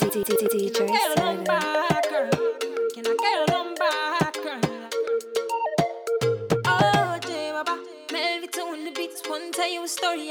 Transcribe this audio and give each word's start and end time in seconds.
oh. 0.00 0.38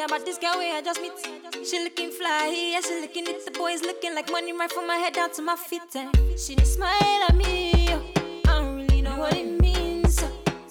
About 0.07 0.25
this 0.25 0.38
girl 0.38 0.53
i 0.55 0.81
just 0.81 1.01
met. 1.01 1.67
She 1.67 1.83
looking 1.83 2.11
fly, 2.11 2.71
yeah. 2.71 2.79
She 2.81 3.01
looking 3.01 3.27
at 3.27 3.43
the 3.43 3.51
boys, 3.51 3.81
looking 3.81 4.15
like 4.15 4.31
money. 4.31 4.53
Right 4.53 4.71
from 4.71 4.88
my 4.88 4.95
head 4.95 5.13
down 5.13 5.31
to 5.33 5.41
my 5.41 5.55
feet, 5.55 5.81
and 5.95 6.15
she 6.39 6.55
just 6.55 6.75
smile 6.75 7.23
at 7.27 7.36
me. 7.36 7.89
Oh. 7.89 8.02
I 8.47 8.59
don't 8.59 8.75
really 8.77 9.02
know 9.02 9.18
what 9.18 9.34
it 9.34 9.59
means. 9.59 10.23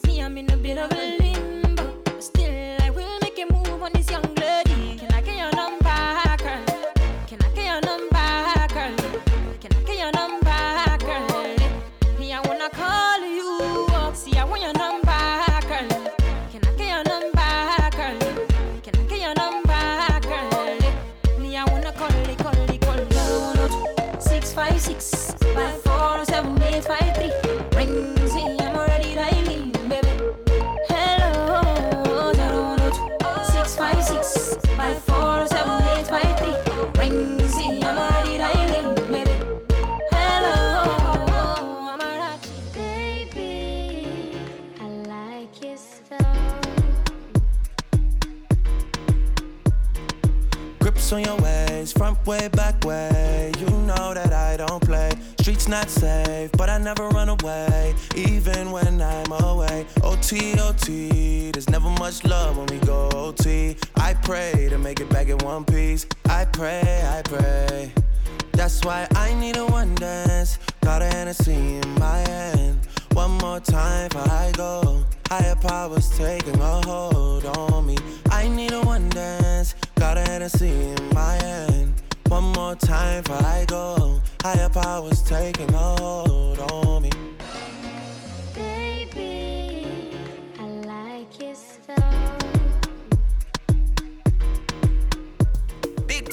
Me, 0.07 0.23
I'm 0.23 0.39
in 0.39 0.51
a 0.51 0.57
bit 0.57 0.79
of 0.79 0.91
a 0.93 1.26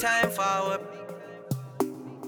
time 0.04 0.30
forward. 0.30 0.80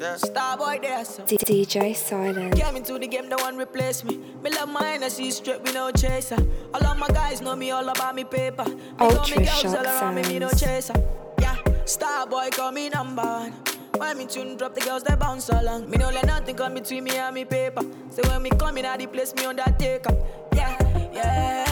Yeah. 0.00 0.16
Starboy 0.16 0.80
there, 0.80 1.04
so. 1.04 1.22
DJ 1.24 1.94
Silent. 1.94 2.54
Came 2.56 2.76
into 2.76 2.98
the 2.98 3.06
game, 3.06 3.28
no 3.28 3.36
one 3.36 3.56
replace 3.56 4.02
me. 4.04 4.16
Me 4.42 4.50
love 4.50 4.68
my 4.68 4.82
Hennessy 4.82 5.30
straight, 5.30 5.62
we 5.62 5.72
no 5.72 5.90
chaser. 5.90 6.36
All 6.74 6.84
of 6.86 6.98
my 6.98 7.08
guys 7.08 7.40
know 7.40 7.56
me 7.56 7.70
all 7.70 7.88
about 7.88 8.14
me 8.14 8.24
paper. 8.24 8.64
Me 8.64 8.76
got 8.98 9.12
Ultra 9.12 9.40
me 9.40 9.46
girls 9.46 9.64
all 9.74 9.84
around 9.84 10.14
me, 10.14 10.22
me 10.22 10.38
no 10.38 10.48
sounds. 10.48 10.62
chaser. 10.62 10.94
Yeah, 11.40 11.56
Starboy 11.84 12.50
call 12.52 12.72
me 12.72 12.88
number 12.88 13.22
one. 13.22 13.52
When 13.98 14.18
me 14.18 14.26
tune 14.26 14.56
drop, 14.56 14.74
the 14.74 14.80
girls 14.82 15.02
they 15.02 15.14
bounce 15.16 15.48
along. 15.48 15.88
Me 15.90 15.96
no 15.98 16.08
let 16.10 16.26
nothing 16.26 16.56
come 16.56 16.74
between 16.74 17.04
me 17.04 17.16
and 17.16 17.34
me 17.34 17.44
paper. 17.44 17.82
So 18.10 18.22
when 18.28 18.42
me 18.42 18.50
come 18.50 18.76
in, 18.78 18.84
at 18.86 18.98
the 18.98 19.06
place 19.06 19.34
me 19.34 19.44
undertaker. 19.46 20.14
Yeah, 20.54 20.76
yeah, 21.12 21.65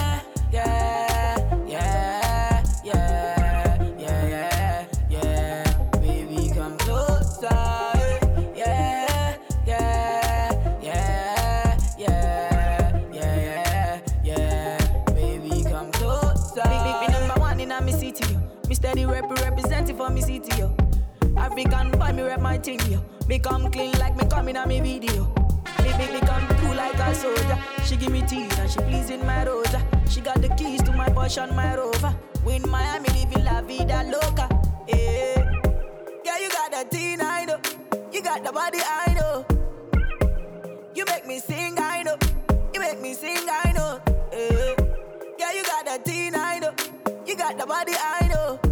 African 21.44 21.91
boy, 21.91 22.10
me 22.12 22.22
rep 22.22 22.41
my 22.41 22.56
thing, 22.56 22.81
yo. 22.91 23.05
Me 23.28 23.38
come 23.38 23.71
clean 23.71 23.93
like 23.99 24.16
me 24.16 24.27
coming 24.28 24.56
on 24.56 24.66
me 24.66 24.81
video. 24.81 25.25
Me, 25.82 25.91
me, 25.99 26.06
me 26.15 26.21
come 26.21 26.47
through 26.56 26.75
like 26.75 26.99
a 26.99 27.15
soldier. 27.15 27.59
She 27.84 27.97
give 27.97 28.10
me 28.10 28.22
teeth 28.22 28.59
and 28.59 28.71
she 28.71 28.78
pleasing 28.81 29.25
my 29.27 29.44
rosa. 29.44 29.81
She 30.09 30.22
got 30.22 30.41
the 30.41 30.49
keys 30.50 30.83
to 30.84 30.93
my 30.93 31.09
Porsche 31.10 31.43
and 31.43 31.54
my 31.54 31.77
Rover. 31.77 32.16
We 32.47 32.54
in 32.54 32.71
Miami, 32.71 33.09
living 33.10 33.44
la 33.44 33.60
vida 33.60 34.04
loca. 34.04 34.49
Yeah. 34.88 35.60
Yeah, 36.25 36.38
you 36.38 36.49
got 36.50 36.71
that 36.71 36.91
teen, 36.91 37.21
I 37.21 37.44
know. 37.44 37.59
You 38.10 38.22
got 38.22 38.43
the 38.43 38.53
body, 38.53 38.78
I 38.83 39.12
know. 39.12 39.44
You 40.94 41.04
make 41.06 41.27
me 41.27 41.41
sing, 41.41 41.77
I 41.78 42.04
know. 42.04 42.16
You 42.72 42.81
make 42.81 43.00
me 43.03 43.12
sing, 43.12 43.47
I 43.50 43.72
know. 43.72 44.00
Eh. 44.33 44.75
Yeah, 45.38 45.53
you 45.53 45.62
got 45.65 45.84
that 45.84 46.04
teen, 46.06 46.34
I 46.34 46.59
know. 46.59 46.72
You 47.27 47.37
got 47.37 47.59
the 47.59 47.66
body, 47.66 47.93
I 47.99 48.28
know. 48.28 48.64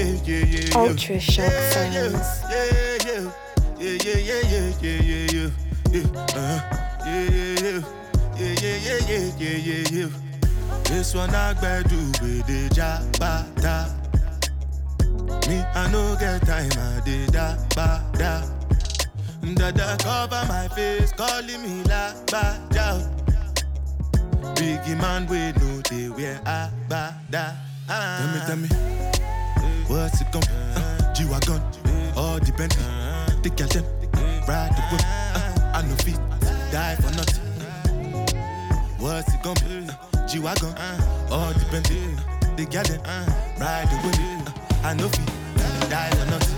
Yeah, 0.00 0.20
yeah, 0.24 0.44
yeah, 0.44 0.44
yeah, 0.44 0.50
yeah, 0.50 0.70
yeah. 0.70 0.78
Ultra 0.78 1.20
shock 1.20 1.44
yeah, 1.44 1.70
sounds. 1.70 1.92
Yeah, 2.50 2.68
yeah, 3.04 3.30
yeah, 3.78 3.96
yeah, 3.96 4.04
yeah, 4.04 4.20
yeah, 4.20 4.50
yeah, 4.50 4.72
yeah, 4.80 5.26
yeah, 5.30 5.50
yeah, 5.90 6.06
uh, 6.34 6.60
yeah, 7.06 7.28
yeah, 7.30 7.60
yeah, 7.60 7.84
yeah, 8.36 8.76
yeah, 8.80 8.98
yeah, 9.08 9.26
yeah, 9.38 9.56
yeah, 9.56 9.84
yeah. 9.90 10.10
This 10.84 11.14
one 11.14 11.34
I 11.34 11.52
do 11.82 11.96
with 12.20 12.46
the 12.46 12.68
jabata. 12.74 13.96
Me, 15.48 15.56
I 15.74 15.90
no 15.90 16.16
get 16.18 16.42
time, 16.46 16.70
I 16.76 17.00
did 17.04 17.32
da 17.32 17.56
ba 17.74 18.04
da. 18.14 18.42
Dada 19.54 19.96
cover 20.00 20.44
my 20.48 20.68
face, 20.68 21.12
calling 21.12 21.62
me 21.62 21.82
la 21.84 22.12
ba 22.26 22.58
da. 22.70 23.00
Biggie 24.54 24.96
man, 25.00 25.26
we 25.26 25.52
know 25.60 25.80
they 25.88 26.08
wear 26.08 26.40
a 26.46 26.70
ba 26.88 27.14
da. 27.30 27.52
Tell 27.88 28.28
me, 28.28 28.40
tell 28.46 28.56
me, 28.56 28.99
what's 29.90 30.20
it 30.20 30.30
gonna 30.32 30.46
be? 30.46 30.52
Uh, 30.76 31.12
G-Wagon, 31.14 31.60
all 32.16 32.38
the 32.38 32.52
Bentley, 32.56 32.84
the 33.42 33.50
girl 33.50 33.68
them, 33.68 33.84
ride 34.46 34.70
the 34.76 34.82
whip. 34.90 35.02
Uh, 35.04 35.74
I 35.74 35.82
no 35.82 35.94
fit, 35.96 36.18
die 36.70 36.96
for 36.96 37.10
nothing. 37.18 37.44
What's 38.98 39.32
it 39.34 39.42
gonna 39.42 39.60
be? 39.60 39.90
Uh, 39.90 40.26
G-Wagon, 40.26 40.74
all 41.30 41.52
the 41.52 41.66
Bentley, 41.70 42.00
the 42.56 42.64
girl 42.70 42.84
them, 42.84 43.00
ride 43.58 43.88
the 43.90 43.96
whip. 44.04 44.16
Uh, 44.48 44.88
I 44.88 44.94
no 44.94 45.08
fit, 45.08 45.90
die 45.90 46.10
for 46.10 46.26
nothing. 46.30 46.56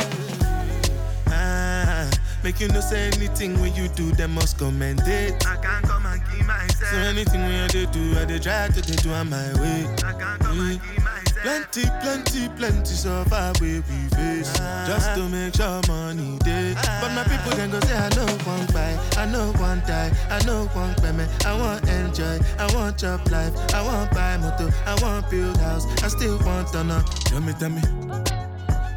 Ah, 1.29 2.11
make 2.45 2.61
you 2.61 2.69
no 2.69 2.81
say 2.81 3.07
anything 3.15 3.59
when 3.61 3.75
you 3.75 3.89
do, 3.89 4.13
them 4.13 4.35
must 4.35 4.59
commend 4.59 5.01
it. 5.07 5.45
I 5.47 5.57
can't 5.57 5.85
come 5.85 6.07
and 6.07 6.23
keep 6.31 6.47
myself. 6.47 6.91
So 6.93 6.97
anything 6.99 7.41
when 7.41 7.69
dey 7.71 7.87
do, 7.87 8.19
I 8.19 8.25
dey 8.27 8.39
try 8.39 8.69
to 8.69 8.81
dey 8.83 8.97
do 8.97 9.11
on 9.13 9.31
my 9.31 9.53
way. 9.61 9.87
I 10.05 10.13
can't 10.13 10.41
come 10.41 10.61
and 10.61 10.81
keep 10.83 10.99
myself. 11.03 11.22
Plenty, 11.43 11.83
plenty, 12.01 12.49
plenty 12.51 12.95
suffer 12.95 13.53
where 13.59 13.83
we 13.91 14.09
face 14.15 14.53
Just 14.87 15.15
to 15.17 15.29
make 15.29 15.57
sure 15.57 15.81
money 15.89 16.39
day 16.39 16.73
But 17.01 17.11
my 17.15 17.25
people 17.25 17.51
then 17.57 17.71
go 17.71 17.81
say 17.81 17.97
I 17.97 18.09
know 18.11 18.27
one 18.47 18.67
buy, 18.73 18.97
I 19.17 19.27
know 19.27 19.51
one 19.59 19.81
die, 19.81 20.13
I 20.31 20.39
know 20.47 20.67
one 20.67 20.95
payment 21.03 21.29
I 21.45 21.59
want 21.59 21.89
enjoy, 21.89 22.39
I 22.61 22.73
want 22.77 22.97
job 22.99 23.29
life. 23.31 23.53
I 23.75 23.83
want 23.83 24.13
buy 24.13 24.37
motor, 24.37 24.71
I 24.87 24.95
want 25.03 25.29
build 25.31 25.57
house. 25.57 25.85
I 26.05 26.09
still 26.09 26.39
want 26.47 26.69
to 26.75 26.85
know 26.85 27.03
Tell 27.25 27.41
me, 27.41 27.53
tell 27.59 27.71
me? 27.71 27.81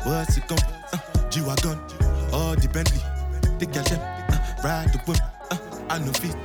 What's 0.04 0.38
it 0.38 0.48
gon' 0.48 0.60
uh, 0.94 1.30
G-Wagon, 1.32 1.80
all 2.32 2.56
the 2.56 2.70
Bentley 2.72 3.02
The 3.58 3.66
them, 3.66 4.00
uh, 4.30 4.38
ride 4.64 4.94
the 4.94 5.00
whip 5.08 5.18
uh, 5.50 5.58
I 5.90 5.98
no 5.98 6.12
fit, 6.14 6.36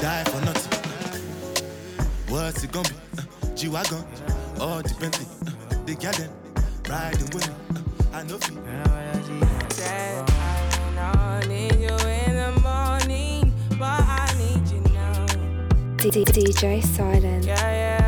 die 0.00 0.22
for 0.24 0.40
nothing. 0.44 0.78
What's 2.28 2.62
it 2.62 2.70
gonna 2.70 2.88
be? 2.88 2.94
Uh, 3.18 3.54
G-Wagon, 3.56 4.04
Oh, 4.60 4.82
the 4.82 4.94
Bentley, 4.98 5.26
uh, 5.46 5.84
the 5.86 5.94
garden, 5.94 6.30
riding 6.88 7.30
with 7.30 7.48
me. 7.48 7.54
Uh, 7.74 8.16
I 8.16 8.22
know 8.24 8.38
you. 8.50 8.58
DJ 16.10 16.82
Silence. 16.82 17.46
Yeah, 17.46 17.60
yeah. 17.60 18.07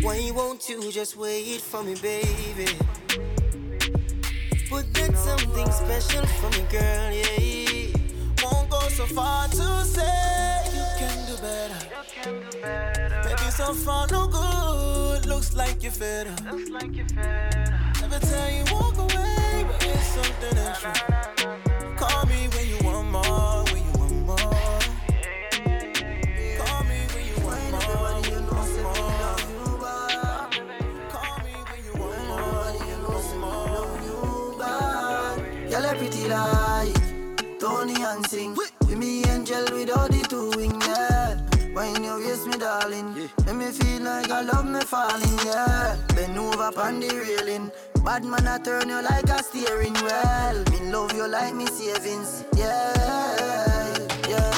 Why 0.00 0.30
won't 0.34 0.68
you 0.68 0.90
just 0.90 1.16
wait 1.16 1.60
for 1.60 1.82
me, 1.82 1.94
baby? 1.94 2.66
Put 4.68 4.92
that 4.94 5.16
something 5.16 5.70
special 5.70 6.26
for 6.26 6.50
me, 6.50 6.64
girl, 6.70 7.12
yeah. 7.12 7.88
Won't 8.42 8.70
go 8.70 8.80
so 8.88 9.06
far 9.06 9.48
to 9.48 9.84
say 9.84 10.64
you 10.74 10.84
can 10.98 11.26
do 11.26 11.36
better. 11.42 11.80
Maybe 13.24 13.50
so 13.50 13.74
far 13.74 14.06
no 14.10 14.26
good. 14.26 15.26
Looks 15.26 15.54
like 15.54 15.82
you're 15.82 15.92
fed 15.92 16.26
up. 16.28 16.40
Every 18.02 18.18
time 18.20 18.54
you 18.56 18.64
walk 18.74 18.96
away, 18.98 19.64
but 19.68 19.84
it's 19.86 20.06
something 20.06 20.58
extra. 20.58 20.92
Call 21.96 22.26
me 22.26 22.48
when 22.48 22.66
you 22.68 22.78
want 22.84 23.10
more, 23.10 23.64
Sing. 38.20 38.54
With 38.54 38.96
me 38.98 39.24
angel 39.24 39.64
without 39.72 40.10
the 40.10 40.20
two 40.28 40.50
wing, 40.56 40.78
yeah. 40.82 41.40
When 41.72 42.04
you 42.04 42.18
waist 42.18 42.46
me, 42.46 42.58
darling, 42.58 43.14
make 43.46 43.54
me 43.56 43.66
feel 43.72 44.02
like 44.02 44.30
I 44.30 44.42
love 44.42 44.66
me 44.66 44.80
falling, 44.80 45.38
yeah. 45.46 45.96
Bend 46.14 46.36
over 46.36 46.70
on 46.78 47.00
the 47.00 47.08
railing. 47.08 47.70
Bad 48.04 48.24
man, 48.24 48.46
I 48.46 48.58
turn 48.58 48.88
you 48.90 49.00
like 49.02 49.28
a 49.30 49.42
steering 49.42 49.94
wheel. 49.94 50.64
Me 50.70 50.92
love 50.92 51.12
you 51.14 51.26
like 51.26 51.54
me 51.54 51.66
savings, 51.66 52.44
yeah, 52.54 53.96
yeah. 54.28 54.54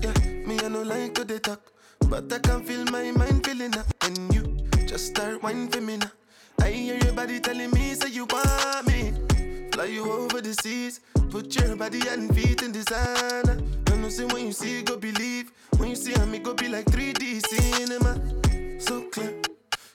Yeah, 0.00 0.46
me 0.46 0.58
I 0.60 0.68
no 0.68 0.82
like 0.82 1.18
how 1.18 1.24
they 1.24 1.38
talk, 1.38 1.60
but 2.08 2.32
I 2.32 2.38
can 2.38 2.64
feel 2.64 2.84
my 2.86 3.10
mind 3.10 3.44
feeling 3.44 3.76
up. 3.76 3.86
And 4.02 4.34
you 4.34 4.56
just 4.86 5.08
start 5.08 5.42
whining 5.42 5.68
for 5.68 5.82
me 5.82 5.98
now. 5.98 6.10
I 6.60 6.70
hear 6.70 6.96
your 6.96 7.12
body 7.12 7.40
telling 7.40 7.70
me 7.72 7.94
say 7.94 8.08
you 8.08 8.24
want 8.24 8.86
me. 8.86 9.12
Fly 9.74 9.86
you 9.86 10.08
over 10.08 10.40
the 10.40 10.54
seas, 10.62 11.00
put 11.30 11.52
your 11.56 11.74
body 11.74 12.00
and 12.08 12.32
feet 12.32 12.62
in 12.62 12.70
designer. 12.70 13.58
I 13.88 13.96
know 13.96 14.08
say 14.08 14.24
when 14.26 14.46
you 14.46 14.52
see 14.52 14.82
go 14.82 14.96
believe, 14.96 15.50
when 15.78 15.88
you 15.88 15.96
see 15.96 16.14
me 16.26 16.38
go 16.38 16.54
be 16.54 16.68
like 16.68 16.84
3D 16.84 17.44
cinema. 17.44 18.80
So 18.80 19.02
clear, 19.10 19.34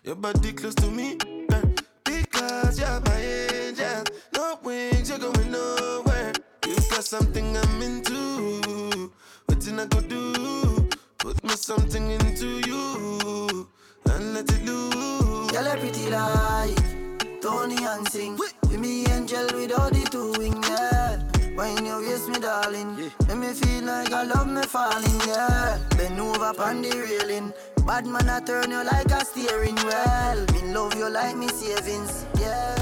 your 0.03 0.15
body 0.15 0.51
close 0.51 0.75
to 0.75 0.91
me, 0.91 1.15
girl. 1.15 1.63
Because 2.03 2.77
you're 2.77 2.99
my 2.99 3.21
angel, 3.21 4.03
no 4.33 4.59
wings, 4.63 5.11
you're 5.11 5.17
going 5.17 5.49
nowhere. 5.49 6.33
You 6.67 6.75
got 6.75 7.05
something 7.05 7.55
I'm 7.55 7.81
into. 7.81 9.13
What 9.45 9.65
I 9.65 9.85
go 9.85 10.01
do? 10.01 10.89
Put 11.19 11.41
me 11.41 11.51
something 11.51 12.11
into 12.11 12.59
you 12.67 13.69
and 14.11 14.33
let 14.33 14.51
it 14.51 14.65
loose. 14.65 15.51
Girl, 15.51 15.67
a 15.67 15.77
pretty 15.77 16.09
like 16.09 17.41
Tony 17.41 17.77
and 17.85 18.05
sing. 18.09 18.37
With 18.79 18.87
me 18.87 19.05
angel 19.11 19.45
without 19.55 19.91
the 19.91 20.07
two 20.09 20.31
wing, 20.39 20.63
yeah. 20.63 21.17
When 21.53 21.85
you 21.85 21.99
waist 21.99 22.29
me, 22.29 22.39
darling, 22.39 23.11
Let 23.27 23.37
me 23.37 23.47
feel 23.47 23.83
like 23.83 24.13
I 24.13 24.23
love 24.23 24.47
me 24.47 24.61
falling, 24.61 25.19
yeah. 25.27 25.77
Bend 25.97 26.17
over 26.17 26.53
on 26.61 26.81
the 26.81 26.91
railing. 26.95 27.51
Bad 27.85 28.05
man, 28.07 28.29
I 28.29 28.39
turn 28.39 28.71
you 28.71 28.81
like 28.85 29.11
a 29.11 29.25
steering 29.25 29.75
wheel. 29.75 30.45
Me 30.53 30.73
love 30.73 30.95
you 30.95 31.09
like 31.09 31.35
me 31.35 31.49
savings, 31.49 32.25
yeah. 32.39 32.75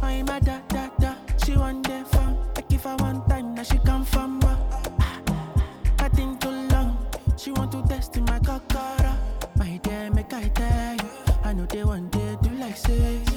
I'm 0.00 0.28
a 0.28 0.40
da 0.40 0.60
da 0.68 0.88
da. 1.00 1.14
She 1.44 1.56
want 1.56 1.84
the 1.84 2.04
fun. 2.12 2.38
Like 2.54 2.72
if 2.72 2.86
I 2.86 2.94
one 2.96 3.26
time, 3.28 3.56
now 3.56 3.64
she 3.64 3.78
come 3.78 4.04
from 4.04 4.38
back. 4.38 4.58
I 5.98 6.08
think 6.10 6.40
too 6.40 6.50
long. 6.70 6.96
She 7.36 7.50
want 7.50 7.72
to 7.72 7.82
test 7.88 8.16
in 8.16 8.24
my 8.26 8.38
cockara. 8.38 9.10
Uh, 9.10 9.16
ah. 9.42 9.48
My 9.56 9.80
dear, 9.82 10.08
make 10.12 10.32
I 10.32 10.46
tell 10.50 10.94
you. 10.94 11.10
I 11.42 11.52
know 11.52 11.66
they 11.66 11.82
want 11.82 12.12
day 12.12 12.36
do 12.42 12.50
like 12.50 12.76
say. 12.76 13.27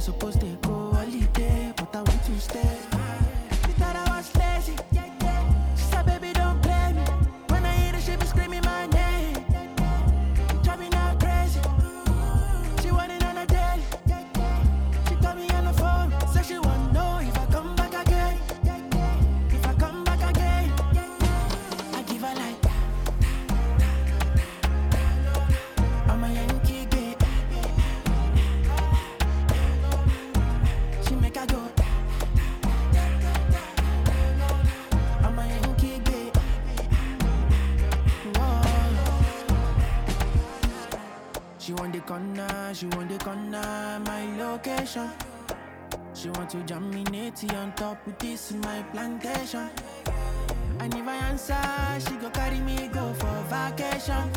Supposed 0.00 0.40
to 0.40 0.46
go 0.62 0.79
to 46.50 46.60
jam 46.64 46.90
me 46.90 47.04
natty 47.04 47.48
on 47.50 47.72
top 47.74 48.04
with 48.04 48.18
this 48.18 48.52
my 48.64 48.82
plantation. 48.92 49.70
And 50.80 50.92
if 50.92 51.06
I 51.06 51.14
answer, 51.30 51.54
she 52.00 52.16
go 52.16 52.28
carry 52.30 52.58
me 52.58 52.88
go 52.88 53.14
for 53.14 53.44
vacation. 53.48 54.28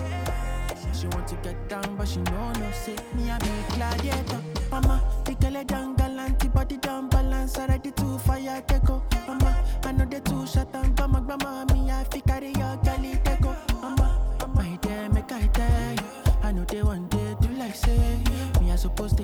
She 0.93 1.07
want 1.07 1.27
to 1.29 1.35
get 1.37 1.67
down, 1.67 1.95
but 1.95 2.07
she 2.07 2.19
know 2.19 2.51
no 2.51 2.71
say 2.71 2.95
me 3.15 3.31
a 3.31 3.39
be 3.39 3.75
gladiator. 3.75 4.41
Mama, 4.69 5.01
the 5.25 5.33
girl 5.33 5.63
down 5.63 5.95
galant, 5.95 6.53
body 6.53 6.77
down 6.77 7.09
balance, 7.09 7.57
already 7.57 7.89
to 7.89 8.19
fire 8.19 8.61
take 8.67 8.85
go. 8.85 9.01
Mama, 9.27 9.63
I 9.83 9.91
know 9.91 10.05
they 10.05 10.19
too 10.19 10.45
shut 10.45 10.71
down, 10.71 10.93
but 10.93 11.07
my 11.07 11.19
grandma 11.19 11.65
me 11.73 11.89
I 11.89 12.03
fi 12.03 12.19
carry 12.19 12.49
your 12.53 12.77
girlie 12.83 13.17
take 13.23 13.41
go. 13.41 13.55
Mama, 13.81 14.37
my 14.53 14.77
dear, 14.81 15.09
make 15.09 15.31
I 15.31 15.47
tell 15.47 15.91
you, 15.93 16.33
I 16.43 16.51
know 16.51 16.63
they 16.65 16.83
want 16.83 17.09
day 17.09 17.35
do 17.41 17.47
like 17.55 17.73
say 17.75 18.19
me 18.61 18.71
I 18.71 18.75
supposed 18.75 19.17
to 19.17 19.23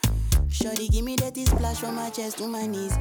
Shorty 0.61 0.89
give 0.89 1.03
me 1.03 1.15
that 1.15 1.35
splash 1.37 1.77
from 1.77 1.95
my 1.95 2.09
chest 2.11 2.37
to 2.37 2.47
my 2.47 2.67
knees. 2.67 2.93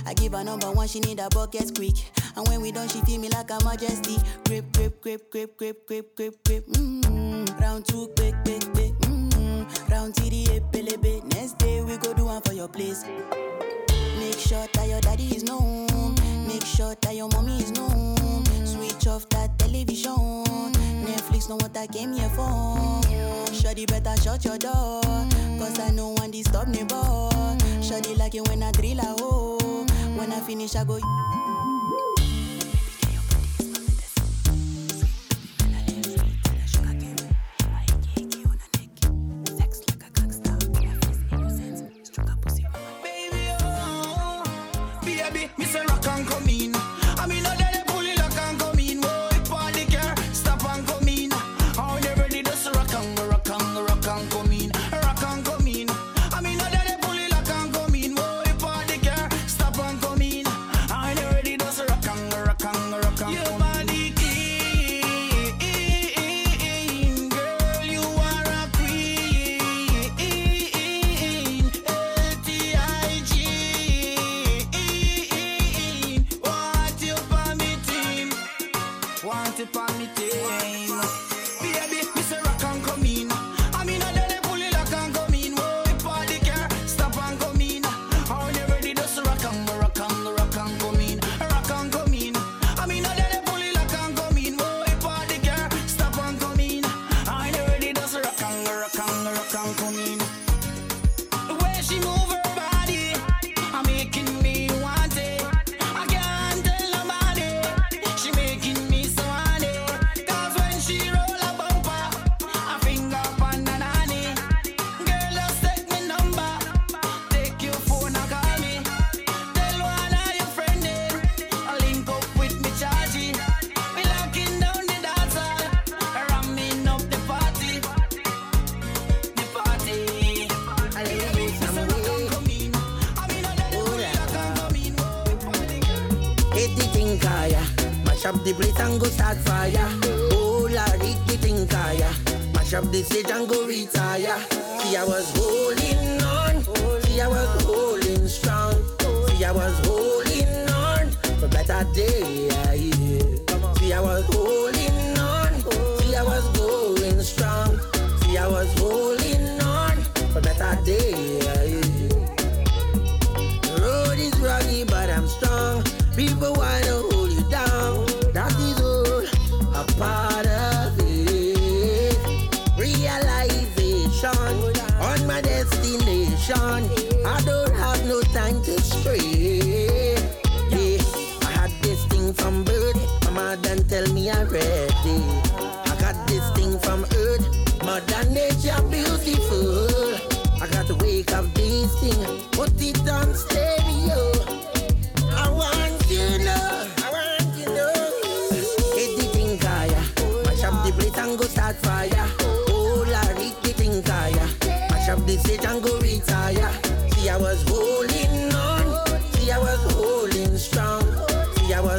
I 0.09 0.15
give 0.15 0.33
her 0.33 0.43
number 0.43 0.73
one, 0.73 0.89
she 0.89 1.01
need 1.01 1.21
a 1.21 1.29
bucket 1.29 1.75
quick. 1.77 1.93
And 2.35 2.49
when 2.49 2.63
we 2.63 2.73
done, 2.73 2.89
she 2.89 3.03
feel 3.03 3.21
me 3.21 3.29
like 3.29 3.51
a 3.51 3.63
majesty. 3.63 4.17
Grip, 4.47 4.73
grip, 4.73 5.03
grip, 5.03 5.31
grip, 5.31 5.59
grip, 5.59 5.87
grip, 5.87 6.17
grip, 6.17 6.45
grip. 6.47 6.67
Mmm. 6.67 7.61
Round 7.61 7.85
two, 7.87 8.09
quick, 8.17 8.35
quick, 8.43 8.63
quick. 8.73 8.95
Mmm. 9.01 9.91
Round 9.91 10.17
three, 10.17 10.47
the 10.47 10.63
pelebe. 10.73 11.23
Next 11.35 11.59
day 11.59 11.83
we 11.83 11.99
go 11.99 12.15
do 12.15 12.25
one 12.25 12.41
for 12.41 12.55
your 12.55 12.69
place. 12.69 13.05
Make 14.19 14.39
sure 14.39 14.67
that 14.73 14.89
your 14.89 15.03
daddy 15.03 15.27
is 15.37 15.45
known. 15.45 16.15
Make 16.47 16.65
sure 16.65 16.95
that 17.03 17.15
your 17.15 17.29
mommy 17.29 17.59
is 17.59 17.73
known 17.73 18.49
off 19.09 19.29
that 19.31 19.59
television. 19.59 20.13
Mm-hmm. 20.13 21.07
Netflix 21.07 21.49
know 21.49 21.57
what 21.57 21.77
I 21.77 21.87
came 21.87 22.13
here 22.13 22.29
for. 22.31 22.43
Mm-hmm. 22.43 23.85
Better 23.87 24.21
shut 24.23 24.45
your 24.45 24.59
door. 24.59 25.01
Mm-hmm. 25.03 25.59
Cause 25.59 25.79
I 25.79 25.91
know 25.91 26.11
one 26.11 26.33
stop 26.45 26.69
neighbor. 26.69 26.95
Shawty 27.81 28.17
like 28.17 28.35
it 28.35 28.47
when 28.49 28.63
I 28.63 28.73
drill 28.73 28.99
a 28.99 29.17
hoe. 29.19 29.87
When 30.17 30.33
I 30.33 30.41
finish, 30.41 30.77
I 30.77 30.85
go. 30.85 30.99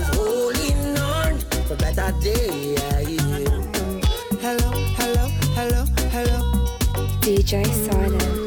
holding 0.08 0.98
on 0.98 1.40
for 1.68 1.76
better. 1.76 2.12
Hello, 4.42 4.72
hello, 4.98 5.28
hello, 5.56 5.86
hello. 6.10 6.40
DJ 7.22 7.66
Silence. 7.86 8.39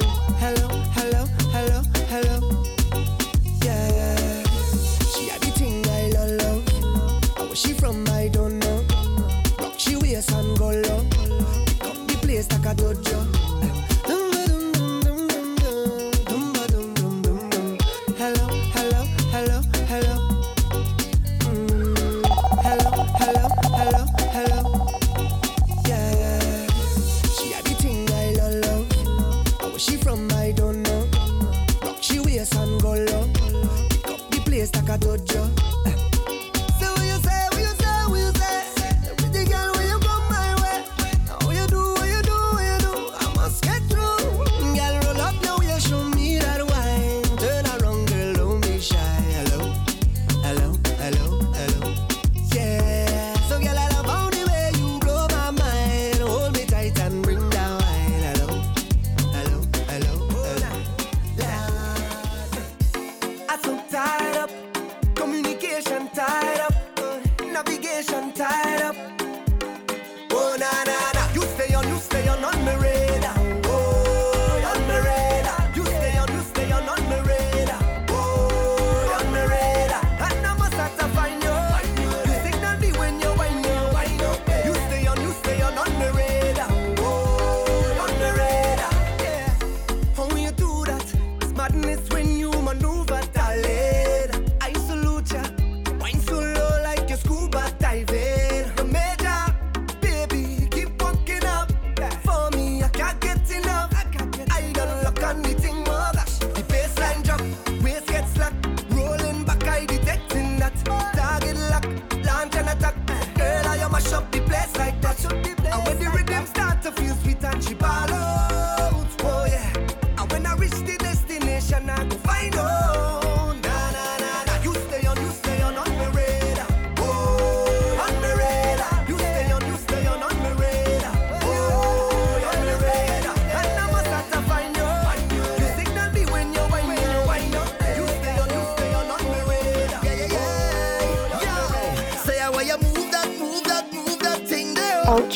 up 114.12 114.30
the 114.30 114.40
place 114.40 114.76
like 114.76 115.00
that. 115.00 115.24
And 115.24 115.86
when 115.86 115.98
the 115.98 116.10
rhythm 116.10 116.46
start 116.46 116.82
to 116.82 116.92
feel 116.92 117.14
sweet 117.16 117.42
and 117.44 117.64
she 117.64 117.74
ball 117.74 118.11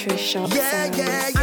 Trish 0.07 0.37
Yeah, 0.55 0.85
yeah, 0.95 1.29
yeah. 1.31 1.36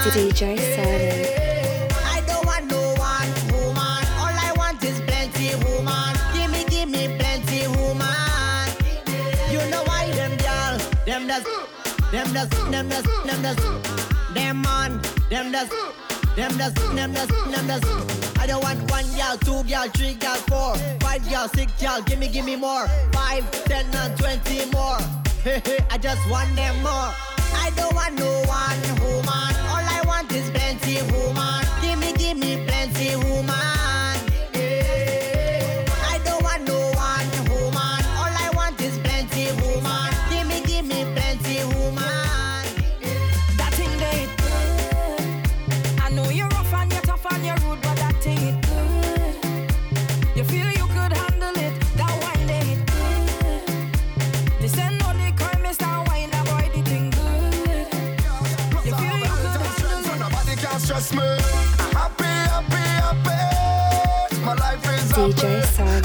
DJ 0.00 0.58
Simon. 0.76 1.46
Them 12.12 12.32
does, 12.32 12.48
them 12.70 12.88
does, 12.88 13.04
them 13.24 13.42
does, 13.42 13.56
them 14.32 14.62
man, 14.62 15.00
them 15.28 15.52
does, 15.52 15.68
them 16.34 16.56
does, 16.56 16.72
them 16.74 17.12
does, 17.12 17.28
them 17.28 17.66
does. 17.66 18.38
I 18.38 18.46
don't 18.46 18.62
want 18.62 18.90
one 18.90 19.04
girl, 19.16 19.36
two 19.38 19.68
girl, 19.68 19.88
three 19.88 20.14
girl, 20.14 20.36
four, 20.36 20.76
five 21.00 21.28
girl, 21.28 21.48
six 21.48 21.72
girl. 21.80 22.00
Give 22.02 22.18
me, 22.18 22.28
give 22.28 22.44
me 22.44 22.56
more. 22.56 22.86
Five, 23.12 23.50
ten, 23.64 23.86
and 23.94 24.16
twenty 24.18 24.64
more. 24.70 24.98
Hey 25.42 25.60
hey, 25.66 25.84
I 25.90 25.98
just 25.98 26.28
want 26.30 26.54
them 26.56 26.76
more. 26.82 27.12
I 27.54 27.72
don't 27.76 27.94
want 27.94 28.18
no 28.18 28.42
one 28.46 29.00
woman 29.00 29.65
this 30.28 30.50
plenty 30.50 31.02
woman. 31.12 31.64
Gimme, 31.82 32.12
gimme 32.12 32.64
plenty 32.66 33.16
woman. 33.16 33.65
very 65.46 65.62
sorry. 65.62 65.95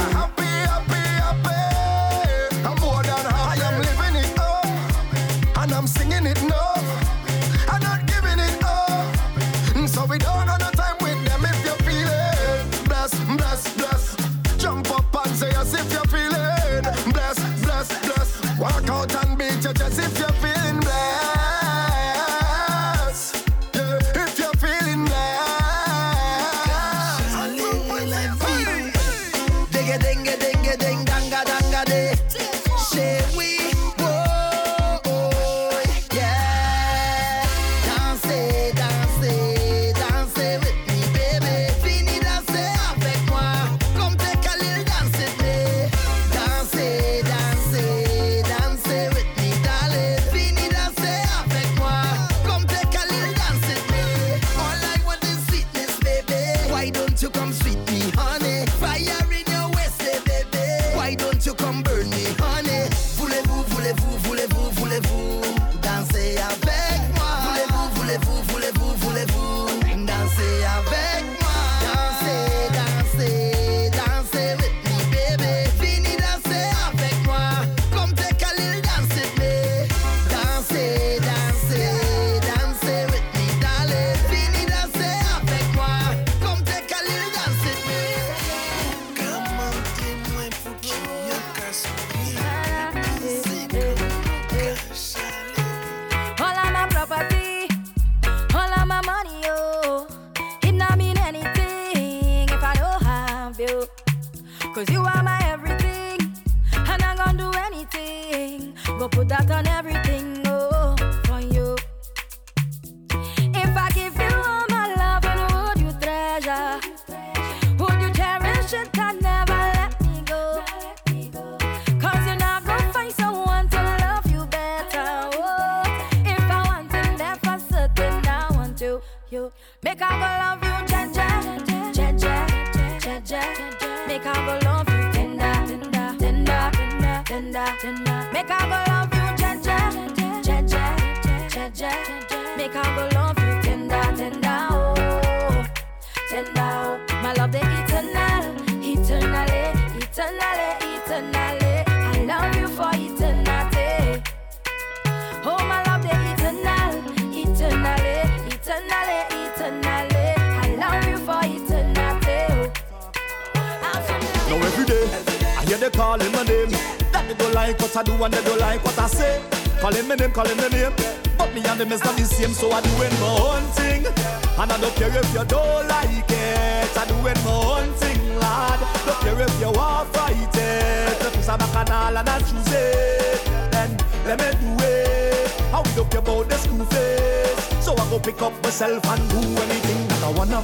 call 165.92 166.20
him 166.20 166.34
a 166.36 166.44
name. 166.44 166.72
That 167.12 167.26
they 167.28 167.34
don't 167.36 167.54
like 167.54 167.80
what 167.80 167.96
I 167.96 168.04
do 168.04 168.14
and 168.24 168.34
they 168.34 168.44
don't 168.44 168.60
like 168.60 168.84
what 168.84 168.98
I 168.98 169.08
say. 169.08 169.42
Calling 169.80 170.08
my 170.08 170.16
name, 170.16 170.32
calling 170.32 170.58
my 170.58 170.66
a 170.66 170.70
name. 170.70 170.94
But 171.38 171.54
me 171.54 171.62
and 171.66 171.80
them 171.80 171.92
is 171.92 172.04
not 172.04 172.16
the 172.16 172.26
same, 172.26 172.54
so 172.54 172.72
I 172.72 172.82
doing 172.82 173.16
my 173.20 173.32
own 173.42 173.64
thing. 173.74 174.06
And 174.06 174.72
I 174.72 174.78
don't 174.80 174.96
care 174.96 175.10
if 175.10 175.34
you 175.34 175.44
don't 175.46 175.88
like 175.88 176.30
it. 176.30 176.98
I 176.98 177.06
doing 177.08 177.40
my 177.46 177.52
own 177.52 177.94
thing, 177.98 178.22
lad. 178.40 178.80
Don't 179.06 179.20
care 179.22 179.42
if 179.42 179.60
you 179.60 179.74
are 179.74 180.06
fight 180.06 180.38
it. 180.38 181.20
The 181.20 181.30
piece 181.34 181.50
of 181.50 181.60
bacchanal 181.60 182.18
and 182.18 182.30
I 182.30 182.40
choose 182.40 182.72
it. 182.72 183.42
Then 183.72 183.98
let 184.26 184.38
me 184.40 184.50
do 184.62 184.86
it. 184.86 185.50
I 185.74 185.82
we 185.82 185.92
don't 185.96 186.10
care 186.12 186.20
about 186.20 186.48
the 186.48 186.58
school 186.58 186.86
face. 186.86 187.84
So 187.84 187.94
I 187.94 188.06
go 188.10 188.20
pick 188.20 188.42
up 188.42 188.54
myself 188.64 189.04
and 189.06 189.30
do 189.30 189.42
anything 189.66 190.08
that 190.10 190.24
I 190.24 190.30
wanna. 190.30 190.64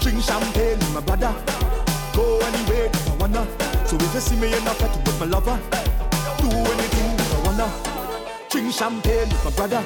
Drink 0.00 0.22
champagne, 0.22 0.80
my 0.94 1.00
brother. 1.00 1.34
Go 2.14 2.38
anywhere 2.40 2.88
that 2.88 3.08
I 3.10 3.14
wanna. 3.16 3.79
So 3.90 3.96
if 3.96 4.14
you 4.14 4.20
see 4.20 4.36
me 4.36 4.46
in 4.46 4.64
a 4.68 4.70
fight 4.70 4.96
with 5.04 5.18
my 5.18 5.26
lover, 5.26 5.58
do 6.38 6.46
anything 6.46 7.16
that 7.16 7.34
I 7.34 7.42
wanna. 7.44 8.48
Drink 8.48 8.72
champagne 8.72 9.28
with 9.28 9.44
my 9.44 9.50
brother, 9.50 9.84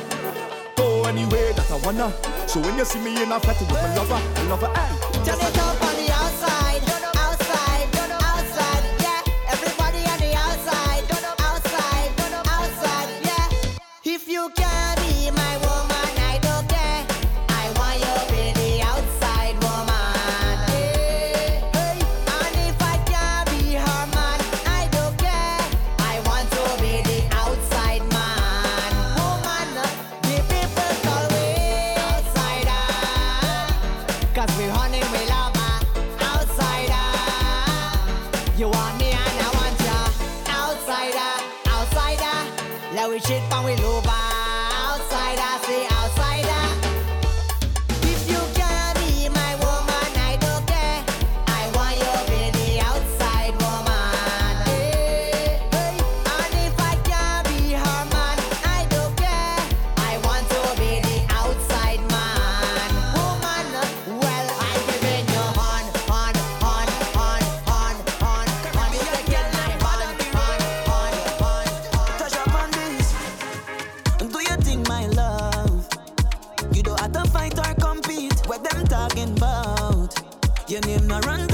go 0.76 1.04
anywhere 1.04 1.54
that 1.54 1.70
I 1.70 1.76
wanna. 1.76 2.12
So 2.46 2.60
when 2.60 2.76
you 2.76 2.84
see 2.84 2.98
me 2.98 3.22
in 3.22 3.32
a 3.32 3.40
fight 3.40 3.58
with 3.58 3.70
my 3.70 3.96
lover, 3.96 4.20
my 4.34 4.42
lover, 4.42 4.66
hey, 4.74 5.24
turn 5.24 5.40
it 5.40 5.58
up. 5.58 5.93
Your 80.66 80.80
name 80.80 81.06
no 81.06 81.20
run 81.20 81.53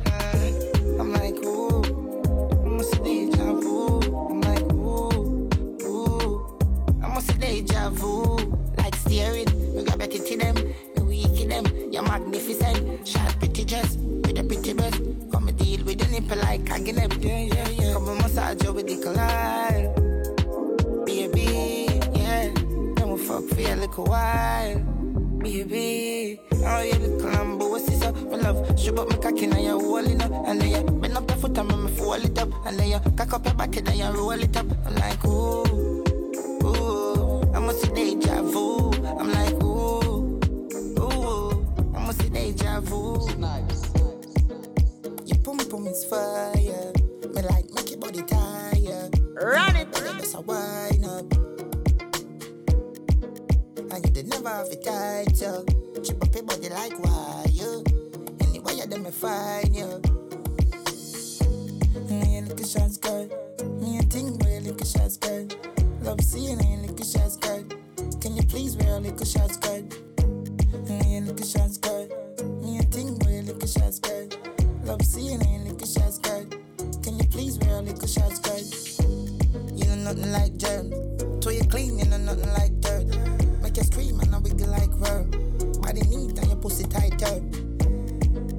a 24.01 24.09
while, 24.09 24.79
baby. 25.39 26.39
Oh, 26.53 26.81
yeah, 26.81 26.97
look, 26.97 27.23
I'm 27.35 27.57
boss, 27.57 27.87
it's 27.87 28.03
up 28.03 28.17
for 28.17 28.37
love. 28.37 28.79
Shoot 28.79 28.97
up 28.97 29.09
my 29.09 29.17
cocky, 29.17 29.47
now 29.47 29.59
you're 29.59 29.79
rolling 29.79 30.21
up. 30.21 30.31
And 30.47 30.61
then 30.61 30.69
you 30.69 30.83
bend 30.99 31.17
up 31.17 31.27
the 31.27 31.35
foot 31.35 31.57
and 31.57 31.67
make 31.67 31.77
me 31.77 31.91
fold 31.91 32.23
it 32.23 32.37
up. 32.37 32.49
And 32.65 32.79
then 32.79 32.89
you 32.89 32.99
cock 33.15 33.33
up 33.33 33.45
your 33.45 33.55
back, 33.55 33.75
and 33.75 33.87
then 33.87 33.97
you 33.97 34.09
roll 34.11 34.31
it 34.31 34.55
up. 34.57 34.65
I'm 34.85 34.95
like, 34.95 35.25
ooh, 35.25 36.03
ooh, 36.63 37.41
I 37.53 37.59
must 37.59 37.81
see 37.81 37.91
deja 37.91 38.41
vu. 38.41 38.91
I'm 39.19 39.31
like, 39.31 39.63
ooh, 39.63 40.39
ooh, 40.99 41.65
I 41.95 42.05
must 42.05 42.21
see 42.21 42.29
deja 42.29 42.79
vu. 42.81 43.27
Nice. 43.37 43.91
Your 45.25 45.39
pum 45.43 45.57
pum 45.57 45.87
is 45.87 46.05
fire. 46.05 46.93
Me 47.33 47.41
like, 47.41 47.69
make 47.73 47.89
your 47.91 47.99
body 47.99 48.23
tired. 48.23 49.19
Run 49.41 49.75
it. 49.75 49.91
That's 49.91 50.33
a 50.35 50.41
wire. 50.41 50.90
And 54.51 54.73
it 54.73 54.83
tight, 54.83 55.37
so 55.37 55.63
Chip 56.03 56.21
up 56.21 56.35
your 56.35 56.43
body 56.43 56.67
like 56.67 56.99
wire. 56.99 57.83
Anyway, 58.41 58.73
you 58.75 58.85
them 58.85 59.03
me 59.03 59.11
find 59.11 59.73
you. 59.73 60.01
Me 62.09 62.37
a 62.37 62.41
little 62.41 62.67
shots 62.67 62.97
girl. 62.97 63.29
Me 63.79 63.99
a 63.99 64.01
thing 64.03 64.37
where 64.39 64.59
a 64.59 64.85
shots 64.85 65.15
girl. 65.17 65.47
Love 66.01 66.19
seeing 66.19 66.59
a 66.59 66.81
little 66.81 67.05
shots 67.05 67.37
girl. 67.37 67.63
Can 68.19 68.35
you 68.35 68.43
please 68.43 68.75
wear 68.75 68.95
a 68.95 68.99
little 68.99 69.25
shots 69.25 69.55
girl? 69.55 69.83
Me 70.83 71.17
a 71.17 71.21
little 71.21 71.47
shots 71.47 71.77
girl. 71.77 72.07
Me 72.61 72.79
a 72.79 72.83
thing 72.83 73.17
where 73.19 73.39
a 73.39 73.67
shots 73.67 73.99
girl. 73.99 74.27
Love 74.83 75.01
seeing 75.05 75.41
a 75.41 75.63
little 75.63 75.87
shots 75.87 76.17
girl. 76.17 76.45
Can 77.01 77.17
you 77.19 77.27
please 77.27 77.57
wear 77.59 77.77
a 77.77 77.81
little 77.81 78.07
shots 78.07 78.39
girl? 78.39 78.59
You 79.77 79.85
know 79.85 80.11
nothing 80.11 80.31
like 80.33 80.57
germs. 80.57 80.93
So 81.41 81.51
you 81.51 81.63
clean, 81.63 81.99
you 81.99 82.05
know 82.05 82.17
nothing 82.17 82.51
like 82.53 82.81
dirt. 82.81 83.30
You 83.81 83.87
scream 83.87 84.19
and 84.19 84.35
I 84.35 84.37
wiggle 84.37 84.67
like 84.67 84.93
worm. 84.97 85.31
Body 85.81 86.01
neat 86.01 86.37
and 86.37 86.47
your 86.47 86.55
pussy 86.57 86.83
tighter. 86.83 87.41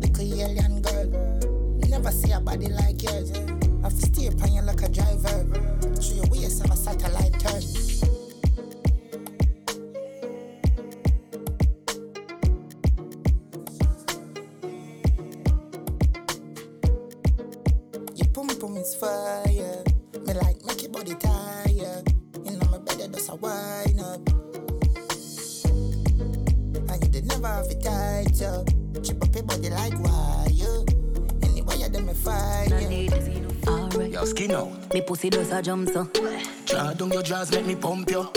Little 0.00 0.40
alien 0.42 0.82
girl. 0.82 1.78
Never 1.88 2.10
see 2.10 2.32
a 2.32 2.40
body 2.40 2.66
like 2.66 3.00
yours. 3.04 3.30
I 3.84 3.88
to 3.88 3.94
stay 3.94 4.26
upon 4.26 4.52
you 4.52 4.62
like 4.62 4.82
a 4.82 4.88
driver. 4.88 5.46
Show 6.02 6.14
your 6.14 6.26
waist 6.26 6.64
of 6.64 6.72
a 6.72 6.76
satellite 6.76 7.38
turn. 7.38 7.91
Never 27.42 27.54
have 27.54 27.70
it 27.70 27.82
tight, 27.82 28.34
so 28.34 28.64
Chip 29.02 29.22
up 29.22 29.34
your 29.34 29.42
body 29.42 29.70
like 29.70 29.98
wire. 29.98 30.84
Anyway, 31.42 31.76
you 31.76 31.88
them 31.88 32.06
me 32.06 32.14
fire. 32.14 32.68
Your 34.08 34.26
skin 34.26 34.52
out. 34.52 34.94
Me 34.94 35.00
pussy 35.00 35.30
does 35.30 35.50
a 35.50 35.62
jump 35.62 35.88
so. 35.88 36.08
Draw 36.66 36.92
down 36.92 37.10
your 37.10 37.22
jaws, 37.22 37.50
make 37.50 37.66
me 37.66 37.74
pump 37.74 38.10
you. 38.10 38.28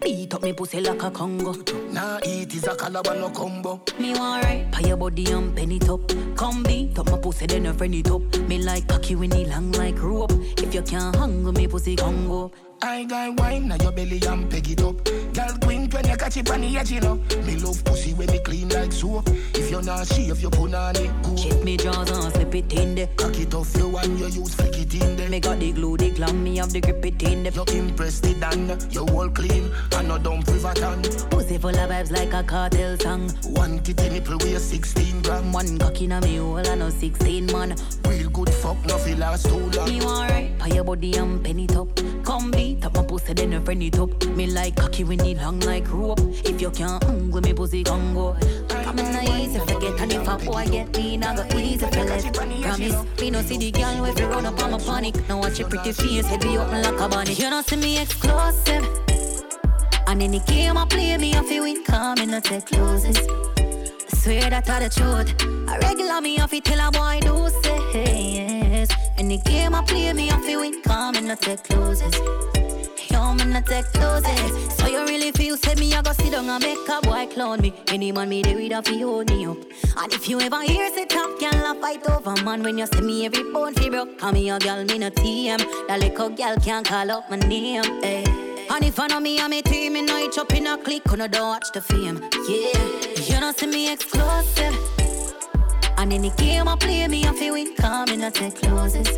Beat 0.00 0.34
up 0.34 0.42
me 0.42 0.52
pussy 0.52 0.80
like 0.80 1.02
a 1.02 1.10
Congo. 1.10 1.54
Nah, 1.90 2.20
eat 2.24 2.54
is 2.54 2.66
a 2.66 2.76
calabar 2.76 3.16
no 3.16 3.30
combo. 3.30 3.80
Me 3.98 4.12
want 4.12 4.44
right. 4.44 4.70
Pay 4.70 4.88
your 4.88 4.98
body 4.98 5.30
and 5.32 5.56
pen 5.56 5.72
it 5.72 5.88
up. 5.88 6.00
Come 6.36 6.62
beat 6.62 6.98
up 6.98 7.10
my 7.10 7.18
pussy, 7.18 7.46
then 7.46 7.64
you 7.64 7.72
friend 7.72 7.94
it 7.94 8.10
up. 8.10 8.22
Me 8.48 8.58
like 8.58 8.86
cocky 8.86 9.16
when 9.16 9.32
it 9.32 9.48
long 9.48 9.72
like 9.72 10.00
rope. 10.00 10.32
If 10.58 10.74
you 10.74 10.82
can't 10.82 11.16
hang 11.16 11.44
with 11.44 11.56
me 11.56 11.66
pussy 11.66 11.96
Congo. 11.96 12.52
I 12.82 13.04
got 13.04 13.40
wine 13.40 13.68
now 13.68 13.76
your 13.76 13.92
belly 13.92 14.20
and 14.26 14.50
peg 14.50 14.70
it 14.70 14.82
up. 14.82 15.02
Girl 15.04 15.58
queen 15.62 15.63
when 15.94 16.08
you 16.08 16.16
catch 16.16 16.36
it 16.36 16.50
on 16.50 16.60
the 16.60 16.76
edge, 16.76 16.90
you 16.90 17.00
know. 17.00 17.14
Me 17.46 17.56
love 17.56 17.82
pussy 17.84 18.12
when 18.14 18.30
me 18.30 18.38
clean 18.40 18.68
like 18.70 18.92
soap. 18.92 19.28
If 19.54 19.70
you're 19.70 19.82
not 19.82 20.06
shave, 20.08 20.40
you 20.40 20.50
put 20.50 20.74
on 20.74 20.96
it 20.96 21.10
cool. 21.22 21.36
Chip 21.36 21.62
me 21.62 21.76
jaws 21.76 22.10
and 22.10 22.32
slip 22.32 22.54
it 22.54 22.72
in 22.72 22.96
there. 22.96 23.06
Cock 23.16 23.38
it 23.38 23.54
off 23.54 23.74
you 23.76 23.96
and 23.96 24.18
you 24.18 24.26
use 24.26 24.54
flick 24.54 24.76
it 24.76 24.94
in 24.94 25.16
there. 25.16 25.28
Me 25.28 25.40
got 25.40 25.60
the 25.60 25.72
glue, 25.72 25.96
the 25.96 26.10
glam, 26.10 26.42
me 26.42 26.56
have 26.56 26.72
the 26.72 26.80
grip 26.80 27.04
it 27.06 27.22
in 27.22 27.44
there. 27.44 27.52
You 27.52 27.64
impress 27.78 28.20
the 28.20 28.34
dan, 28.34 28.78
you 28.90 29.06
all 29.06 29.28
clean 29.28 29.70
and 29.96 30.08
no 30.08 30.18
dumb 30.18 30.42
privatan. 30.42 31.30
Pussy 31.30 31.58
full 31.58 31.70
of 31.70 31.90
vibes 31.90 32.10
like 32.10 32.32
a 32.34 32.42
cartel 32.42 32.98
song. 32.98 33.30
One 33.44 33.78
kitty 33.80 34.10
nipple 34.10 34.38
weigh 34.38 34.58
16 34.58 35.22
gram. 35.22 35.52
One 35.52 35.78
cock 35.78 36.00
in 36.02 36.12
a 36.12 36.20
me 36.20 36.36
hole 36.36 36.56
and 36.56 36.80
no 36.80 36.90
16 36.90 37.46
man. 37.46 37.76
Real 38.08 38.30
good 38.30 38.50
fuck, 38.50 38.84
no 38.86 38.98
feel 38.98 39.18
last 39.18 39.46
too 39.46 39.70
long. 39.70 39.88
Me 39.88 40.04
want 40.04 40.30
right. 40.30 40.58
Pay 40.58 40.74
your 40.74 40.84
body 40.84 41.16
and 41.16 41.44
pen 41.44 41.60
it 41.60 41.76
up. 41.76 41.88
Come 42.24 42.50
beat 42.50 42.84
up 42.84 42.94
my 42.94 43.02
pussy, 43.04 43.34
then 43.34 43.52
you 43.52 43.60
friend 43.60 43.82
it 43.82 43.98
up. 43.98 44.26
Me 44.28 44.46
like 44.46 44.76
cocky 44.76 45.04
when 45.04 45.20
it 45.20 45.36
long 45.38 45.60
like 45.60 45.83
rope. 45.88 46.20
If 46.44 46.60
you 46.60 46.70
can't 46.70 47.04
with 47.32 47.44
me 47.44 47.52
pussy 47.52 47.84
Congo. 47.84 48.36
Come 48.68 48.98
in 48.98 49.12
the 49.12 49.36
easy 49.40 49.58
forget 49.58 50.00
and 50.00 50.12
if 50.12 50.28
a 50.28 50.36
boy 50.44 50.66
get 50.66 50.96
me, 50.96 51.18
I 51.22 51.34
go 51.34 51.58
easy 51.58 51.86
for 51.86 52.04
let. 52.04 52.34
Promise, 52.34 53.20
me 53.20 53.30
no 53.30 53.42
see 53.42 53.58
the 53.58 53.70
girl 53.70 54.04
if 54.04 54.18
you 54.18 54.26
run 54.26 54.46
up 54.46 54.62
on 54.62 54.70
my 54.72 54.78
panic. 54.78 55.28
Now 55.28 55.40
watch 55.40 55.58
your 55.58 55.68
pretty 55.68 55.92
face, 55.92 56.26
head 56.26 56.40
be 56.40 56.58
open 56.58 56.82
like 56.82 57.00
a 57.00 57.08
bunny. 57.08 57.34
You 57.34 57.50
don't 57.50 57.66
see 57.66 57.76
me 57.76 58.00
exclusive. 58.00 58.86
And 60.06 60.22
any 60.22 60.40
game 60.40 60.76
I 60.76 60.84
play, 60.84 61.16
me 61.16 61.34
off 61.34 61.50
you 61.50 61.62
win, 61.62 61.82
come 61.84 62.18
in, 62.18 62.30
no 62.30 62.40
take 62.40 62.70
losses. 62.72 63.16
I 63.16 64.16
swear 64.16 64.50
that 64.50 64.68
I 64.68 64.80
the 64.80 64.90
truth. 64.90 65.68
I 65.68 65.78
regular 65.78 66.20
me 66.20 66.38
off 66.40 66.52
it 66.52 66.64
till 66.64 66.78
a 66.78 66.90
boy 66.90 67.20
do 67.22 67.48
say 67.62 68.34
yes. 68.34 68.90
Any 69.16 69.38
game 69.38 69.74
I 69.74 69.82
play, 69.82 70.12
me 70.12 70.30
off 70.30 70.46
you 70.46 70.60
win, 70.60 70.82
come 70.82 71.16
in, 71.16 71.26
no 71.26 71.34
take 71.36 71.68
losses. 71.70 72.53
Take 73.66 73.94
losses. 73.94 74.76
So 74.76 74.86
you 74.88 75.06
really 75.06 75.32
feel 75.32 75.56
say 75.56 75.74
me, 75.76 75.94
I 75.94 76.02
go 76.02 76.12
sit 76.12 76.32
down 76.32 76.50
and 76.50 76.62
make 76.62 76.86
a 76.86 77.00
boy 77.00 77.26
clown 77.32 77.62
me. 77.62 77.72
Any 77.88 78.12
man 78.12 78.28
me 78.28 78.42
there 78.42 78.56
with 78.56 78.72
a 78.72 78.82
fi 78.82 78.98
hold 78.98 79.30
me 79.30 79.46
up. 79.46 79.56
And 79.96 80.12
if 80.12 80.28
you 80.28 80.38
ever 80.38 80.60
hear 80.62 80.92
say 80.92 81.06
top 81.06 81.40
girl 81.40 81.72
a 81.72 81.74
fight 81.80 82.06
over 82.10 82.42
man, 82.44 82.62
when 82.62 82.76
you 82.76 82.86
see 82.86 83.00
me 83.00 83.24
every 83.24 83.50
bone 83.50 83.72
fi 83.74 83.88
broke, 83.88 84.18
call 84.18 84.32
me 84.32 84.50
a 84.50 84.58
girl, 84.58 84.84
me 84.84 84.98
no 84.98 85.08
TM. 85.08 85.86
That 85.88 85.98
little 85.98 86.28
girl 86.28 86.56
can't 86.56 86.86
call 86.86 87.10
up 87.10 87.30
my 87.30 87.36
name. 87.36 87.84
Hey. 88.02 88.24
And 88.68 88.84
if 88.84 89.00
I 89.00 89.06
know 89.06 89.20
me 89.20 89.38
and 89.38 89.50
me 89.50 89.62
team, 89.62 89.94
me 89.94 90.02
know 90.02 90.18
it 90.18 90.36
up 90.36 90.52
in 90.52 90.66
a 90.66 90.76
click, 90.76 91.10
I 91.10 91.26
don't 91.26 91.48
watch 91.48 91.72
the 91.72 91.80
fame. 91.80 92.20
Yeah, 92.46 93.34
you 93.34 93.40
don't 93.40 93.58
see 93.58 93.66
me 93.66 93.92
exclusive. 93.92 94.76
And 95.96 96.12
any 96.12 96.30
game 96.30 96.68
I 96.68 96.76
play, 96.76 97.08
me 97.08 97.24
I 97.24 97.32
feel 97.32 97.54
win, 97.54 97.74
come 97.76 98.10
in, 98.10 98.24
I 98.24 98.30
take 98.30 98.62
losses. 98.64 99.08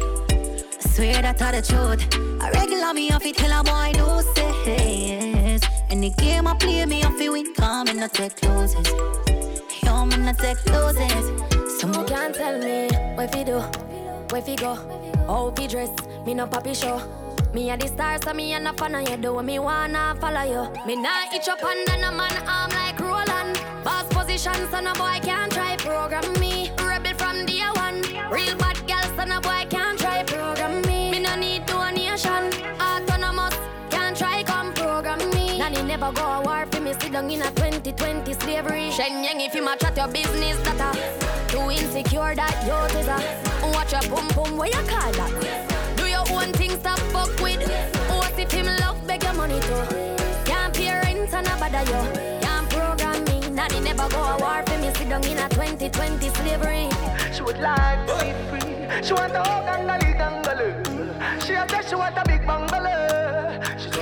Swear 0.96 1.20
that 1.20 1.36
the 1.36 1.60
truth. 1.60 2.08
I 2.40 2.50
regular 2.52 2.94
me 2.94 3.10
off 3.12 3.26
it, 3.26 3.36
tell 3.36 3.52
a 3.52 3.62
boy 3.62 3.92
no 3.98 4.22
say 4.34 5.28
yes. 5.44 5.60
Any 5.90 6.08
game 6.08 6.46
I 6.46 6.54
play, 6.54 6.86
me 6.86 7.04
off 7.04 7.20
it 7.20 7.30
win, 7.30 7.52
come 7.52 7.88
and 7.88 8.00
not 8.00 8.14
take 8.14 8.42
losses. 8.42 8.88
Yo, 9.82 10.06
man, 10.06 10.24
not 10.24 10.38
take 10.38 10.64
losses. 10.70 11.78
Some 11.78 11.92
can't 12.06 12.34
tell 12.34 12.58
me 12.58 12.88
where 13.14 13.28
fi 13.28 13.44
do, 13.44 13.58
where 14.30 14.40
fi 14.40 14.56
go, 14.56 14.74
how 15.26 15.52
fi 15.54 15.66
dress. 15.66 15.90
Me 16.24 16.32
no 16.32 16.46
papi 16.46 16.74
show. 16.74 16.98
Me 17.52 17.70
a 17.70 17.76
the 17.76 17.88
star, 17.88 18.18
so 18.22 18.32
me 18.32 18.54
a 18.54 18.58
no 18.58 18.72
fan 18.72 18.94
of 18.94 19.06
you. 19.06 19.18
Do 19.18 19.42
me 19.42 19.58
wanna 19.58 20.16
follow 20.18 20.44
you. 20.44 20.86
Me 20.86 20.96
nah 20.96 21.30
itch 21.30 21.46
up 21.46 21.62
under 21.62 21.98
no 21.98 22.10
man 22.10 22.36
arm 22.48 22.70
like 22.70 22.98
Roland. 22.98 23.60
Boss 23.84 24.06
position, 24.08 24.66
so 24.70 24.80
no 24.80 24.94
boy 24.94 25.20
can't 25.22 25.52
try 25.52 25.76
program 25.76 26.32
me. 26.40 26.45
Go 36.16 36.24
a 36.24 36.42
war 36.42 36.66
for 36.66 36.80
me. 36.80 36.92
Sit 36.94 37.12
down 37.12 37.30
in 37.30 37.42
a 37.42 37.50
2020 37.50 38.32
slavery. 38.34 38.90
Shen 38.90 39.22
Yang, 39.22 39.40
if 39.42 39.54
you 39.54 39.62
match 39.64 39.84
at 39.84 39.96
your 39.96 40.08
business, 40.08 40.56
that 40.64 40.80
a 40.80 40.90
too 41.52 41.70
insecure 41.70 42.34
that 42.34 42.56
you 42.66 42.98
is 42.98 43.08
a 43.08 43.18
watch 43.74 43.92
your 43.92 44.02
boom 44.10 44.26
boom. 44.34 44.56
Where 44.56 44.68
you 44.68 44.82
call 44.88 45.12
that? 45.12 45.32
Do 45.96 46.04
your 46.06 46.24
own 46.32 46.52
thing, 46.54 46.78
stop 46.80 46.98
fuck 47.12 47.30
with. 47.40 47.62
What 48.08 48.38
if 48.38 48.50
him 48.50 48.66
love 48.66 48.98
beg 49.06 49.22
your 49.22 49.34
money 49.34 49.60
too? 49.60 49.84
Can't 50.44 50.74
pay 50.74 50.92
rent 50.92 51.32
and 51.32 51.46
a 51.46 51.54
bother 51.60 51.84
you. 51.90 52.02
Can't 52.40 52.68
program 52.70 53.24
me. 53.24 53.48
Nanny 53.50 53.80
never 53.80 54.08
go 54.08 54.22
a 54.22 54.36
war 54.38 54.62
for 54.66 54.78
me. 54.78 54.92
Sit 54.94 55.08
down 55.08 55.24
in 55.24 55.38
a 55.38 55.48
2020 55.48 56.28
slavery. 56.30 56.88
She 57.32 57.42
would 57.42 57.58
like 57.58 58.06
to 58.06 58.14
be 58.24 58.32
free. 58.48 59.02
She 59.02 59.12
want 59.12 59.36
a 59.36 59.42
leg 59.84 60.20
and. 60.20 60.36
She 61.46 61.52
a 61.54 61.68
say 61.68 61.88
she 61.88 61.94
want 61.94 62.16
a 62.18 62.24
big 62.26 62.44
bungalow. 62.46 63.60
She 63.78 63.95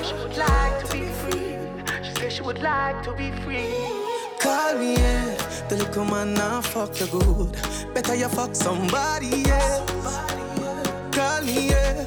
would 2.55 2.63
like 2.63 3.03
to 3.03 3.13
be 3.15 3.31
free. 3.43 3.75
Call 4.41 4.79
me, 4.79 4.95
yeah. 4.95 5.37
The 5.69 5.77
little 5.77 6.05
man 6.05 6.35
now 6.35 6.61
fuck 6.61 7.01
you 7.01 7.07
good. 7.07 7.57
Better 7.95 8.15
you 8.15 8.29
fuck 8.29 8.55
somebody 8.55 9.51
else. 9.51 9.91
Call 11.13 11.43
me, 11.43 11.71
yeah. 11.71 12.05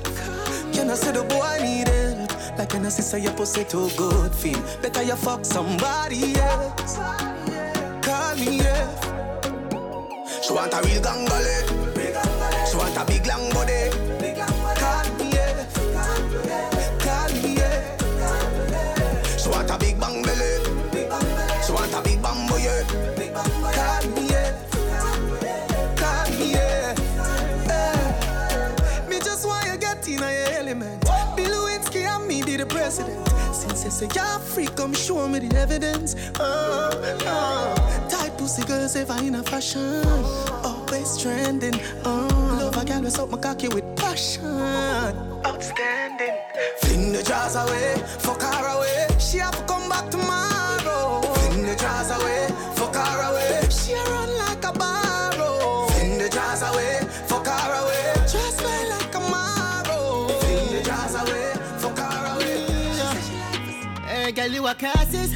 Can 0.73 0.89
I 0.89 0.95
say 0.95 1.11
the 1.11 1.23
boy 1.23 1.57
need 1.61 1.87
help? 1.87 2.57
Like 2.57 2.73
I 2.75 2.89
say 2.89 3.19
your 3.19 3.33
pussy 3.33 3.63
too 3.63 3.89
good 3.97 4.33
feel. 4.33 4.61
Better 4.81 5.03
you 5.03 5.15
fuck 5.15 5.43
somebody 5.43 6.35
else. 6.39 6.97
Call 8.01 8.35
me, 8.35 8.57
yeah. 8.57 8.87
She 10.41 10.53
want 10.53 10.73
a 10.73 10.81
real 10.83 11.01
gangale. 11.01 12.69
She 12.69 12.77
want 12.77 12.97
a 12.97 13.05
big 13.05 13.25
long 13.27 13.51
body. 13.51 14.06
President. 32.87 33.27
Since 33.53 33.83
you 33.83 33.91
say 33.91 34.07
you're 34.15 34.39
free, 34.39 34.67
come 34.67 34.93
show 34.93 35.27
me 35.27 35.39
the 35.39 35.57
evidence. 35.57 36.15
Oh, 36.39 36.89
oh. 37.25 38.07
Tight 38.09 38.37
pussy 38.37 38.63
girls 38.63 38.95
ever 38.95 39.17
in 39.25 39.35
a 39.35 39.43
fashion. 39.43 40.05
Always 40.63 41.17
trending. 41.21 41.77
Oh, 42.05 42.29
love 42.61 42.77
a 42.77 42.85
girl 42.85 43.01
with 43.01 43.19
up 43.19 43.29
my 43.29 43.37
cocky 43.39 43.67
with 43.67 43.87
passion. 43.97 44.45
Outstanding. 45.45 46.37
Fling 46.79 47.11
the 47.11 47.23
jars 47.23 47.55
away, 47.55 47.95
fuck 48.19 48.41
her 48.41 48.67
away. 48.75 49.07
She 49.19 49.39
have 49.39 49.57
to 49.57 49.63
come 49.65 49.89
back 49.89 50.09
tomorrow. 50.09 51.21
Fling 51.21 51.65
the 51.65 51.75
jars 51.75 52.09
away, 52.17 52.47
Girl, 64.47 64.55
you 64.55 64.67
a 64.67 64.73
classes. 64.73 65.35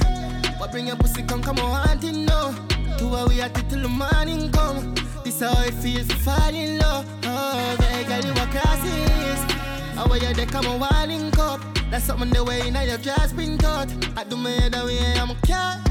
What 0.58 0.72
bring 0.72 0.88
your 0.88 0.96
pussy 0.96 1.22
come, 1.24 1.44
come 1.44 1.60
on, 1.60 1.86
hunting, 1.86 2.24
no. 2.24 2.56
Two 2.98 3.14
hours 3.14 3.28
we 3.28 3.42
it 3.42 3.54
till 3.68 3.82
the 3.82 3.90
morning 3.90 4.50
come. 4.54 4.96
This 5.26 5.42
how 5.42 5.52
it 5.64 5.74
feels 5.74 6.08
to 6.08 6.16
fall 6.16 6.56
in 6.56 6.80
love. 6.80 7.06
Oh, 7.26 7.76
hey, 7.82 8.06
girl, 8.06 8.24
you 8.24 8.32
a 8.32 8.48
classes. 8.48 9.54
How 9.96 10.10
are 10.10 10.18
you, 10.18 10.34
they 10.34 10.46
come 10.46 10.66
on, 10.66 10.80
wilding 10.80 11.30
cup. 11.32 11.60
That's 11.90 12.06
something 12.06 12.30
the 12.30 12.42
way 12.42 12.72
now 12.72 12.84
your 12.84 13.00
dress 13.00 13.34
been 13.34 13.58
taught. 13.58 13.92
I 14.16 14.24
do 14.24 14.38
me 14.38 14.70
the 14.70 14.86
way 14.86 15.20
I'm 15.20 15.32
a 15.32 15.36
cat. 15.46 15.82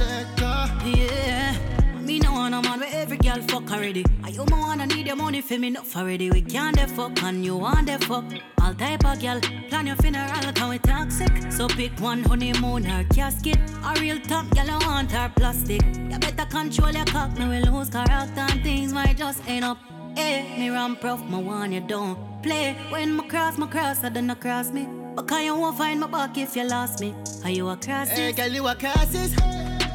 Yeah. 0.82 1.79
Me 2.10 2.18
no 2.18 2.32
want 2.32 2.52
a 2.52 2.60
man 2.60 2.80
where 2.80 2.88
every 2.92 3.18
girl 3.18 3.40
fuck 3.42 3.70
already. 3.70 4.04
I 4.24 4.30
you 4.30 4.44
wanna 4.50 4.84
need 4.84 5.06
your 5.06 5.14
money 5.14 5.40
for 5.40 5.56
me 5.56 5.68
enough 5.68 5.96
already. 5.96 6.28
We 6.28 6.42
can't 6.42 6.76
the 6.76 6.88
fuck 6.88 7.22
and 7.22 7.44
you 7.44 7.56
want 7.56 7.86
the 7.86 8.04
fuck. 8.04 8.24
All 8.60 8.74
type 8.74 9.04
of 9.04 9.20
girl, 9.20 9.38
plan 9.68 9.86
your 9.86 9.94
funeral 9.94 10.52
cause 10.52 10.70
we 10.70 10.78
toxic. 10.78 11.52
So 11.52 11.68
pick 11.68 11.92
one 12.00 12.24
honeymoon 12.24 12.88
or 12.88 13.04
casket. 13.14 13.60
A 13.84 13.94
real 14.00 14.18
top 14.18 14.50
girl 14.50 14.68
I 14.68 14.78
want 14.84 15.12
her 15.12 15.30
plastic. 15.36 15.82
You 16.10 16.18
better 16.18 16.46
control 16.46 16.90
your 16.90 17.04
cock, 17.04 17.38
me 17.38 17.46
will 17.46 17.78
lose 17.78 17.90
character 17.90 18.40
and 18.40 18.60
things 18.64 18.92
might 18.92 19.16
just 19.16 19.48
end 19.48 19.64
up. 19.64 19.78
Hey, 20.16 20.58
me 20.58 20.68
ramp 20.68 21.00
prof, 21.00 21.20
my 21.30 21.38
one 21.38 21.70
you 21.70 21.80
don't 21.80 22.42
play. 22.42 22.76
When 22.88 23.14
my 23.14 23.28
cross, 23.28 23.56
my 23.56 23.68
cross, 23.68 24.02
I 24.02 24.08
don't 24.08 24.34
cross 24.40 24.72
me. 24.72 24.88
But 25.14 25.28
can 25.28 25.44
you 25.44 25.54
won't 25.54 25.78
find 25.78 26.00
my 26.00 26.08
back 26.08 26.36
if 26.36 26.56
you 26.56 26.64
lost 26.64 27.00
me? 27.00 27.14
Are 27.44 27.50
you 27.50 27.68
a 27.68 27.76
cross? 27.76 28.08
Hey, 28.08 28.32
girl, 28.32 28.48
you 28.48 28.66
a 28.66 28.74
classes. 28.74 29.32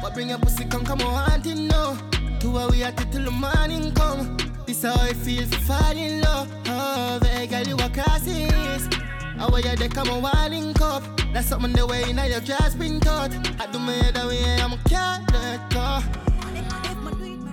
What 0.06 0.14
bring 0.14 0.28
your 0.28 0.38
pussy 0.38 0.64
come, 0.66 0.84
come 0.84 1.00
on, 1.00 1.30
hunting, 1.30 1.66
no. 1.66 1.98
Two 2.38 2.56
hours 2.56 2.70
we 2.70 2.84
at 2.84 3.00
it 3.00 3.10
till 3.10 3.24
the 3.24 3.30
morning 3.32 3.90
come. 3.90 4.36
This 4.64 4.84
how 4.84 5.04
it 5.04 5.16
feels 5.16 5.50
to 5.50 5.58
fall 5.58 5.96
in 5.96 6.20
love. 6.20 6.48
Oh, 6.68 7.18
hey, 7.24 7.48
girl, 7.48 7.64
you 7.64 7.74
a 7.74 7.88
classes. 7.90 8.88
How 9.36 9.48
are 9.48 9.58
you, 9.58 9.74
they 9.74 9.88
come 9.88 10.08
on, 10.10 10.22
wilding 10.22 10.74
cup. 10.74 11.02
That's 11.32 11.48
something 11.48 11.72
the 11.72 11.84
way 11.84 12.12
now 12.12 12.22
your 12.22 12.38
dress 12.38 12.76
been 12.76 13.00
taught. 13.00 13.32
I 13.60 13.66
do 13.72 13.80
me 13.80 13.98
the 14.14 14.28
way 14.28 14.62
I'm 14.62 14.74
a 14.74 14.78
cat, 14.88 15.22
let 15.32 15.70
go. 15.74 15.98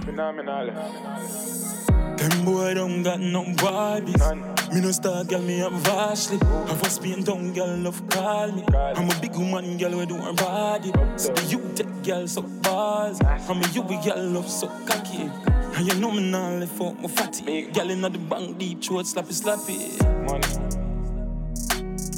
Phenomenal. 0.05 0.67
Them 2.17 2.45
boy 2.45 2.75
don't 2.75 3.01
got 3.01 3.19
no 3.19 3.45
vibes. 3.45 4.71
Me 4.71 4.79
no 4.79 4.91
star 4.91 5.23
girl, 5.23 5.41
me 5.41 5.57
have 5.57 5.73
vastly. 5.73 6.37
Have 6.67 6.83
a 6.83 6.89
Spain 6.89 7.23
town 7.23 7.51
girl 7.53 7.77
love 7.77 8.07
call 8.09 8.51
me. 8.51 8.63
I'm 8.75 9.09
a 9.09 9.15
big 9.19 9.35
woman 9.35 9.75
girl 9.77 9.97
we 9.97 10.05
do 10.05 10.17
her 10.17 10.33
body. 10.33 10.93
So 11.17 11.33
you 11.47 11.59
take 11.73 11.92
girl 12.03 12.27
so 12.27 12.41
balls. 12.41 13.21
I'm 13.21 13.61
a 13.61 13.67
you 13.69 13.83
girl 13.83 14.23
love 14.25 14.49
so 14.49 14.67
cocky. 14.85 15.29
And 15.75 15.87
you 15.87 15.99
know 15.99 16.11
me 16.11 16.29
now 16.29 16.49
left 16.49 16.81
out 16.81 17.01
my 17.01 17.07
fatty. 17.07 17.63
Girl 17.71 17.89
inna 17.89 18.09
the 18.09 18.17
bank 18.19 18.57
deep 18.57 18.83
throat 18.83 19.05
slappy 19.05 19.33
slappy. 19.33 19.97
Money. 20.25 20.47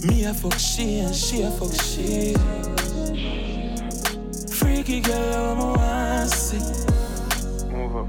Me 0.08 0.26
a 0.26 0.34
fuck 0.34 0.58
she 0.58 1.00
and 1.00 1.16
she 1.16 1.42
a 1.44 1.52
fuck 1.52 1.74
she. 1.82 2.34
Freaky 4.56 5.02
girl, 5.02 5.52
I'm 5.52 5.60
a 5.60 5.74
want 5.74 6.30
see. 6.32 6.58
Move 7.70 7.96
up. 7.98 8.08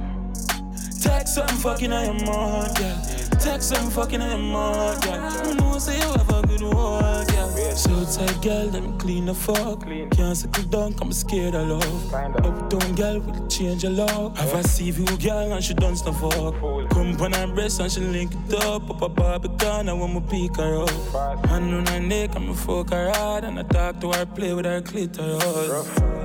Text 1.00 1.34
some 1.34 1.48
fucking 1.48 1.92
I 1.92 2.04
am 2.04 2.28
on, 2.28 2.74
girl. 2.74 3.25
Text 3.40 3.68
some 3.68 3.90
fucking 3.90 4.22
I 4.22 4.32
am 4.32 4.54
on, 4.54 5.00
girl. 5.00 5.46
You 5.46 5.54
know 5.54 5.78
say 5.78 5.96
you 5.98 6.12
have 6.12 6.30
a 6.30 6.46
good 6.46 6.62
one, 6.62 7.26
girl. 7.26 7.46
So 7.76 8.04
tight, 8.06 8.42
girl, 8.42 8.66
let 8.66 8.82
me 8.82 8.98
clean 8.98 9.26
the 9.26 9.34
fuck. 9.34 9.82
Clean. 9.82 10.08
Can't 10.10 10.36
settle 10.36 10.64
down, 10.64 10.94
I'm 11.00 11.12
scared 11.12 11.54
of 11.54 11.68
love. 11.68 12.14
Uptown 12.14 12.94
girl 12.94 13.20
will 13.20 13.46
change 13.48 13.82
your 13.82 13.92
love. 13.92 14.36
Have 14.38 14.54
a 14.54 14.82
you 14.82 15.04
girl 15.18 15.52
and 15.52 15.62
she 15.62 15.74
done 15.74 15.94
stuff 15.94 16.20
fuck. 16.20 16.58
Come 16.90 17.20
on 17.20 17.32
her 17.32 17.46
breast 17.48 17.80
and 17.80 17.92
she 17.92 18.00
link 18.00 18.32
it 18.34 18.54
up. 18.64 18.88
Up 18.88 19.02
a 19.02 19.08
Barbican, 19.08 19.90
I 19.90 19.92
want 19.92 20.14
me 20.14 20.48
pick 20.48 20.56
her 20.56 20.82
up. 20.82 21.46
Hand 21.46 21.74
on 21.74 21.86
her 21.86 22.00
neck, 22.00 22.34
I'm 22.34 22.48
a 22.48 22.54
fuck 22.54 22.90
her 22.90 23.10
hard. 23.10 23.44
And 23.44 23.58
I 23.58 23.62
talk 23.64 24.00
to 24.00 24.12
her, 24.12 24.24
play 24.24 24.54
with 24.54 24.64
her 24.64 24.80
clitoris. 24.80 26.16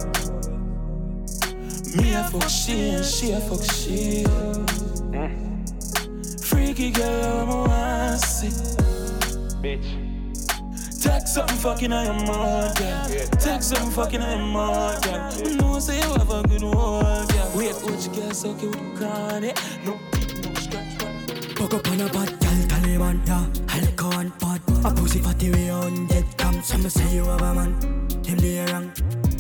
Me 1.96 2.16
I 2.16 2.24
fuck 2.24 2.48
she 2.48 2.90
and 2.92 3.06
she 3.06 3.32
a 3.32 3.40
fuck 3.42 3.64
she. 3.70 5.51
Freaky 6.82 7.00
girl, 7.00 7.40
I'm 7.42 7.50
a 7.50 7.56
want 7.68 8.22
see. 8.22 8.48
Bitch. 9.62 11.04
Text 11.04 11.36
something 11.36 11.58
fucking 11.58 11.94
I 11.94 12.06
am 12.06 12.28
on, 12.28 12.74
girl. 12.74 13.28
Text 13.40 13.70
something 13.70 13.92
fucking 13.92 14.20
I 14.20 14.34
am 14.34 14.56
on, 14.56 15.00
girl. 15.02 15.32
You 15.48 15.58
know 15.58 15.78
say 15.78 15.98
you 15.98 16.12
have 16.14 16.32
a 16.32 16.42
good 16.48 16.64
one, 16.64 17.28
girl. 17.28 17.52
Wait, 17.54 17.76
which 17.84 18.12
girl 18.12 18.32
suck 18.32 18.60
you 18.64 18.70
with 18.70 18.80
the 18.80 19.06
chronic? 19.06 19.58
No 19.86 20.00
beat, 20.12 20.44
no 20.44 20.54
scratch. 20.56 21.54
Fuck 21.54 21.74
up 21.76 21.88
on 21.88 22.02
a 22.02 22.10
bad 22.10 22.40
gal, 22.40 22.62
Taliban, 22.72 23.28
yeah 23.28 23.78
Alcohol 23.78 24.20
and 24.20 24.40
pot 24.40 24.62
A 24.84 24.92
pussy 24.92 25.20
fatty 25.20 25.52
way 25.52 25.70
on 25.70 26.08
dead 26.08 26.26
come 26.38 26.64
Some 26.64 26.90
say 26.90 27.14
you 27.14 27.26
have 27.26 27.44
a 27.44 27.54
man 27.54 27.80
Him 28.26 28.40
the 28.40 28.66
wrong 28.72 28.92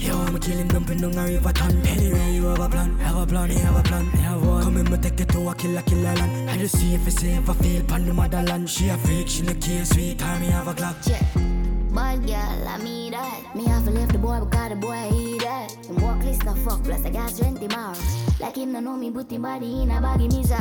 Yo, 0.01 0.17
I'm 0.17 0.39
killing 0.39 0.67
dumping 0.67 1.03
on 1.03 1.17
a 1.17 1.23
river 1.25 1.53
ton 1.53 1.85
Anyway, 1.85 2.33
you 2.33 2.45
have 2.45 2.59
a 2.59 2.67
plan 2.67 2.97
Have 2.99 3.17
a 3.17 3.27
plan, 3.27 3.51
you 3.51 3.59
have 3.59 3.75
a 3.75 3.83
plan 3.83 4.05
You 4.05 4.19
have 4.21 4.45
one 4.45 4.63
Come 4.63 4.77
in, 4.77 4.91
me 4.91 4.97
take 4.97 5.19
it 5.19 5.29
to 5.29 5.49
a 5.49 5.53
killer, 5.53 5.81
killer 5.83 6.15
land 6.15 6.49
I 6.49 6.57
just 6.57 6.77
see 6.79 6.95
if 6.95 7.05
it's 7.05 7.21
safe, 7.21 7.47
I 7.47 7.53
feel 7.53 7.83
pan 7.83 8.05
the 8.05 8.13
motherland 8.13 8.69
She 8.69 8.89
a 8.89 8.97
freak, 8.97 9.27
she 9.27 9.43
look 9.43 9.63
here, 9.63 9.85
sweet 9.85 10.17
time, 10.17 10.41
me 10.41 10.47
have 10.47 10.67
a 10.67 10.73
clock 10.73 10.95
Yeah. 11.05 11.21
Bad 11.93 12.25
girl, 12.25 12.67
I 12.69 12.77
mean 12.77 13.11
that. 13.11 13.53
Me 13.53 13.65
have 13.65 13.83
to 13.83 13.91
leave 13.91 14.07
the 14.07 14.17
boy 14.17 14.39
because 14.39 14.69
the 14.69 14.75
boy 14.77 15.09
eat 15.13 15.41
that. 15.41 15.71
Him 15.85 16.01
walk 16.01 16.23
list 16.23 16.45
no 16.45 16.55
fuck, 16.55 16.81
plus 16.85 17.05
I 17.05 17.09
got 17.09 17.35
20 17.35 17.67
more. 17.67 17.93
Like 18.39 18.55
him 18.55 18.71
no 18.71 18.79
know 18.79 18.95
me, 18.95 19.11
put 19.11 19.29
him 19.29 19.41
body 19.41 19.83
in 19.83 19.91
a 19.91 19.99
baggy 19.99 20.29
misa. 20.29 20.57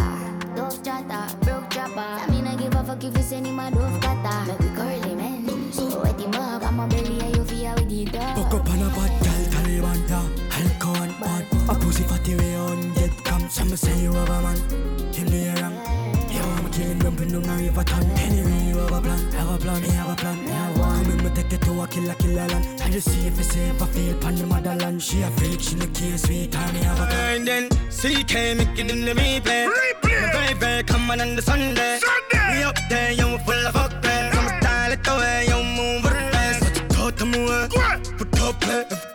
Dove 0.57 0.82
chatter, 0.82 1.36
broke 1.45 1.70
chopper. 1.70 2.01
I 2.01 2.26
mean 2.30 2.49
I 2.49 2.57
give 2.57 2.74
a 2.74 2.82
fuck 2.82 3.05
if 3.05 3.16
you 3.16 3.22
send 3.22 3.47
him 3.47 3.61
a 3.61 3.70
dove 3.70 4.01
cutter. 4.01 4.47
Make 4.49 4.59
we 4.59 4.68
curly 4.74 5.14
man. 5.14 5.49
Eh? 5.49 5.70
So 5.70 6.03
wet 6.03 6.20
him 6.20 6.34
up, 6.34 6.64
I'm 6.64 6.80
a 6.80 6.88
belly 6.88 7.20
and 7.20 7.36
you 7.36 7.45
feel 7.45 7.74
with 7.76 7.88
the 7.88 8.05
dog. 8.07 8.36
Fuck 8.36 8.55
up 8.55 8.70
on 8.70 8.82
a 8.82 8.88
bad 8.88 9.30
gal, 9.81 9.95
Taliban, 9.97 10.09
yeah 10.09 10.41
Alcohol 10.61 11.03
and 11.03 11.14
pot 11.16 11.45
A 11.68 11.74
pussy 11.78 12.03
fatty 12.05 12.37
way 12.37 12.55
on 12.57 12.93
dead 12.95 13.12
come 13.24 13.49
Some 13.49 13.76
say 13.76 14.03
you 14.03 14.12
have 14.12 14.28
a 14.28 14.43
man 14.43 14.57
Him 15.12 15.26
the 15.28 15.61
wrong 15.61 15.74
Yo, 16.31 16.43
I'm 16.43 16.70
killing 16.70 16.99
dumping 16.99 17.35
on 17.35 17.49
a 17.49 17.62
river 17.62 17.85
ton 17.85 18.05
Anyway, 18.12 18.68
you 18.68 18.78
have 18.78 18.93
a 18.93 19.01
plan 19.01 19.33
Have 19.33 19.51
a 19.55 19.59
plan, 19.59 19.83
me 19.83 19.89
have 19.89 20.11
a 20.11 20.16
plan, 20.16 20.45
me 20.45 20.51
have 20.51 20.78
one 20.78 21.05
Come 21.05 21.12
in, 21.12 21.24
me 21.24 21.31
take 21.31 21.53
it 21.53 21.62
to 21.62 21.83
a 21.83 21.87
killer, 21.87 22.14
killer 22.14 22.47
land 22.49 22.83
I 22.83 22.91
just 22.91 23.11
see 23.11 23.26
if 23.26 23.39
it's 23.39 23.53
safe, 23.53 23.83
I 23.83 23.87
feel 23.87 24.16
pan 24.18 24.35
the 24.35 24.47
motherland 24.47 25.03
She 25.03 25.22
a 25.22 25.31
freak, 25.31 25.61
she 25.61 25.76
look 25.76 25.97
here, 25.97 26.18
sweet 26.18 26.53
time, 26.53 26.74
me 26.74 26.81
have 26.81 27.01
a 27.01 27.07
plan 27.07 27.37
And 27.37 27.49
then 27.49 27.81
CK 28.01 28.57
make 28.57 28.78
it 28.78 28.91
in 28.91 29.05
the 29.05 29.12
replay. 29.12 29.68
Replay. 29.68 30.33
My 30.33 30.55
baby 30.55 30.87
come 30.87 31.11
on 31.11 31.20
on 31.20 31.37
the 31.37 31.43
Sunday. 31.43 31.99
Sunday. 31.99 32.57
We 32.57 32.62
up 32.62 32.78
there, 32.89 33.12
yo, 33.12 33.37
we 33.37 33.39
full 33.45 33.66
of 33.66 33.74
fuck 33.74 34.01
play. 34.01 34.31
Some 34.33 34.47
style 34.47 34.93
it 34.93 35.05
the 35.05 35.14
way 35.16 35.45
you 35.47 35.62
move 35.76 36.07
it. 36.07 36.33
Best 36.33 36.62
what 36.62 36.76
you 36.76 36.89
taught 36.89 37.16
them 37.18 37.35
away. 37.35 37.68
Put 38.16 38.41
up 38.41 39.09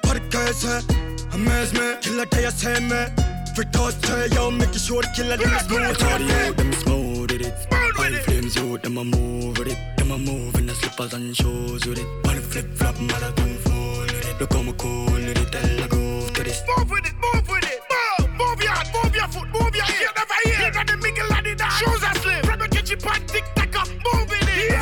Amaze 0.46 1.74
me, 1.74 1.96
killer 2.02 2.26
day 2.26 2.46
I 2.46 2.50
say 2.50 2.80
me. 2.80 3.08
For 3.56 3.64
toast 3.64 4.04
to 4.04 4.30
yo, 4.32 4.52
make 4.52 4.70
it 4.70 4.80
sure 4.80 5.02
the 5.02 5.08
killer 5.16 5.38
them 5.38 5.52
is 5.52 5.62
smooth. 5.66 5.98
Cardio, 5.98 6.56
them 6.56 6.74
smooth 6.74 7.32
with 7.32 7.42
it. 7.42 7.54
High 7.72 8.20
flames, 8.20 8.56
yo, 8.56 8.78
them 8.78 8.98
a 9.00 9.04
move 9.04 9.58
with 9.58 9.70
it. 9.70 9.98
Them 9.98 10.12
a 10.12 10.20
move 10.20 10.54
in 10.54 10.68
the 10.68 10.76
slippers 10.76 11.14
and 11.16 11.36
shoes 11.36 11.88
with 11.88 11.98
it. 11.98 12.06
On 12.28 12.36
the 12.36 12.42
flip 12.42 12.72
flop, 12.76 12.96
don't 12.96 13.58
fall 13.66 14.02
with 14.02 14.30
it. 14.30 14.40
Look 14.40 14.54
how 14.54 14.62
me 14.62 14.74
cool 14.78 15.06
with 15.06 15.36
it, 15.36 15.52
tell 15.52 15.84
I 15.84 15.88
go 15.88 16.28
to 16.30 16.44
this. 16.44 16.62
Move 16.78 16.92
with 16.92 17.06
it, 17.08 17.16
move 17.16 17.48
with 17.50 17.64
it. 17.64 17.82
Move, 18.20 18.30
move 18.38 18.62
your 18.62 18.72
hand, 18.72 18.90
move 18.94 19.16
your 19.16 19.28
foot, 19.28 19.48
move 19.50 19.76
your 19.76 19.95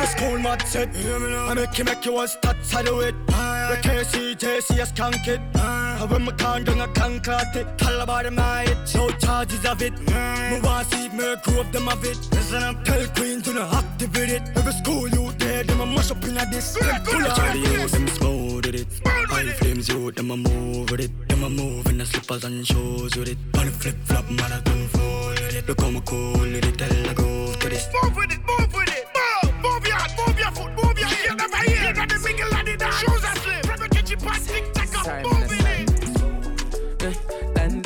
in 0.04 0.12
it. 0.12 0.16
If 0.16 0.16
a 0.16 0.18
school 0.18 0.38
mad 0.38 0.62
set, 0.62 0.88
I 0.96 1.54
make 1.54 1.78
you 1.78 1.84
make 1.84 2.04
you 2.04 2.12
want 2.12 2.30
stats 2.30 2.64
side 2.64 2.88
of 2.88 3.00
it. 3.00 3.14
The 3.26 3.78
KC, 3.82 4.36
JC, 4.36 4.82
a 4.82 4.86
skunk 4.86 5.26
it. 5.26 5.40
I 5.54 6.06
when 6.08 6.24
me 6.24 6.32
can't 6.32 6.64
do 6.64 6.72
a 6.80 6.88
can't 6.88 7.22
cut 7.22 7.56
it. 7.56 7.66
Tell 7.78 8.00
about 8.00 8.24
them 8.24 8.38
I 8.38 8.64
it. 8.64 8.94
No 8.94 9.08
charges 9.10 9.64
of 9.64 9.82
it. 9.82 9.98
Me 10.00 10.60
want 10.60 10.90
see 10.90 11.08
me 11.08 11.34
grow 11.42 11.62
them 11.64 11.88
of 11.88 12.04
it. 12.04 12.18
Listen 12.32 12.62
up, 12.62 12.84
tell 12.84 13.06
queen 13.08 13.42
to 13.42 13.52
not 13.54 13.72
activate 13.72 14.30
it. 14.30 14.42
Every 14.56 14.72
school 14.72 15.08
you 15.08 15.32
there, 15.38 15.64
them 15.64 15.80
a 15.80 15.86
mash 15.86 16.10
up 16.10 16.24
in 16.24 16.36
a 16.36 16.46
this. 16.50 16.76
Pull 16.76 16.88
up. 16.90 17.36
Cardio, 17.36 17.90
them 17.90 18.08
smooth 18.08 18.66
with 18.66 18.74
it. 18.74 18.86
High 19.04 19.52
flames, 19.52 19.88
you, 19.88 20.10
them 20.12 20.30
a 20.30 20.36
move 20.36 20.90
with 20.90 21.00
it. 21.00 21.28
Them 21.28 21.44
a 21.44 21.50
move 21.50 21.86
in 21.86 21.98
the 21.98 22.06
slippers 22.06 22.44
and 22.44 22.66
shoes 22.66 23.16
with 23.16 23.28
it. 23.28 23.38
On 23.58 23.70
flip 23.70 23.96
flop, 24.04 24.28
man, 24.30 24.52
I 24.52 24.60
don't 24.60 24.88
fall 24.88 25.28
with 25.30 25.54
it. 25.54 25.68
Look 25.68 25.80
how 25.80 25.90
me 25.90 26.02
cool 26.04 26.38
with 26.38 26.64
it, 26.64 26.78
tell 26.78 27.10
I 27.10 27.14
go 27.14 27.54
to 27.54 27.68
this. 27.68 27.88
Move 28.02 28.16
with 28.16 28.32
it, 28.32 28.40
move 28.46 28.72
with 28.74 28.82
it. 28.82 28.83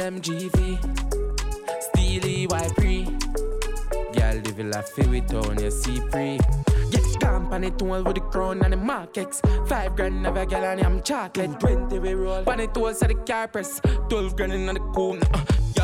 MGV. 0.09 0.79
Steely 1.83 2.47
Y 2.47 2.69
pre. 2.77 3.05
Girl, 4.15 4.37
live 4.43 4.59
a 4.59 4.65
life 4.65 4.97
with 4.97 5.35
on 5.35 5.59
your 5.61 5.71
C 5.71 6.01
pre. 6.11 6.39
Get 6.91 7.21
camp 7.21 7.53
on 7.53 7.65
it 7.65 7.83
with 7.83 8.15
the 8.15 8.21
crown 8.33 8.63
and 8.63 8.73
the 8.73 8.79
markets. 8.79 9.43
Five 9.67 9.97
grand 9.97 10.27
a 10.27 10.47
girl 10.47 10.65
and 10.65 10.81
I'm 10.81 11.03
chocolate. 11.03 11.61
Twenty 11.61 11.99
we 11.99 12.15
roll. 12.15 12.43
Pan 12.43 12.61
it 12.61 12.77
all 12.79 12.95
so 12.95 13.07
the 13.07 13.17
car 13.17 13.49
press. 13.49 13.83
Twelve 14.09 14.35
grand 14.35 14.55
in 14.55 14.67
the 14.67 14.81
cool. 14.95 15.19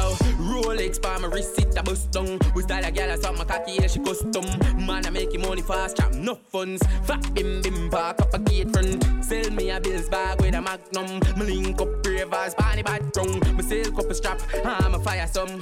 Yo, 0.05 0.11
Rolex 0.37 1.01
for 1.03 1.19
my 1.19 1.39
it 1.39 1.79
a 1.79 1.83
bust 1.83 2.11
down. 2.11 2.39
We 2.55 2.63
style 2.63 2.85
a 2.85 2.93
girl, 2.93 3.11
I 3.11 3.17
saw 3.17 3.33
my 3.33 3.45
cocky, 3.45 3.73
yeah, 3.73 3.87
she 3.87 4.01
custom. 4.01 4.45
Man, 4.87 5.07
I 5.07 5.11
making 5.11 5.41
money 5.41 5.63
fast, 5.63 5.97
trap 5.97 6.13
no 6.13 6.35
funds. 6.35 6.83
Fat 7.05 7.33
bim 7.33 7.63
bim, 7.63 7.89
park 7.89 8.21
up 8.21 8.35
a 8.35 8.39
gate 8.39 8.71
front. 8.71 9.03
Sell 9.25 9.51
me 9.51 9.71
a 9.71 9.81
bills 9.81 10.09
bag 10.11 10.43
with 10.43 10.55
a 10.55 10.61
magnum. 10.61 11.21
Me 11.39 11.47
link 11.47 11.81
up 11.81 12.07
ravers, 12.07 12.55
bunny 12.55 12.83
bad 12.83 13.15
tongue. 13.15 13.41
Me 13.57 13.63
silk 13.63 13.99
up 13.99 14.11
a 14.11 14.15
strap, 14.15 14.43
I'm 14.65 14.95
a 14.95 14.99
fire 14.99 15.27
some. 15.27 15.59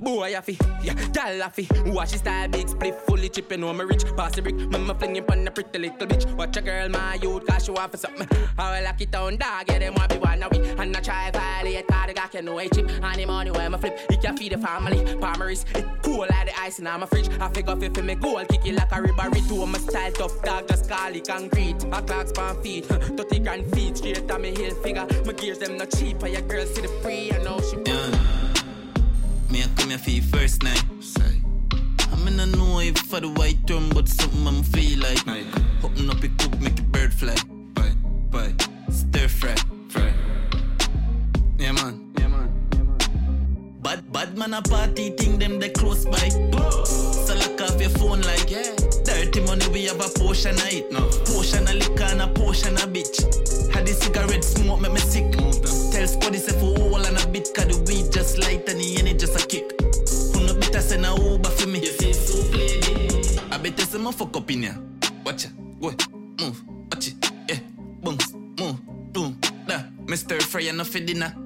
Boy, 0.00 0.36
I 0.36 0.40
fi, 0.40 0.56
yeah, 0.82 0.94
gal 1.12 1.42
I 1.42 1.48
fi. 1.50 1.68
Watch 1.90 2.12
his 2.12 2.20
style, 2.20 2.48
big 2.48 2.68
split, 2.68 2.94
fully 3.02 3.28
chipping 3.28 3.62
on 3.62 3.76
me 3.76 3.84
rich. 3.84 4.04
Pass 4.16 4.36
the 4.36 4.42
brick, 4.42 4.54
me 4.54 4.94
fling 4.94 5.16
it 5.16 5.30
on 5.30 5.44
the 5.44 5.50
pretty 5.50 5.78
little 5.78 6.06
bitch. 6.06 6.32
Watch 6.34 6.56
a 6.56 6.62
girl, 6.62 6.88
my 6.88 7.16
youth, 7.16 7.46
cause 7.46 7.66
she 7.66 7.72
want 7.72 7.90
for 7.90 7.98
something. 7.98 8.28
I 8.56 8.78
will 8.78 8.84
lock 8.84 9.00
it 9.02 9.10
down, 9.10 9.36
dog, 9.36 9.64
yeah, 9.68 9.78
them 9.80 9.94
want 9.94 10.10
be 10.10 10.16
one 10.16 10.42
of 10.42 10.50
we. 10.52 10.66
And 10.66 10.96
I 10.96 11.00
try 11.00 11.30
violate, 11.30 11.86
cause 11.86 12.06
the 12.06 12.14
guy 12.14 12.26
can 12.28 12.44
know 12.46 12.58
a 12.58 12.68
chip. 12.68 12.88
And 12.88 13.16
the 13.16 13.26
money 13.26 13.50
where 13.50 13.68
me 13.68 13.78
flip, 13.82 13.98
it 14.10 14.22
can 14.22 14.36
feed 14.36 14.52
the 14.52 14.58
family. 14.58 14.98
Palmeries, 15.20 15.64
it 15.74 15.84
cool 16.02 16.20
like 16.20 16.46
the 16.46 16.60
ice 16.60 16.78
in 16.78 16.84
my 16.84 17.06
fridge. 17.06 17.28
I 17.40 17.48
figure 17.48 17.76
if 17.76 17.82
it 17.82 18.04
me 18.04 18.14
goal, 18.14 18.44
kick 18.44 18.64
it 18.64 18.74
like 18.74 18.92
a 18.92 19.02
ribbery 19.02 19.40
to 19.48 19.66
my 19.66 19.78
style 19.78 20.12
tough 20.12 20.42
dog, 20.42 20.68
just 20.68 20.88
call 20.88 21.14
it 21.14 21.26
concrete. 21.26 21.82
A 21.92 22.02
clock 22.02 22.28
span 22.28 22.62
feet, 22.62 22.84
30 22.86 23.38
grand 23.40 23.74
feet, 23.74 23.96
straight 23.96 24.30
on 24.30 24.40
me 24.40 24.54
heel 24.54 24.74
figure. 24.82 25.06
My 25.26 25.32
gears 25.32 25.58
them 25.58 25.76
not 25.76 25.90
cheap, 25.90 26.22
and 26.22 26.32
your 26.32 26.42
girl 26.42 26.66
see 26.66 26.82
the 26.82 26.88
free, 27.02 27.32
I 27.32 27.42
know 27.42 27.60
she. 27.60 27.76
Yeah. 27.84 28.32
Me 29.50 29.62
I 29.62 29.68
come 29.76 29.90
here 29.90 29.98
for 29.98 30.10
your 30.10 30.24
first 30.24 30.62
night. 30.62 30.82
I 32.12 32.24
mean 32.24 32.38
I 32.38 32.44
know 32.44 32.78
if 32.78 32.98
for 32.98 33.20
the 33.20 33.28
white 33.28 33.66
term, 33.66 33.88
but 33.90 34.08
something 34.08 34.46
I'm 34.46 34.62
feel 34.62 35.00
like. 35.00 35.26
Open 35.82 36.08
up 36.08 36.22
it 36.22 36.38
cook, 36.38 36.60
make 36.60 36.78
a 36.78 36.82
bird 36.82 37.12
fly. 37.12 37.34
Bye, 37.74 37.94
bye. 38.30 38.54
Stir 38.90 39.28
fry, 39.28 39.56
fry. 39.88 40.12
Yeah 41.58 41.72
man. 41.72 42.01
Bad 43.92 44.10
bad 44.10 44.38
man 44.38 44.54
a 44.54 44.62
party 44.62 45.10
thing 45.10 45.38
them 45.38 45.58
they 45.58 45.68
close 45.68 46.06
by. 46.06 46.16
So 46.16 47.34
lock 47.34 47.60
off 47.60 47.78
your 47.78 47.90
phone 47.90 48.22
like 48.22 48.50
yeah. 48.50 48.74
Dirty 49.04 49.42
money 49.42 49.68
we 49.68 49.84
have 49.84 50.00
a 50.00 50.08
portion 50.18 50.54
of 50.54 50.72
it. 50.72 50.90
No. 50.90 51.00
Portion 51.26 51.68
of 51.68 51.74
liquor 51.74 52.04
and 52.04 52.22
a 52.22 52.28
portion 52.28 52.72
of 52.76 52.88
bitch. 52.88 53.20
Had 53.70 53.86
the 53.86 53.92
cigarette 53.92 54.44
smoke 54.44 54.80
make 54.80 54.92
me 54.92 54.98
sick. 54.98 55.30
Tell 55.32 56.08
Spuddy 56.08 56.38
say 56.38 56.58
for 56.58 56.72
all 56.80 57.04
and 57.04 57.22
a 57.22 57.28
bit 57.28 57.50
cause 57.54 57.66
the 57.66 57.76
weed 57.84 58.10
just 58.10 58.38
light 58.38 58.66
and 58.66 58.80
the 58.80 58.96
energy 58.98 59.18
just 59.18 59.36
a 59.36 59.46
kick. 59.46 59.68
Who 60.32 60.46
no 60.46 60.58
better 60.58 60.80
send 60.80 61.04
a 61.04 61.10
Uber 61.10 61.50
for 61.50 61.68
me. 61.68 61.80
You 61.80 61.92
feel 61.92 62.14
so 62.14 62.50
play 62.50 62.80
I 63.50 63.58
bet 63.58 63.78
you 63.78 63.84
some 63.84 64.10
fuck 64.10 64.34
up 64.34 64.50
in 64.50 64.62
here. 64.62 64.78
Watch 65.22 65.44
it, 65.44 65.50
go, 65.78 65.92
move, 66.40 66.64
watch 66.90 67.08
it, 67.08 67.30
yeah, 67.46 67.58
boom, 68.00 68.16
move, 68.58 69.12
boom, 69.12 69.38
da. 69.66 69.82
Mr. 70.06 70.40
Fry 70.40 70.62
enough 70.62 70.88
for 70.88 71.00
dinner. 71.00 71.41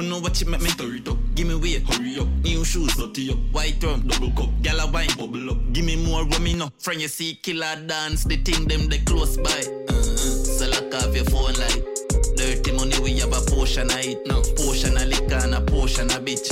Who 0.00 0.08
know 0.08 0.18
what 0.18 0.40
you 0.40 0.46
make 0.46 0.62
me 0.62 0.70
stir 0.70 0.94
it 0.94 1.08
up? 1.08 1.18
Give 1.34 1.46
me 1.46 1.56
weight, 1.56 1.82
hurry 1.86 2.18
up. 2.18 2.26
New 2.42 2.64
shoes, 2.64 2.96
dirty 2.96 3.28
up. 3.28 3.36
White 3.52 3.84
rum, 3.84 4.08
double 4.08 4.30
cup. 4.30 4.48
Gala 4.62 4.90
wine, 4.90 5.10
bubble 5.18 5.50
up. 5.50 5.58
Give 5.74 5.84
me 5.84 5.96
more 5.96 6.24
rum, 6.24 6.46
you 6.46 6.56
know. 6.56 6.70
Friend, 6.78 6.98
you 6.98 7.06
see 7.06 7.34
killer 7.34 7.76
dance. 7.86 8.24
The 8.24 8.38
thing 8.38 8.66
them 8.66 8.88
they 8.88 8.96
close 9.00 9.36
by. 9.36 9.50
Uh-huh. 9.50 10.00
So 10.00 10.70
lock 10.70 10.94
off 10.94 11.14
your 11.14 11.26
phone 11.26 11.52
like. 11.52 11.84
Dirty 12.34 12.72
money, 12.72 12.98
we 13.00 13.18
have 13.18 13.36
a 13.36 13.42
portion 13.50 13.90
of 13.90 13.98
it. 13.98 14.26
No, 14.26 14.40
portion 14.56 14.96
of 14.96 15.04
liquor 15.04 15.34
and 15.34 15.54
a 15.54 15.60
portion 15.60 16.06
of 16.06 16.24
bitch. 16.24 16.48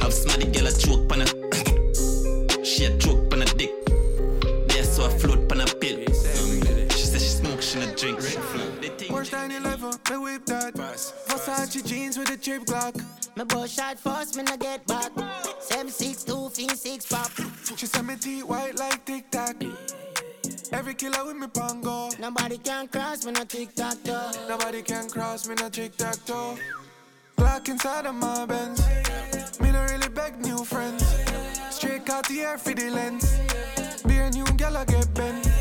Have 0.00 0.14
smarty 0.14 0.46
girl 0.46 0.66
a 0.66 0.72
choke 0.72 1.06
pan 1.06 1.20
a. 1.20 1.35
trip 12.46 12.64
Glock. 12.64 12.94
Me 13.36 13.42
bust 13.42 13.74
shot 13.74 13.98
first, 13.98 14.36
me 14.36 14.44
no 14.44 14.56
get 14.56 14.86
back. 14.86 15.10
Seven 15.58 15.90
six 15.90 16.22
two, 16.22 16.48
fin 16.50 16.68
six 16.68 17.04
pop. 17.04 17.32
She 17.76 17.86
send 17.86 18.06
me 18.06 18.14
teeth 18.14 18.44
white 18.44 18.78
like 18.78 19.04
Tic 19.04 19.28
Tac. 19.32 19.56
Every 20.70 20.94
killer 20.94 21.24
with 21.26 21.36
me 21.36 21.48
pango. 21.48 22.08
Nobody 22.20 22.58
can 22.58 22.86
cross 22.86 23.26
me 23.26 23.32
no 23.32 23.42
tic 23.42 23.74
tac 23.74 24.00
toe. 24.04 24.30
Nobody 24.48 24.82
can 24.82 25.08
cross 25.10 25.48
me 25.48 25.56
no 25.56 25.68
tic 25.68 25.96
tac 25.96 26.24
toe. 26.24 26.56
Glock 27.36 27.68
inside 27.68 28.06
of 28.06 28.14
my 28.14 28.46
Benz. 28.46 28.80
Me 29.60 29.72
no 29.72 29.82
really 29.90 30.08
beg 30.08 30.38
new 30.40 30.58
friends. 30.64 31.04
Straight 31.70 32.08
out 32.08 32.28
the 32.28 32.42
air 32.42 32.58
for 32.58 32.74
the 32.74 32.90
lens. 32.90 33.40
Be 34.06 34.18
a 34.18 34.30
new 34.30 34.46
gal 34.56 34.76
I 34.76 34.84
get 34.84 35.12
bent. 35.14 35.55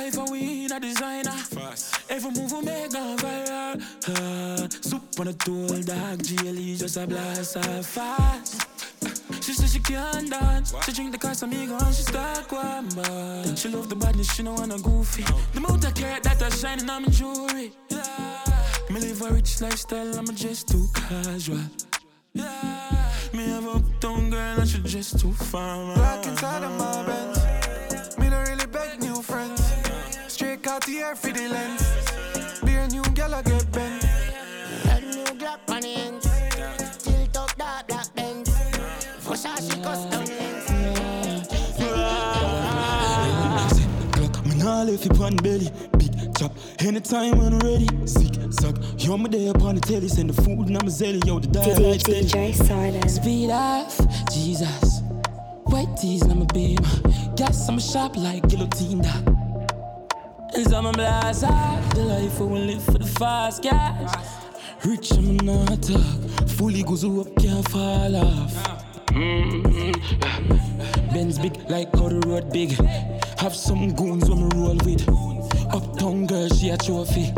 Life 0.00 0.18
and 0.18 0.30
we 0.30 0.64
in 0.64 0.72
a 0.72 0.80
designer. 0.80 1.30
Fast. 1.30 2.10
Every 2.10 2.30
move 2.30 2.52
we 2.52 2.60
make 2.62 2.92
gone 2.92 3.18
viral. 3.18 3.74
Uh, 4.08 4.68
soup 4.88 5.20
on 5.20 5.28
a 5.28 5.32
tool. 5.32 5.68
GLE 5.68 6.76
just 6.76 6.96
a 6.96 7.06
blast 7.06 7.56
off 7.56 7.86
fast. 7.86 8.66
She 9.44 9.52
said 9.52 9.68
she 9.68 9.80
can't 9.80 10.30
dance. 10.30 10.74
She 10.84 10.92
drink 10.92 11.12
the 11.12 11.18
Casamigo 11.18 11.76
and 11.86 11.94
she 11.94 12.02
start 12.02 12.50
one 12.52 12.88
bar. 12.96 13.56
She 13.56 13.68
love 13.68 13.88
the 13.88 13.96
badness, 13.96 14.32
she 14.34 14.42
no 14.42 14.54
wanna 14.54 14.78
goofy. 14.78 15.24
The 15.52 15.58
amount 15.58 15.84
of 15.84 15.94
carrot 15.94 16.22
that 16.22 16.42
are 16.42 16.50
shining 16.50 16.88
on 16.88 17.02
my 17.02 17.08
jewelry. 17.08 17.72
Me 18.90 19.00
live 19.00 19.22
a 19.22 19.30
rich 19.32 19.60
lifestyle, 19.60 20.18
I'm 20.18 20.26
just 20.34 20.68
too 20.68 20.86
casual. 20.94 21.60
Yeah. 22.32 23.12
Me 23.32 23.48
have 23.48 23.66
uptown 23.66 24.30
girl 24.30 24.60
and 24.60 24.68
she 24.68 24.78
just 24.82 25.20
too 25.20 25.32
far. 25.32 25.96
Glock 25.96 26.26
inside 26.26 26.64
of 26.64 26.72
my 26.78 27.06
Benz. 27.06 27.19
Straight 30.40 30.66
out 30.68 30.86
the 30.86 30.96
air 31.00 31.14
for 31.14 31.32
the 31.32 31.48
lens. 31.50 32.60
Be 32.64 32.72
a 32.72 32.88
new 32.88 33.02
gal 33.12 33.34
I 33.34 33.42
get 33.42 33.70
bent. 33.72 34.00
Got 34.86 35.02
new 35.02 35.38
Glock 35.38 35.58
on 35.68 35.82
the 35.82 35.88
ends. 35.88 36.96
Tilt 36.96 37.36
up 37.36 37.54
that 37.58 37.86
black 37.86 38.14
Benz. 38.14 38.48
Versace 39.20 39.82
custom 39.82 40.24
lens. 40.24 40.66
Glock, 44.12 44.46
me 44.46 44.54
nah 44.54 44.82
left 44.84 45.04
it 45.04 45.20
on 45.20 45.36
belly. 45.36 45.70
Big 45.98 46.34
chop, 46.38 46.52
anytime 46.78 47.36
when 47.36 47.52
I'm 47.52 47.58
ready. 47.58 47.88
Sick, 48.06 48.32
suck, 48.48 48.76
yo, 48.96 49.18
me 49.18 49.28
there 49.28 49.50
upon 49.50 49.74
the 49.74 49.82
telly. 49.82 50.08
Send 50.08 50.30
the 50.30 50.42
food 50.42 50.68
and 50.68 50.78
I'm 50.78 50.88
a 50.88 50.90
zelly, 50.90 51.22
yo, 51.26 51.38
the 51.38 51.48
dial 51.48 51.66
DJ 51.66 52.54
Silent. 52.54 53.10
Speed 53.10 53.50
off, 53.50 54.00
Jesus. 54.32 55.02
White 55.64 55.94
tees 55.98 56.22
and 56.22 56.32
I'm 56.32 56.40
a 56.40 56.46
beam. 56.46 56.78
Gas, 57.36 57.68
I'm 57.68 57.76
a 57.76 57.80
sharp 57.82 58.16
like 58.16 58.48
guillotine. 58.48 59.02
da. 59.02 59.49
And 60.54 60.66
some 60.66 60.86
I'm 60.86 60.92
blast 60.92 61.44
off. 61.44 61.94
The 61.94 62.00
life 62.00 62.40
I 62.40 62.44
will 62.44 62.60
live 62.60 62.82
for 62.84 62.98
the 62.98 63.06
fast 63.06 63.62
cash. 63.62 64.26
Rich, 64.84 65.12
I'm 65.12 65.36
not 65.36 65.82
talk. 65.82 66.48
Fully 66.48 66.82
goes 66.82 67.04
up, 67.04 67.36
can't 67.36 67.68
fall 67.68 68.16
off. 68.16 68.52
Mm-hmm. 69.06 69.92
Benz 71.14 71.38
big 71.38 71.56
like 71.70 71.94
how 71.94 72.08
the 72.08 72.20
road 72.26 72.52
big. 72.52 72.72
Have 73.38 73.54
some 73.54 73.94
goons 73.94 74.28
when 74.28 74.48
me 74.48 74.56
roll 74.56 74.78
with. 74.84 75.08
Uptown 75.72 76.26
girl, 76.26 76.48
she 76.48 76.70
a 76.70 76.76
trophy. 76.76 77.32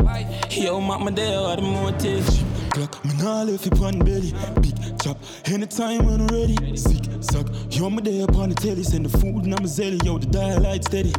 Yo, 0.49 0.79
mama 0.81 1.11
there, 1.11 1.41
what 1.41 1.57
the 1.57 1.61
motive? 1.61 2.52
Glock, 2.73 3.05
me 3.05 3.13
nah 3.21 3.43
left 3.43 3.67
it 3.67 3.79
on 3.81 3.99
belly. 3.99 4.33
Big 4.59 4.75
chop, 4.99 5.17
anytime 5.45 6.05
when 6.07 6.25
ready. 6.27 6.57
Sick, 6.75 7.03
suck, 7.21 7.47
yo, 7.69 7.87
me 7.91 8.01
there 8.01 8.25
upon 8.25 8.49
the 8.49 8.55
telly. 8.55 8.81
Send 8.81 9.05
the 9.05 9.15
food 9.19 9.45
and 9.45 9.53
I'm 9.53 9.63
a 9.63 9.67
zelly, 9.67 10.03
yo, 10.03 10.17
the 10.17 10.25
dial 10.25 10.59
light 10.59 10.83
steady. 10.83 11.13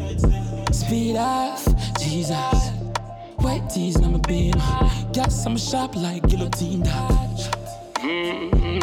Speed 0.72 1.16
off, 1.16 1.64
Jesus. 2.00 2.70
White 3.36 3.70
tees 3.70 3.94
I'm 3.96 4.16
a 4.16 4.18
beam. 4.18 4.54
Gas, 5.12 5.46
I'm 5.46 5.56
sharp 5.56 5.94
like 5.94 6.26
guillotine. 6.28 6.82
Mm-hmm. 8.02 8.80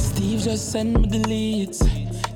Steve 0.00 0.40
just 0.40 0.72
sent 0.72 0.98
me 0.98 1.06
the 1.06 1.18
leads. 1.28 1.80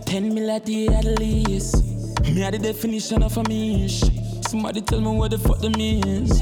Ten 0.04 0.34
mil 0.34 0.50
at 0.50 0.66
the 0.66 0.88
at 0.88 1.06
least. 1.18 1.82
Me 2.24 2.40
had 2.40 2.52
the 2.52 2.58
definition 2.58 3.22
of 3.22 3.34
a 3.38 3.42
mish. 3.48 4.02
Somebody 4.46 4.82
tell 4.82 5.00
me 5.00 5.10
what 5.16 5.30
the 5.30 5.38
fuck 5.38 5.58
that 5.60 5.74
means. 5.74 6.36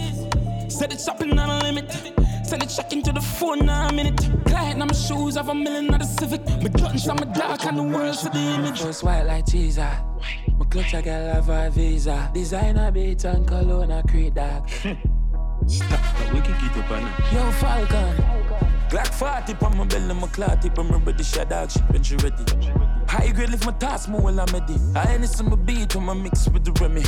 Said 0.74 0.92
it's 0.92 1.04
shopping 1.04 1.38
on 1.38 1.50
a 1.50 1.62
limit. 1.62 2.19
Send 2.50 2.64
it 2.64 2.66
check 2.66 2.92
into 2.92 3.12
the 3.12 3.20
phone 3.20 3.64
now 3.66 3.86
a 3.86 3.92
minute. 3.92 4.18
Client 4.44 4.82
on 4.82 4.88
my 4.88 4.92
shoes, 4.92 5.36
have 5.36 5.50
a 5.50 5.54
million 5.54 5.94
of 5.94 6.00
the 6.00 6.04
Civic. 6.04 6.44
My 6.48 6.68
guns, 6.68 7.08
I'm 7.08 7.18
a 7.18 7.24
dark 7.26 7.64
and 7.64 7.78
the 7.78 7.82
world 7.84 8.18
to 8.18 8.28
the 8.28 8.40
image. 8.40 8.80
First 8.80 9.04
white 9.04 9.22
like 9.22 9.48
cheese. 9.48 9.78
My 9.78 10.66
clutch, 10.68 10.92
I 10.92 11.00
got 11.00 11.46
lava 11.46 11.70
visa. 11.70 12.28
Designer 12.34 12.90
beat 12.90 13.22
and 13.22 13.46
cologne, 13.46 13.92
I 13.92 14.02
create 14.02 14.34
that. 14.34 14.68
Stop, 14.68 16.34
we 16.34 16.40
can 16.40 16.58
keep 16.58 16.76
up 16.76 16.90
on 16.90 17.06
it. 17.06 17.32
Yo, 17.32 17.52
Falcon. 17.52 18.69
Glock 18.90 19.06
40 19.14 19.64
on 19.64 19.78
my 19.78 19.84
belly, 19.84 20.14
my 20.14 20.26
clot 20.26 20.60
tip, 20.60 20.76
I'm 20.76 20.90
ready, 21.04 21.22
shot 21.22 21.48
dog 21.48 21.70
shit 21.70 21.88
when 21.90 22.02
she 22.02 22.16
ready. 22.16 22.44
High 23.06 23.30
grade 23.30 23.50
lift 23.50 23.64
my 23.64 23.70
task 23.72 24.08
more 24.08 24.20
while 24.20 24.40
I'm 24.40 24.46
ready. 24.52 24.74
I 24.96 25.14
ain't 25.14 25.28
some 25.28 25.48
my 25.48 25.54
beat 25.54 25.94
on 25.94 26.06
my 26.06 26.14
mix 26.14 26.48
with 26.48 26.64
the 26.64 26.72
Remy. 26.72 27.02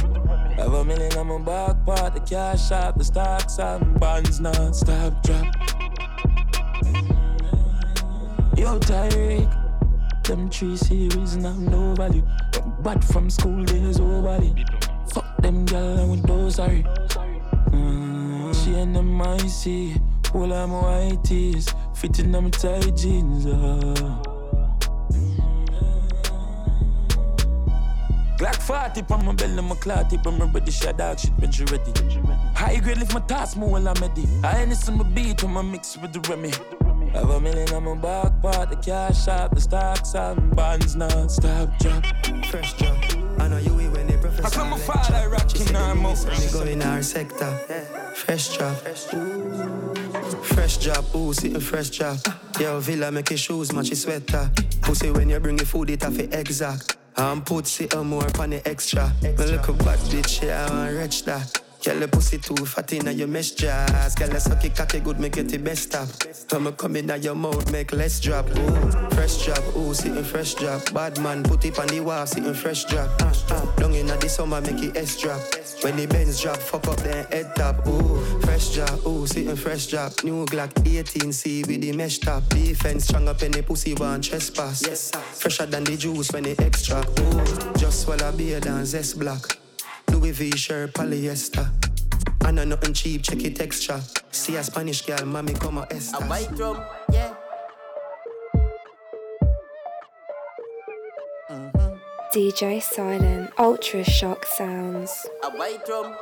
Have 0.63 0.75
a 0.75 0.85
million 0.85 1.13
on 1.19 1.27
my 1.27 1.39
back 1.39 1.85
part, 1.85 2.15
the 2.15 2.21
cash 2.21 2.71
out, 2.71 2.97
the 2.97 3.03
stocks 3.03 3.59
and 3.59 3.99
bonds 3.99 4.39
non 4.39 4.73
stop 4.73 5.25
drop. 5.25 5.45
Yo, 8.57 8.79
Tyreek, 8.79 10.23
them 10.23 10.51
three 10.51 10.77
series 10.77 11.35
have 11.35 11.59
no 11.59 11.95
value. 11.95 12.23
But 12.79 13.03
from 13.03 13.29
school 13.29 13.65
days, 13.65 13.99
oh 13.99 14.23
body. 14.23 14.55
Fuck 15.13 15.37
them 15.39 15.65
gal 15.65 15.99
and 15.99 16.13
with 16.13 16.23
those 16.29 16.55
sorry. 16.55 16.87
Mm, 17.73 18.55
she 18.65 18.75
and 18.75 18.95
them 18.95 19.21
I 19.21 19.37
see. 19.39 19.97
Of 20.35 20.49
my 20.49 20.67
white 20.67 21.25
tees, 21.25 21.69
fitting 21.95 22.33
them 22.33 22.51
tight 22.51 22.97
jeans. 22.97 23.45
Uh. 23.47 24.23
Glock 28.39 28.61
40 28.63 29.05
on 29.13 29.25
my 29.27 29.33
belly, 29.35 29.63
my 29.63 29.77
clot 29.77 30.09
tip, 30.11 30.27
I'm 30.27 30.41
ready, 30.53 30.73
shot 30.73 30.97
dog 30.97 31.21
shit 31.21 31.33
when 31.39 31.53
she 31.53 31.65
ready. 31.65 31.93
High 32.55 32.81
grade 32.81 32.99
lift 32.99 33.13
my 33.13 33.21
task 33.21 33.59
more 33.59 33.71
while 33.71 33.87
I'm 33.87 33.95
ready. 34.01 34.27
I 34.43 34.63
ain't 34.63 34.75
some 34.75 34.99
my 34.99 35.05
beat 35.05 35.45
on 35.45 35.53
my 35.53 35.63
mix 35.63 35.99
with 35.99 36.15
the 36.15 36.21
Remy. 36.29 36.51
Have 37.13 37.29
a 37.29 37.41
million 37.41 37.73
on 37.75 37.85
my 37.85 37.95
back 37.95 38.41
part, 38.41 38.71
the 38.71 38.77
cash 38.77 39.29
out, 39.29 39.55
the 39.55 39.61
stocks 39.61 40.15
and 40.15 40.57
bonds 40.57 40.97
non 40.97 41.29
stop 41.29 41.79
drop. 41.79 42.05
Fresh 42.47 42.79
drop. 42.79 42.97
I 43.39 43.49
know 43.49 43.59
you 43.59 43.71
when 43.91 44.07
the 44.07 44.17
professor. 44.19 44.47
I 44.47 44.51
saw 44.51 44.65
my 44.65 44.79
father 44.79 45.29
rocking 45.29 45.73
mouth. 45.73 46.27
Me 46.27 46.53
go 46.53 46.63
in 46.63 46.83
our 46.83 47.03
sector. 47.03 47.53
Fresh 48.15 48.57
drop. 48.57 48.77
Fresh 48.79 49.11
drop, 49.11 49.92
ooh, 51.15 51.33
sitting 51.33 51.61
fresh 51.61 51.91
drop. 51.91 52.19
Ah. 52.27 52.39
Yo, 52.61 52.81
Villa 52.81 53.11
make 53.11 53.31
your 53.31 53.39
shoes 53.39 53.73
match 53.73 53.89
your 53.89 53.97
sweater. 53.97 54.51
Pussy 54.83 55.11
when 55.11 55.29
you 55.29 55.41
bring 55.41 55.59
your 55.59 55.67
food, 55.67 55.91
it 55.91 56.03
have 56.03 56.19
it 56.19 56.35
exact. 56.35 56.97
I'm 57.17 57.43
put 57.43 57.67
sit 57.67 57.95
a 57.95 58.03
more 58.03 58.27
on 58.39 58.51
the 58.51 58.67
extra. 58.69 59.13
Me 59.23 59.33
look 59.33 59.69
a 59.69 59.73
bad 59.73 59.99
bitch, 60.11 60.43
yeah, 60.43 60.67
I'm 60.71 60.95
rich 60.97 61.25
that. 61.25 61.61
Girl, 61.85 61.99
the 61.99 62.07
pussy 62.07 62.39
too 62.39 62.55
fat 62.65 62.93
in 62.93 63.19
your 63.19 63.27
mesh 63.27 63.51
jazz. 63.53 64.15
Girl, 64.15 64.39
suck 64.39 64.65
it 64.65 64.77
cocky 64.77 65.01
good, 65.01 65.19
make 65.19 65.37
it 65.37 65.49
the 65.49 65.59
best 65.59 65.91
stop. 65.91 66.09
Come 66.49 66.73
come 66.75 66.95
in 66.95 67.09
your 67.21 67.35
mouth, 67.35 67.73
make 67.73 67.93
less 67.93 68.21
drop. 68.21 68.47
Ooh, 68.57 68.91
fresh 69.11 69.45
drop, 69.45 69.77
ooh, 69.77 69.93
sitting 69.93 70.23
fresh 70.23 70.55
drop. 70.55 70.93
Bad 70.95 71.19
man, 71.19 71.43
put 71.43 71.65
it 71.65 71.77
on 71.81 71.89
the 71.89 71.99
wall, 71.99 72.25
sitting 72.25 72.55
fresh 72.55 72.85
drop. 72.85 73.11
Uh, 73.21 73.33
uh. 73.51 73.67
Long 73.81 73.95
in 73.95 74.07
the 74.07 74.29
summer, 74.29 74.61
make 74.61 74.81
it 74.81 74.97
S 74.97 75.21
drop. 75.21 75.41
When 75.83 75.97
the 75.97 76.07
Benz 76.07 76.41
drop, 76.41 76.59
fuck 76.59 76.87
up 76.87 76.99
the 76.99 77.25
head 77.33 77.51
top. 77.57 77.85
Ooh, 77.89 78.41
fresh 78.43 78.75
drop, 78.75 79.05
ooh, 79.05 79.27
sitting 79.27 79.57
fresh 79.57 79.89
drop. 79.89 80.13
New 80.23 80.47
Glock 80.47 80.73
18C 80.85 81.67
with 81.67 81.81
the 81.81 81.91
mesh 81.91 82.19
top. 82.19 82.49
Defense 82.51 83.07
strong 83.07 83.27
up 83.27 83.43
in 83.43 83.51
the 83.51 83.63
pussy 83.63 83.95
one 83.95 84.23
trespass. 84.23 84.87
Yes, 84.87 85.11
sir. 85.11 85.19
Fresher 85.19 85.67
than 85.67 85.83
the 85.83 85.97
juice 85.97 86.31
when 86.31 86.47
it 86.47 86.61
extra. 86.61 87.01
Ooh, 87.01 87.75
just 87.77 88.03
swallow 88.03 88.31
beer 88.31 88.61
than 88.61 88.87
zest 88.87 89.19
black. 89.19 89.62
Louis 90.11 90.33
V 90.33 90.57
shirt, 90.57 90.95
polyester. 90.95 91.69
I 92.45 92.51
know 92.51 92.65
nothing 92.65 92.93
cheap, 92.93 93.23
check 93.23 93.45
it 93.45 93.61
extra. 93.61 94.01
See 94.31 94.57
a 94.57 94.63
Spanish 94.63 95.03
girl, 95.03 95.25
mommy 95.25 95.55
come 95.55 95.79
a 95.79 95.87
estas. 95.87 96.21
A 96.21 96.27
white 96.27 96.49
mm. 96.49 96.57
drum, 96.57 96.85
yeah. 97.13 97.35
Mm-hmm. 101.51 101.95
DJ 102.35 102.83
Silent, 102.83 103.53
Ultra 103.59 104.05
Shock 104.05 104.45
Sounds. 104.47 105.27
A 105.45 105.51
white 105.51 105.85
drum. 105.87 106.17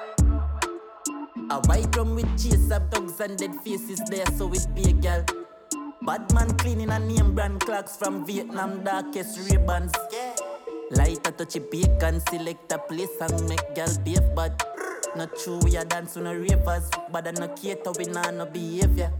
A 1.51 1.61
white 1.67 1.91
drum 1.91 2.15
with 2.15 2.31
chase 2.39 2.71
up 2.71 2.91
dogs 2.91 3.19
and 3.21 3.39
dead 3.39 3.55
faces 3.65 4.01
there, 4.11 4.27
so 4.37 4.53
it 4.53 4.67
be 4.75 4.91
a 4.91 4.93
girl. 4.93 5.25
Bad 6.03 6.33
man 6.35 6.57
cleaning 6.57 6.91
a 6.91 6.99
name 6.99 7.35
brand 7.35 7.61
clocks 7.61 7.97
from 7.97 8.27
Vietnam, 8.27 8.83
darkest 8.85 9.51
ribbons. 9.51 9.93
Yeah. 10.13 10.40
Light 10.91 11.27
a 11.27 11.31
touch 11.31 11.57
of 11.57 11.71
bacon, 11.71 12.21
select 12.29 12.73
a 12.73 12.79
place 12.79 13.09
and 13.21 13.49
make 13.49 13.75
girl 13.75 13.95
behave 14.05 14.35
bad. 14.35 14.63
Not 15.17 15.37
true, 15.39 15.59
we 15.63 15.77
a 15.77 15.85
dance 15.85 16.17
on 16.17 16.25
no 16.25 16.35
ravers, 16.35 16.91
but 17.11 17.27
I 17.27 17.31
no 17.33 17.49
cater, 17.49 17.93
we 17.99 18.05
nah 18.07 18.31
no 18.31 18.47
behavior. 18.47 19.13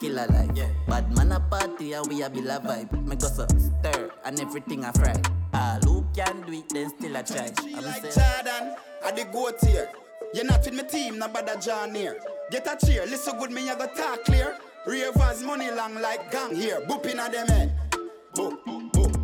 Kill 0.00 0.18
a 0.18 0.26
life, 0.26 0.50
yeah. 0.54 0.68
Bad 0.88 1.16
man 1.16 1.32
a 1.32 1.40
party 1.40 1.92
and 1.92 2.06
we 2.08 2.22
a 2.22 2.28
bill 2.28 2.50
a 2.50 2.60
vibe. 2.60 3.06
Me 3.06 3.16
go 3.16 3.28
so 3.28 3.46
stir 3.46 4.10
and 4.24 4.40
everything 4.40 4.84
a 4.84 4.92
fry. 4.92 5.20
Ah, 5.54 5.78
who 5.84 6.04
can 6.14 6.42
do 6.42 6.52
it, 6.52 6.68
then 6.70 6.90
still 6.90 7.16
a 7.16 7.22
try. 7.22 7.50
I'm 7.58 7.84
like 7.84 8.02
Jordan, 8.02 8.74
I 9.04 9.12
the 9.12 9.26
goat 9.32 9.60
here. 9.62 9.88
You're 10.34 10.44
not 10.44 10.64
with 10.64 10.74
my 10.74 10.82
team, 10.82 11.18
no 11.18 11.28
bother 11.28 11.56
John 11.60 11.94
here. 11.94 12.18
Get 12.50 12.66
a 12.66 12.86
cheer, 12.86 13.06
listen 13.06 13.38
good, 13.38 13.50
me 13.50 13.68
I 13.70 13.76
go 13.76 13.86
talk 13.86 14.24
clear. 14.24 14.58
Ravers 14.86 15.42
money 15.42 15.70
long 15.70 15.94
like 16.00 16.30
gang 16.30 16.54
here. 16.54 16.80
Boop 16.88 17.06
inna 17.06 17.30
them 17.30 17.46
head. 17.46 17.72
Boop, 18.34 18.64
boop, 18.64 18.90
boop, 18.92 19.21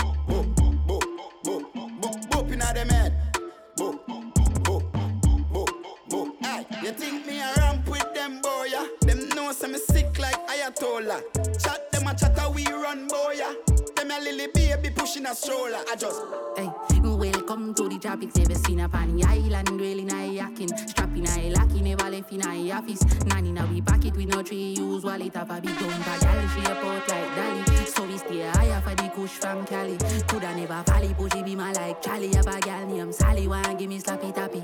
you 6.88 6.94
think 6.94 7.26
me 7.26 7.38
a 7.40 7.52
ramp 7.58 7.86
with 7.86 8.14
them 8.14 8.40
boy? 8.40 8.66
Yeah? 8.70 8.86
Them 9.02 9.28
know 9.30 9.52
some 9.52 9.72
me 9.72 9.78
sick 9.78 10.18
like 10.18 10.38
Ayatollah. 10.48 11.20
Chat 11.62 11.92
them 11.92 12.06
a 12.06 12.14
chatter 12.14 12.50
we 12.50 12.66
run 12.66 13.06
boy. 13.08 13.34
Yeah? 13.36 13.52
Them 13.94 14.10
a 14.10 14.18
lily 14.20 14.48
baby 14.54 14.90
pushing 14.90 15.26
a 15.26 15.34
stroller. 15.34 15.82
I 15.90 15.96
just 15.96 16.22
Hey, 16.56 16.70
welcome 17.04 17.74
to 17.74 17.88
the 17.88 17.98
tropics. 17.98 18.38
Ever 18.38 18.54
seen 18.54 18.80
up 18.80 18.94
on 18.94 19.16
the 19.16 19.24
island, 19.24 19.68
dwelling 19.68 20.12
I 20.12 20.26
yakin. 20.26 20.68
Strapping 20.88 21.28
I 21.28 21.50
lucky, 21.50 21.82
never 21.82 22.08
left 22.08 22.32
in 22.32 22.42
I 22.42 22.70
office. 22.70 23.02
In 23.02 23.58
a 23.58 23.66
we 23.66 23.82
pocket 23.82 24.16
with 24.16 24.28
no 24.28 24.42
tree 24.42 24.74
use 24.74 25.04
wallet. 25.04 25.34
Have 25.34 25.50
a 25.50 25.60
big 25.60 25.78
gun 25.78 25.90
for 25.90 26.20
gal, 26.20 26.48
she 26.48 26.60
a 26.70 26.74
port 26.76 27.08
like 27.08 27.30
Dali. 27.36 27.86
So 27.88 28.06
we 28.06 28.16
stay 28.16 28.48
higher 28.48 28.80
for 28.80 28.94
the 28.94 29.08
kush 29.10 29.32
from 29.32 29.66
Cali. 29.66 29.98
Coulda 30.26 30.54
never 30.54 30.82
valley, 30.86 31.08
pushy 31.08 31.44
be 31.44 31.54
my 31.54 31.72
like 31.72 32.00
Charlie. 32.00 32.34
Have 32.34 32.46
a 32.46 32.58
gal 32.60 32.86
named 32.86 33.14
Sally, 33.14 33.46
want 33.46 33.78
give 33.78 33.90
me 33.90 34.00
slappy 34.00 34.34
tappy. 34.34 34.62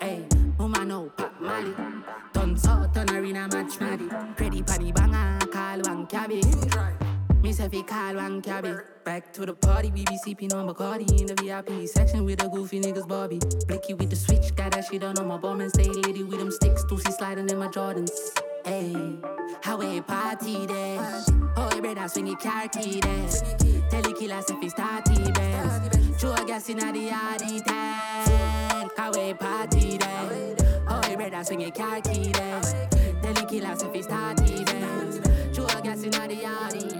Hey, 0.00 0.35
Molly. 1.66 1.94
Turn 2.32 2.56
so 2.56 2.90
turn 2.94 3.08
in 3.24 3.32
match 3.32 3.80
maddy. 3.80 4.08
For 4.36 4.50
the 4.50 4.92
banger, 4.92 5.38
call 5.52 5.80
one 5.80 6.06
cabby. 6.06 6.42
Me 7.42 7.52
say 7.52 7.68
call 7.82 8.14
one 8.14 8.42
cabby. 8.42 8.74
Back 9.04 9.32
to 9.34 9.46
the 9.46 9.54
party, 9.54 9.90
we 9.90 10.04
be 10.04 10.16
sipping 10.18 10.52
on 10.52 10.68
Bacardi 10.68 11.20
in 11.20 11.26
the 11.26 11.34
VIP 11.34 11.88
section 11.88 12.24
with 12.24 12.40
the 12.40 12.48
goofy 12.48 12.80
niggas 12.80 13.06
Bobby. 13.06 13.38
Blicky 13.66 13.94
with 13.94 14.10
the 14.10 14.16
switch, 14.16 14.54
got 14.56 14.72
that 14.72 14.84
shit 14.84 15.04
on 15.04 15.16
on 15.18 15.28
my 15.28 15.36
bum 15.36 15.60
and 15.60 15.70
stay 15.70 15.88
lady 15.88 16.24
with 16.24 16.38
them 16.38 16.50
sticks. 16.50 16.84
Lucy 16.90 17.12
sliding 17.12 17.48
in 17.48 17.58
my 17.58 17.68
Jordans. 17.68 18.10
Hey, 18.64 18.92
how 19.62 19.76
we 19.76 20.00
party 20.00 20.66
there? 20.66 21.22
Oh, 21.56 21.68
hey, 21.72 21.80
brother, 21.80 22.08
swing 22.08 22.26
your 22.26 22.36
car 22.36 22.66
key 22.68 23.00
there. 23.00 23.28
Tell 23.90 24.02
the 24.02 24.12
killer 24.18 24.38
if 24.40 24.62
it's 24.62 24.74
starty 24.74 25.32
bells. 25.32 26.20
Throw 26.20 26.32
a 26.32 26.44
gas 26.44 26.68
in 26.68 26.78
the 26.78 26.84
yardy 26.84 27.64
tank. 27.64 28.92
How 28.96 29.12
we 29.12 29.34
party 29.34 29.98
there? 29.98 30.65
Hey, 31.16 31.30
brother, 31.30 31.44
swing 31.44 31.60
your 31.62 31.70
car 31.70 31.98
key 32.02 32.30
there. 32.30 32.60
Tell 33.22 33.32
the 33.32 33.46
killer 33.48 33.72
if 33.72 33.94
it's 33.94 34.06
starty 34.06 34.66
bells. 34.66 35.18
Throw 35.56 35.64
a 35.64 35.82
gas 35.82 36.02
in 36.02 36.10
the 36.10 36.36
yardy. 36.44 36.92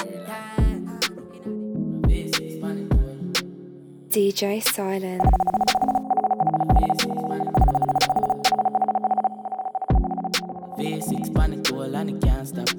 DJ 4.09 4.63
Silent. 4.63 5.23
V6 10.79 11.35
panic 11.35 11.65
toll 11.65 11.95
and 11.95 12.11
it 12.11 12.23
can't 12.23 12.49
stop. 12.49 12.71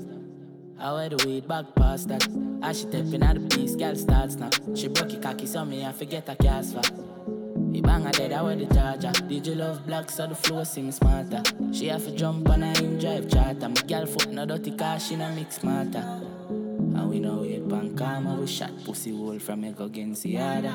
I 0.80 0.92
wear 0.92 1.10
the 1.10 1.24
weed 1.24 1.48
back 1.48 1.66
past 1.76 2.08
that. 2.08 2.28
As 2.64 2.80
she 2.80 2.86
tapping 2.86 3.22
at 3.22 3.36
the 3.36 3.56
piece, 3.56 3.76
girl 3.76 3.96
starts 3.96 4.34
snap. 4.34 4.56
She 4.76 4.88
broke 4.88 5.14
it 5.14 5.22
cocky, 5.22 5.46
so 5.46 5.64
me 5.66 5.86
I 5.86 5.92
forget 5.92 6.28
a 6.30 6.36
cast 6.36 6.74
for. 6.74 7.47
He 7.74 7.82
bang 7.82 8.04
her 8.04 8.12
dead, 8.12 8.32
wear 8.42 8.56
the 8.56 8.66
charger. 8.74 9.12
Did 9.28 9.48
you 9.48 9.56
love 9.56 9.86
black 9.86 10.10
so 10.10 10.28
the 10.28 10.36
flow 10.36 10.64
seem 10.64 10.92
smarter? 10.92 11.44
She 11.72 11.88
have 11.88 12.06
to 12.06 12.12
jump 12.12 12.50
on 12.50 12.64
a 12.64 12.74
in 12.80 12.98
drive 13.00 13.30
charter. 13.30 13.70
My 13.70 13.82
girl 13.82 14.06
foot 14.06 14.30
no 14.32 14.46
dirty 14.46 14.72
car, 14.72 15.00
she 15.00 15.16
no 15.16 15.30
mix 15.32 15.58
smarter. 15.58 16.04
And 16.50 17.10
we 17.10 17.20
know 17.20 17.44
it 17.44 17.70
pan 17.70 17.96
karma, 17.96 18.36
we 18.36 18.48
shot 18.48 18.72
pussy 18.84 19.16
hole 19.16 19.40
from 19.40 19.64
a 19.64 19.70
against 19.84 20.24
the 20.24 20.38
other. 20.38 20.74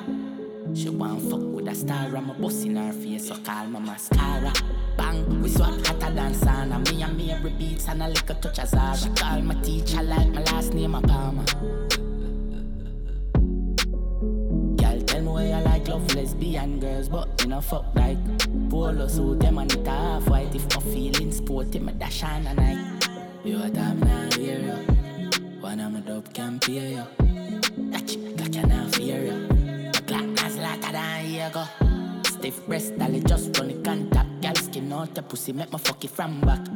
She 0.74 0.88
want 0.88 1.22
fuck 1.28 1.40
with 1.40 1.68
a 1.68 1.74
star, 1.74 2.16
I'm 2.16 2.30
a 2.30 2.34
bust 2.34 2.64
in 2.64 2.76
her 2.76 2.93
face, 2.93 3.28
so 3.28 3.36
call 3.36 3.66
my 3.66 3.80
mascara. 3.80 4.53
Bang, 4.97 5.43
we 5.43 5.49
swap 5.49 5.74
hotter 5.86 6.14
than 6.14 6.34
sauna. 6.34 6.88
Me 6.90 7.03
and 7.03 7.16
me 7.16 7.32
every 7.32 7.51
beats 7.51 7.88
and 7.88 8.03
I 8.03 8.09
lick 8.09 8.30
a 8.30 8.34
touch 8.34 8.59
of 8.59 8.68
Zara. 8.68 8.97
She 8.97 9.09
call 9.11 9.43
my 9.43 9.55
teacher 9.57 10.03
like 10.03 10.28
my 10.28 10.43
last 10.45 10.72
name, 10.72 10.95
a 10.95 11.01
Palmer. 11.03 11.45
Like 15.83 15.89
love 15.89 16.14
lesbian 16.14 16.80
girls, 16.80 17.09
but 17.09 17.28
you 17.41 17.49
know 17.49 17.61
fuck 17.61 17.85
like 17.95 18.18
polo 18.70 19.09
suit 19.09 19.41
them 19.41 19.59
and 19.59 19.72
it 19.72 19.87
half 19.87 20.28
white. 20.28 20.55
If 20.55 20.64
my 20.74 20.83
feelings 20.83 21.39
sporty, 21.39 21.78
me 21.78 21.93
dash 21.93 22.22
on 22.22 22.47
a 22.47 22.55
night. 22.55 23.09
You 23.45 23.62
a 23.62 23.70
time 23.70 24.01
now 24.01 24.30
hear 24.37 24.59
you. 24.59 25.30
One 25.61 25.80
of 25.80 25.93
my 25.93 26.01
dope 26.01 26.33
can 26.33 26.61
pay 26.61 26.93
you. 26.93 27.07
That 27.91 28.07
chick 28.07 28.37
got 28.37 28.55
you 28.55 28.66
now 28.66 28.89
fear. 28.89 29.49
My 29.93 30.01
clock 30.07 30.39
has 30.39 30.57
later 30.57 30.93
than 30.93 31.24
here 31.24 31.51
go. 31.53 31.64
Stiff 32.24 32.66
breast, 32.66 32.99
dolly 32.99 33.20
just 33.20 33.59
run 33.59 33.68
the 33.68 33.83
contact. 33.83 34.32
Gal 34.73 34.81
skin 34.81 34.93
out 34.93 35.14
the 35.14 35.23
pussy, 35.23 35.53
make 35.53 35.70
my 35.70 35.79
fuck 35.79 36.03
it 36.03 36.11
from 36.11 36.41
back. 36.41 36.66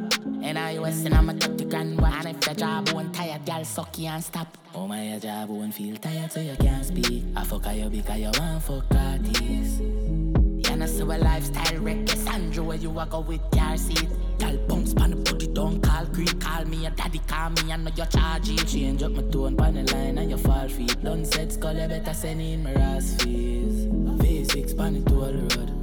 And 0.43 0.59
I 0.59 0.77
was 0.77 1.03
in 1.03 1.13
I'm 1.13 1.31
a 1.31 1.33
30 1.33 1.65
grand 1.65 1.99
watch. 1.99 2.25
And 2.27 2.37
if 2.37 2.45
your 2.45 2.53
job 2.53 2.89
won't 2.89 3.11
tired, 3.11 3.43
gal 3.43 3.65
suck 3.65 3.97
you 3.97 4.07
and 4.07 4.23
stop. 4.23 4.55
Oh 4.75 4.87
my, 4.87 5.03
your 5.03 5.19
job 5.19 5.49
won't 5.49 5.73
feel 5.73 5.97
tired 5.97 6.31
so 6.31 6.39
you 6.39 6.55
can't 6.57 6.85
speak. 6.85 7.23
I 7.35 7.43
fuck 7.43 7.65
you 7.75 7.89
because 7.89 8.19
you 8.19 8.31
want 8.37 8.61
fuck 8.61 8.85
artists. 8.95 9.79
You 9.79 10.75
know, 10.75 10.85
so 10.85 11.05
a 11.05 11.17
lifestyle 11.17 11.79
wreck. 11.79 12.07
Sandra, 12.09 12.63
where 12.63 12.77
you 12.77 12.91
walk 12.91 13.15
out 13.15 13.25
with 13.25 13.41
car 13.49 13.75
seat. 13.77 14.07
Gal 14.37 14.57
bounce 14.67 14.93
pan 14.93 15.09
the 15.09 15.15
booty, 15.15 15.47
don't 15.47 15.81
call 15.81 16.05
creep. 16.05 16.39
Call 16.39 16.65
me 16.65 16.77
your 16.77 16.91
daddy, 16.91 17.19
call 17.25 17.49
me, 17.49 17.71
I 17.71 17.77
know 17.77 17.91
you're 17.95 18.05
charging. 18.05 18.57
Change 18.57 19.01
up 19.01 19.13
my 19.13 19.23
tone, 19.23 19.57
pan 19.57 19.73
the 19.73 19.91
line, 19.91 20.19
and 20.19 20.29
you 20.29 20.37
fall 20.37 20.69
feet. 20.69 21.03
Done 21.03 21.25
said 21.25 21.51
skull, 21.51 21.75
you 21.75 21.87
better 21.87 22.13
send 22.13 22.41
in 22.41 22.61
my 22.61 22.73
ass 22.73 23.15
fees. 23.23 23.87
V6 23.87 24.77
pan 24.77 24.97
it 24.97 25.05
to 25.07 25.15
road. 25.15 25.76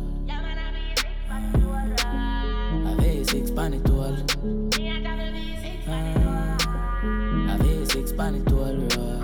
A 3.34 3.36
V6 3.36 3.56
pan 3.56 3.74
it 3.74 3.84
to 3.84 3.92
all. 3.94 4.16
Ah, 5.88 6.56
a 7.50 7.58
V6 7.58 8.16
pan 8.16 8.34
it 8.36 8.46
to 8.46 8.54
all 8.54 8.76
road. 8.76 9.22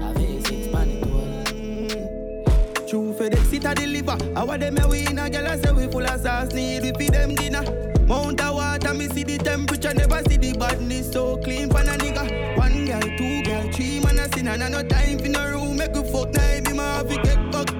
A 0.00 0.08
V6 0.16 0.72
pan 0.72 0.88
it 0.88 1.02
to 1.02 1.08
all. 1.12 2.88
True 2.88 3.12
FedEx 3.12 3.52
it 3.52 3.64
a 3.66 3.74
deliver. 3.74 4.16
How 4.34 4.56
them 4.56 4.78
a 4.78 4.88
win 4.88 5.18
a 5.18 5.28
gyal 5.28 5.52
a 5.52 5.58
say 5.62 5.72
we 5.72 5.86
full 5.92 6.06
of 6.06 6.18
sauce 6.18 6.54
need 6.54 6.82
we 6.82 6.92
feed 6.92 7.12
them 7.12 7.34
dinner. 7.34 7.62
Mount 8.06 8.40
of 8.40 8.54
water 8.54 8.94
me 8.94 9.08
see 9.08 9.24
the 9.24 9.36
temperature 9.36 9.92
never 9.92 10.22
see 10.30 10.38
the 10.38 10.56
badness 10.58 11.12
so 11.12 11.36
clean 11.36 11.68
pan 11.68 11.88
a 11.88 11.98
nigga. 11.98 12.56
One 12.56 12.86
girl, 12.86 13.02
two 13.18 13.42
girl, 13.42 13.70
three 13.72 14.00
man 14.00 14.18
a 14.18 14.32
sin 14.32 14.48
and 14.48 14.64
I 14.64 14.68
no 14.70 14.82
time 14.82 15.18
for 15.18 15.28
no 15.28 15.46
room 15.50 15.76
make 15.76 15.92
we 15.92 16.10
fuck 16.10 16.32
now 16.32 16.60
be 16.62 16.72
my 16.72 16.84
have 16.96 17.08
to 17.10 17.16
get 17.16 17.52
back 17.52 17.77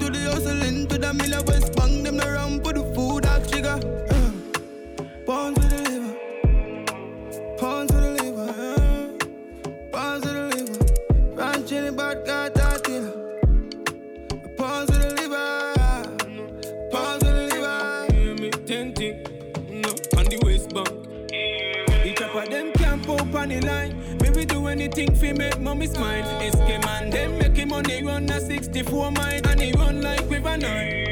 fi 25.29 25.37
make 25.37 25.59
mommy 25.59 25.87
smile. 25.87 26.23
SK 26.51 26.83
man 26.85 27.09
them 27.09 27.37
making 27.37 27.69
money 27.69 28.03
run 28.03 28.29
a 28.29 28.39
64 28.39 29.11
mile 29.11 29.47
and 29.47 29.61
he 29.61 29.71
run 29.73 30.01
like 30.01 30.29
river 30.29 30.57
nine. 30.57 31.05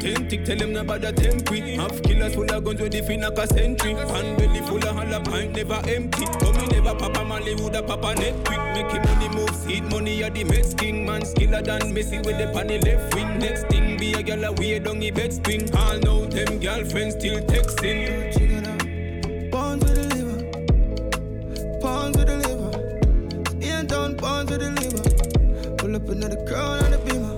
Tentic 0.00 0.44
tell 0.44 0.58
him 0.58 0.76
about 0.76 1.00
the 1.00 1.12
tempi. 1.12 1.76
Half 1.76 2.02
killers 2.02 2.34
full 2.34 2.50
of 2.50 2.64
guns 2.64 2.80
with 2.80 2.92
the 2.92 3.02
fin 3.02 3.20
like 3.22 3.38
a 3.38 3.46
century. 3.46 3.94
Pan 3.94 4.36
belly 4.36 4.60
full 4.60 4.76
of 4.76 4.96
hollow 4.96 5.20
pint 5.20 5.56
never 5.56 5.80
empty. 5.88 6.26
But 6.26 6.56
me 6.56 6.66
never 6.66 6.90
a 6.90 7.24
Molly 7.24 7.54
would 7.54 7.74
a 7.74 7.82
pop 7.82 8.04
a 8.04 8.14
net 8.14 8.44
quick. 8.44 8.60
Making 8.74 9.02
money 9.02 9.28
move, 9.34 9.54
seed 9.54 9.84
money 9.84 10.22
at 10.22 10.34
the 10.34 10.44
Mets 10.44 10.74
king. 10.74 11.06
Man 11.06 11.22
skiller 11.22 11.64
than 11.64 11.94
Messi 11.94 12.24
with 12.24 12.38
the 12.38 12.50
pan 12.52 12.66
the 12.66 12.78
left 12.80 13.14
wing. 13.14 13.38
Next 13.38 13.66
thing 13.68 13.96
be 13.96 14.12
a 14.12 14.22
girl 14.22 14.44
away 14.44 14.78
down 14.78 15.00
the 15.00 15.10
bed 15.10 15.32
spring. 15.32 15.74
All 15.74 15.98
know 16.00 16.26
them 16.26 16.60
girlfriends 16.60 17.14
still 17.16 17.40
texting. 17.40 18.63
With 24.58 24.62
the 24.62 24.70
liver. 24.80 25.76
Pull 25.76 25.96
up 25.96 26.08
another 26.08 26.44
crown 26.46 26.84
on 26.84 26.90
the 26.90 26.98
beamer. 26.98 27.36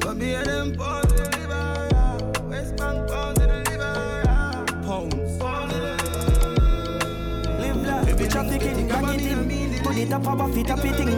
But 0.00 0.16
a 0.16 0.44
them 0.44 0.74
pounds 0.74 1.12
with 1.12 1.30
the 1.30 1.38
liver. 1.38 2.48
West 2.48 2.76
Bank 2.76 3.08
pounds 3.10 3.40
with 3.40 3.48
the 3.48 3.58
liver. 3.70 3.94
Pounds. 4.84 5.14
Live 7.60 7.86
life, 7.86 8.06
baby 8.06 8.28
trafficking, 8.28 8.88
back 8.88 9.14
it 9.14 9.22
in. 9.22 9.82
Put 9.82 9.96
it 9.96 10.12
up 10.12 10.26
above 10.26 10.56
it, 10.56 10.70
up 10.70 10.84
it 10.84 11.00
in, 11.00 11.08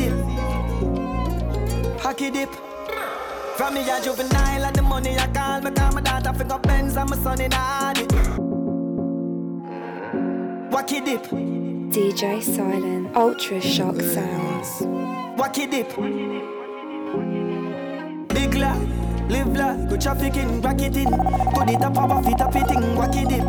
in. 0.00 0.12
Hack 1.98 2.20
it 2.20 2.32
dip. 2.34 2.50
From 3.56 3.74
me 3.74 3.88
a 3.88 4.02
juvenile 4.02 4.64
and 4.64 4.76
the 4.76 4.82
money 4.82 5.16
I 5.16 5.28
call 5.28 5.60
me 5.60 5.70
call 5.70 5.92
my 5.92 6.00
daughter 6.00 6.44
go 6.44 6.58
Benz 6.58 6.96
and 6.96 7.08
my 7.08 7.16
son 7.16 7.40
in. 7.40 7.50
Whack 10.70 10.92
it 10.92 11.04
dip, 11.04 11.26
DJ 11.94 12.42
Silent, 12.42 13.14
Ultra 13.14 13.60
Shock 13.60 14.00
Sounds. 14.00 14.80
whack 15.38 15.56
it 15.58 15.70
dip. 15.70 15.90
Big 18.30 18.54
life, 18.56 18.88
live 19.30 19.56
life, 19.56 19.88
go 19.88 19.96
trafficking, 19.96 20.60
back 20.60 20.80
it 20.80 20.96
in. 20.96 21.04
Put 21.54 21.70
it 21.70 21.80
up 21.80 21.92
above 21.92 22.26
it, 22.26 22.40
up 22.40 22.56
it 22.56 22.68
in, 22.72 22.96
whack 22.96 23.14
it 23.14 23.28
dip. 23.28 23.44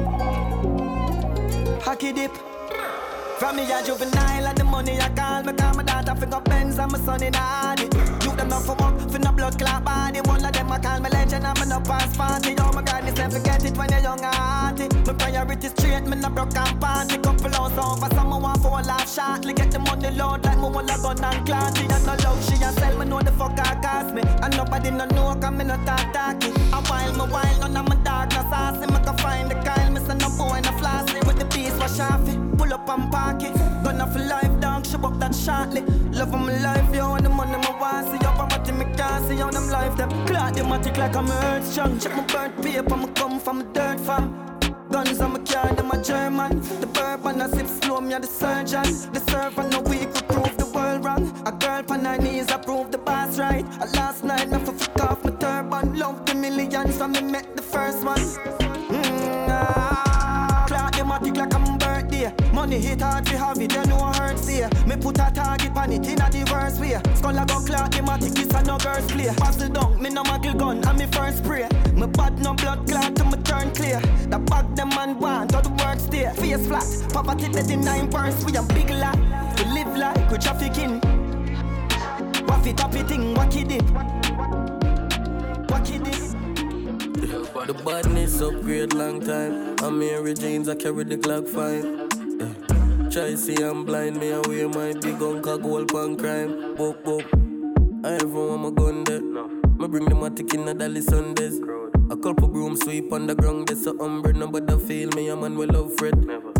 Hack 1.82 2.04
it 2.04 2.16
dip. 2.18 2.38
From 3.39 3.56
me 3.56 3.64
a 3.64 3.84
juvenile 3.84 4.46
and 4.46 4.58
the 4.60 4.64
money 4.64 5.02
I 5.02 5.10
call 5.10 5.41
me 5.41 5.54
call 5.54 5.74
my 5.74 5.82
daughter 5.82 6.14
fi 6.14 6.26
go 6.28 6.39
Benz 6.41 6.78
and 6.78 6.91
my 6.91 7.00
son 7.00 7.24
in 7.24 7.34
Audi. 7.34 8.14
You 8.36 8.42
them 8.42 8.50
not 8.50 8.64
for 8.64 8.76
work, 8.76 9.00
fi 9.10 9.18
no 9.18 9.32
blood 9.32 9.58
clot 9.58 9.86
body. 9.86 10.20
One 10.20 10.44
of 10.44 10.52
them 10.52 10.70
I 10.70 10.80
call 10.80 11.00
me 11.00 11.10
legend 11.10 11.46
and 11.46 11.58
me 11.58 11.66
no 11.68 11.80
pass 11.80 12.18
party. 12.18 12.54
Oh 12.60 12.72
my 12.74 12.82
God, 12.82 13.06
this 13.06 13.16
never 13.16 13.40
forget 13.40 13.64
it 13.64 13.78
when 13.78 13.90
you're 13.90 14.02
young 14.02 14.20
and 14.20 14.36
hearty. 14.36 14.88
My 15.08 15.14
priority 15.14 15.70
straight, 15.70 16.04
me 16.04 16.18
no 16.18 16.30
broke 16.30 16.58
and 16.58 16.82
party. 16.82 17.18
Couple 17.18 17.56
hours 17.56 17.78
over, 17.78 18.14
someone 18.14 18.42
want 18.42 18.62
for 18.62 18.78
a 18.80 18.84
laugh 18.84 19.08
shortly. 19.08 19.54
Get 19.54 19.72
the 19.72 19.80
money 19.80 20.12
load 20.12 20.44
like 20.44 20.58
me 20.58 20.68
want 20.68 20.92
a 20.92 20.98
gun 21.02 21.24
and 21.24 21.46
clan. 21.46 21.74
She 21.76 21.86
a 21.86 22.00
no 22.04 22.16
love, 22.24 22.44
she 22.44 22.56
a 22.62 22.74
sell 22.74 22.98
me 22.98 23.06
know 23.06 23.22
the 23.22 23.32
fuck 23.32 23.58
I 23.58 23.76
cost 23.80 24.14
me. 24.14 24.22
And 24.44 24.58
nobody 24.58 24.92
no 24.92 25.06
know 25.06 25.36
'cause 25.40 25.54
me 25.56 25.64
no 25.64 25.78
talk 25.86 26.12
talky. 26.12 26.50
A 26.76 26.82
while 26.92 27.14
me 27.14 27.32
while 27.32 27.60
none 27.62 27.78
of 27.78 27.88
my 27.88 27.96
dark 28.04 28.32
no 28.36 28.42
saucy. 28.52 28.86
Me 28.92 29.00
can 29.00 29.18
find 29.24 29.50
the 29.50 29.56
Kyle, 29.64 29.92
me 29.92 30.02
say 30.02 30.16
no 30.16 30.28
boy 30.36 30.60
no 30.60 30.72
flossy 30.80 31.20
with 31.26 31.40
the 31.40 31.46
piece 31.46 31.78
wash 31.80 32.02
off 32.02 32.28
it. 32.28 32.38
Pull 32.58 32.74
up 32.74 32.90
and 32.90 33.10
park 33.10 33.44
it. 33.44 33.56
Gonna 33.82 34.06
for 34.12 34.20
life, 34.20 34.60
dog, 34.60 34.86
she 34.86 34.96
up 34.96 35.18
that 35.20 35.34
shortly. 35.34 35.84
Love 36.16 36.34
of 36.34 36.39
my 36.39 36.57
life, 36.61 36.95
yo, 36.95 37.13
and 37.16 37.26
the 37.26 37.30
money 37.30 37.57
me 37.57 37.68
want 37.78 38.07
see 38.07 38.26
up. 38.26 38.39
I'm 38.39 38.78
me 38.78 38.86
can't 38.95 39.28
see 39.28 39.41
on 39.41 39.51
them 39.51 39.68
life, 39.68 39.97
them. 39.97 40.09
Clock 40.26 40.53
them 40.53 40.82
tick 40.82 40.95
like 40.95 41.13
I'm 41.13 41.30
earth 41.30 41.68
strong. 41.68 41.99
Check 41.99 42.16
my 42.16 42.24
birth 42.24 42.63
paper, 42.63 42.95
me 42.95 43.07
come 43.16 43.38
from 43.38 43.59
a 43.59 43.63
dirt 43.74 43.99
farm. 43.99 44.34
Guns 44.89 45.20
on 45.20 45.34
my 45.34 45.39
car, 45.39 45.74
them 45.74 45.91
a 45.91 46.01
German. 46.01 46.61
The 46.80 46.88
bourbon 46.88 47.41
a 47.41 47.49
sip 47.49 47.68
slow, 47.68 47.99
me 47.99 48.13
a 48.13 48.20
the 48.22 48.28
surgeon. 48.28 48.84
The 49.11 49.20
servant 49.30 49.72
no 49.72 49.82
week 49.82 50.07
we 50.13 50.22
prove 50.22 50.55
the 50.57 50.68
world 50.68 51.03
wrong. 51.03 51.26
A 51.45 51.51
girl 51.51 51.84
on 51.89 52.05
her 52.05 52.18
knees, 52.18 52.47
I 52.47 52.57
prove 52.59 52.91
the 52.91 52.97
boss 52.97 53.38
right. 53.38 53.66
A 53.82 53.86
last 53.97 54.24
night, 54.24 54.49
nothing 54.49 54.78
for 54.78 54.86
fuck 54.86 55.11
off 55.11 55.26
my 55.26 55.32
turban. 55.32 55.99
Love 55.99 56.26
the 56.26 56.34
millions, 56.34 56.95
so 56.95 57.09
me 57.09 57.24
met 57.24 57.57
the 57.57 57.61
first 57.61 58.05
one. 58.05 58.20
Mm, 58.20 59.47
ah. 59.49 60.66
Clock 60.66 60.95
them 60.95 61.11
a 61.11 61.39
like 61.39 61.53
I'm. 61.53 61.85
Money 62.66 62.80
hit 62.80 62.99
hard 62.99 63.30
fi 63.30 63.36
have 63.36 63.61
it, 63.61 63.72
you 63.72 63.86
know 63.86 64.11
hurt 64.18 64.39
see. 64.39 64.66
Me 64.88 64.95
put 64.95 65.20
a 65.20 65.32
target 65.32 65.78
on 65.78 65.91
it 65.91 66.07
in 66.07 66.20
a 66.20 66.28
diverse 66.32 66.80
way. 66.80 66.99
Skull 67.13 67.38
a 67.38 67.45
go 67.45 67.59
clock 67.59 67.91
them 67.91 68.09
a 68.09 68.18
tick, 68.18 68.34
this 68.34 68.51
a 68.55 68.63
no 68.63 68.80
girls 68.80 69.05
play. 69.11 69.32
Pass 69.38 69.57
down, 69.57 70.01
me 70.01 70.09
no 70.09 70.24
muggle 70.24 70.57
gun, 70.57 70.84
and 70.84 70.97
me 70.97 71.05
first 71.05 71.43
spray. 71.43 71.70
Me 71.93 72.07
bad 72.07 72.39
no 72.39 72.55
blood 72.55 72.88
clot 72.88 73.16
till 73.16 73.28
me 73.28 73.38
turn 73.43 73.70
clear. 73.76 73.99
The 74.32 74.39
bag 74.39 74.76
them 74.76 74.89
man 74.89 75.20
want, 75.20 75.53
all 75.53 75.61
the 75.61 75.70
work 75.70 75.99
stay. 75.99 76.28
Face 76.34 76.66
flat, 76.66 77.13
poverty 77.13 77.49
dead 77.49 77.70
in 77.70 77.82
nine 77.82 78.09
burns. 78.09 78.43
We 78.43 78.57
a 78.57 78.63
big 78.63 78.89
lot, 78.89 79.16
we 79.59 79.66
live 79.66 79.95
like 79.95 80.32
we 80.32 80.39
trafficking. 80.39 80.99
Waff 82.47 82.66
it 82.66 82.84
up 82.84 82.95
it 82.95 83.07
thing, 83.07 83.36
wack 83.36 83.55
it 83.55 83.68
dip. 83.68 83.88
Wack 85.70 85.88
it 85.91 86.03
dip. 86.03 86.16
The 87.68 87.80
badness 87.86 88.41
upgrade 88.41 88.95
long 88.95 89.22
time. 89.22 89.76
I'm 89.84 89.99
Mary 89.99 90.34
James, 90.34 90.68
I 90.68 90.74
carry 90.74 91.03
the 91.03 91.16
Glock 91.16 91.47
fine. 91.47 92.05
Try 93.16 93.36
see 93.36 93.55
I'm 93.63 93.86
blind, 93.86 94.20
me 94.20 94.32
away 94.32 94.66
my 94.66 94.91
big 94.91 95.22
uncle 95.22 95.57
gold 95.57 95.89
pan 95.89 96.18
crime. 96.18 96.76
Boop 96.76 97.01
boop. 97.03 97.24
I 98.03 98.16
ever 98.16 98.47
want 98.47 98.61
my 98.63 98.72
gun 98.72 99.05
dead. 99.05 99.22
Me 99.80 99.88
bring 99.88 100.03
them 100.03 100.22
a 100.24 100.30
tick 100.30 100.53
in 100.53 100.68
a 100.68 100.74
dolly 100.74 100.99
Sundays. 100.99 101.61
A 102.09 102.18
couple 102.18 102.49
broom 102.49 102.76
sweep 102.76 103.13
on 103.13 103.26
the 103.26 103.34
ground, 103.34 103.70
there's 103.70 103.88
a 103.88 103.93
umbre, 103.93 104.36
nobody 104.36 104.78
feel 104.86 105.09
me, 105.11 105.30
a 105.30 105.36
man 105.38 105.55
will 105.55 105.70
love 105.70 105.93
Fred. 105.97 106.26
Never. 106.26 106.51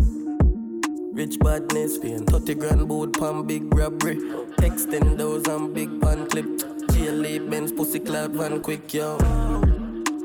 Rich 1.12 1.38
badness, 1.40 1.98
paying 1.98 2.24
30 2.24 2.54
grand 2.54 2.88
boat 2.88 3.20
pan 3.20 3.46
big 3.46 3.74
robbery. 3.74 4.16
Texting 4.62 5.18
those 5.18 5.46
and 5.48 5.74
big 5.74 6.00
pan 6.00 6.26
clip. 6.26 6.46
GLA 6.88 7.38
Benz 7.50 7.70
pussy 7.70 8.00
clad 8.00 8.30
van 8.30 8.62
quick, 8.62 8.94
yo. 8.94 9.18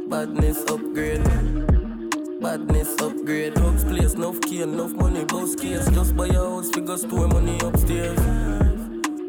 Badness 0.07 0.63
upgrade. 0.71 1.80
Badness 2.41 2.99
upgrade. 2.99 3.53
Drugs 3.53 3.83
place, 3.83 4.13
enough 4.15 4.41
key, 4.41 4.63
enough 4.63 4.93
money, 4.93 5.23
boss 5.25 5.55
case. 5.55 5.87
Just 5.91 6.17
buy 6.17 6.25
a 6.25 6.33
house, 6.33 6.71
figure 6.71 6.97
store 6.97 7.27
money 7.27 7.59
upstairs. 7.61 8.17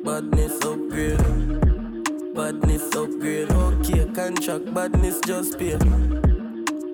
Badness 0.03 0.57
upgrade. 0.65 1.19
Badness 2.35 2.95
upgrade. 2.97 3.51
Okay, 3.53 4.07
contract, 4.15 4.73
badness 4.73 5.21
just 5.27 5.59
pay. 5.59 5.77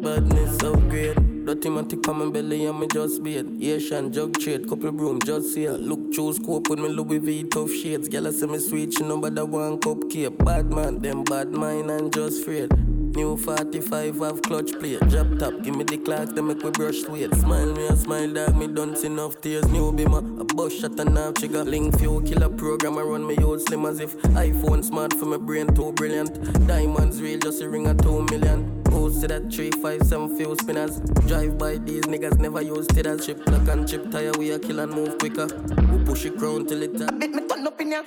Badness 0.03 0.61
upgrade. 0.65 1.47
Dirty 1.47 1.71
man 1.71 1.87
tick 1.87 2.09
on 2.09 2.19
my 2.19 2.31
belly 2.33 2.67
and 2.67 2.81
me 2.81 2.89
just 2.93 3.23
beat. 3.23 3.47
Asian 3.63 4.13
jug 4.13 4.41
trade, 4.41 4.69
couple 4.69 4.91
broom 4.91 5.21
just 5.21 5.57
here. 5.57 5.71
Look 5.71 6.13
through 6.13 6.33
scope 6.33 6.69
with 6.69 6.81
me 6.81 6.89
Louis 6.89 7.19
V 7.19 7.45
tough 7.45 7.71
shades. 7.71 8.09
Gyal 8.09 8.33
say 8.33 8.47
me 8.47 8.59
sweet, 8.59 8.93
she 8.93 9.05
know 9.05 9.19
but 9.19 9.49
one 9.49 9.79
cupcake. 9.79 10.45
Bad 10.45 10.73
man, 10.73 10.99
them 10.99 11.23
bad 11.23 11.53
mind 11.53 11.93
and 11.93 12.13
just 12.13 12.43
afraid. 12.43 12.88
New 13.17 13.37
45 13.37 14.19
have 14.21 14.43
clutch 14.43 14.73
plate. 14.79 15.01
Drop 15.09 15.39
top, 15.39 15.63
give 15.63 15.75
me 15.77 15.85
the 15.85 15.99
clock, 15.99 16.29
then 16.35 16.47
make 16.47 16.63
we 16.63 16.71
brush 16.71 17.03
sweet. 17.03 17.35
Smile 17.35 17.73
me 17.73 17.87
a 17.87 17.97
smile, 17.97 18.33
dog, 18.33 18.57
me 18.57 18.67
done 18.67 18.95
see 18.97 19.07
enough 19.07 19.41
tears. 19.41 19.67
New 19.69 19.93
beamer, 19.93 20.19
a 20.19 20.45
bus 20.45 20.73
shot 20.73 20.99
and 21.01 21.17
half 21.17 21.35
trigger. 21.35 21.65
Link 21.65 21.99
few 21.99 22.23
killer 22.23 22.49
program, 22.49 22.99
I 22.99 23.03
run 23.03 23.27
me 23.27 23.37
old 23.43 23.61
slim 23.63 23.87
as 23.87 24.01
if 24.01 24.17
iPhone 24.47 24.85
smart 24.85 25.13
for 25.15 25.27
my 25.27 25.37
brain 25.37 25.75
too 25.75 25.93
brilliant. 25.93 26.67
Diamonds 26.67 27.21
real, 27.21 27.39
just 27.39 27.63
a 27.63 27.69
ring 27.69 27.87
of 27.87 27.99
two 27.99 28.23
million. 28.31 28.83
Who 28.91 29.11
see 29.11 29.27
that 29.27 29.53
357 29.53 30.37
few 30.37 30.57
spinners? 30.61 31.01
Drive 31.27 31.59
by 31.59 31.79
these 31.79 32.05
niggas, 32.05 32.39
never 32.39 32.63
use 32.63 32.87
titters. 32.89 33.27
Chip 33.27 33.47
lock 33.49 33.69
and 33.69 33.89
chip 33.89 34.11
tire, 34.11 34.33
we 34.39 34.51
a 34.53 34.59
kill 34.59 34.81
and 34.81 34.93
move 34.93 35.19
quicker. 35.19 35.47
We 35.93 36.05
push 36.05 36.25
it 36.25 36.39
crown 36.39 36.67
till 36.67 36.83
it. 36.83 37.01
Uh, 37.01 37.07
I 37.07 37.19
bet 37.19 37.31
me 37.31 37.47
turn 37.47 37.67
up 37.67 37.81
in 37.81 37.93
ya. 37.93 38.03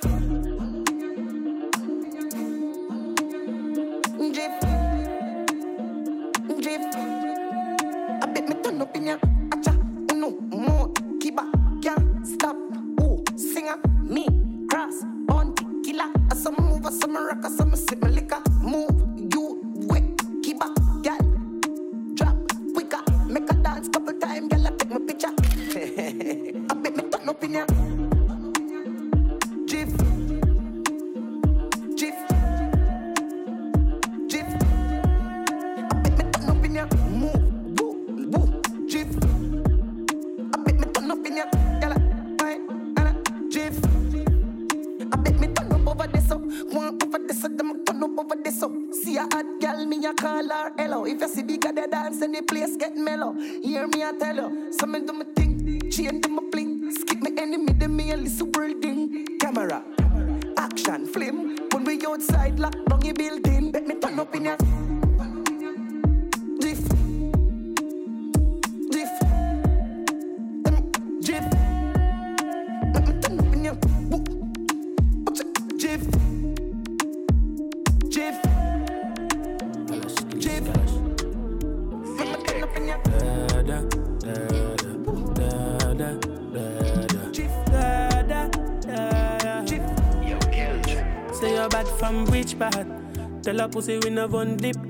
One 94.32 94.56
dip 94.56 94.81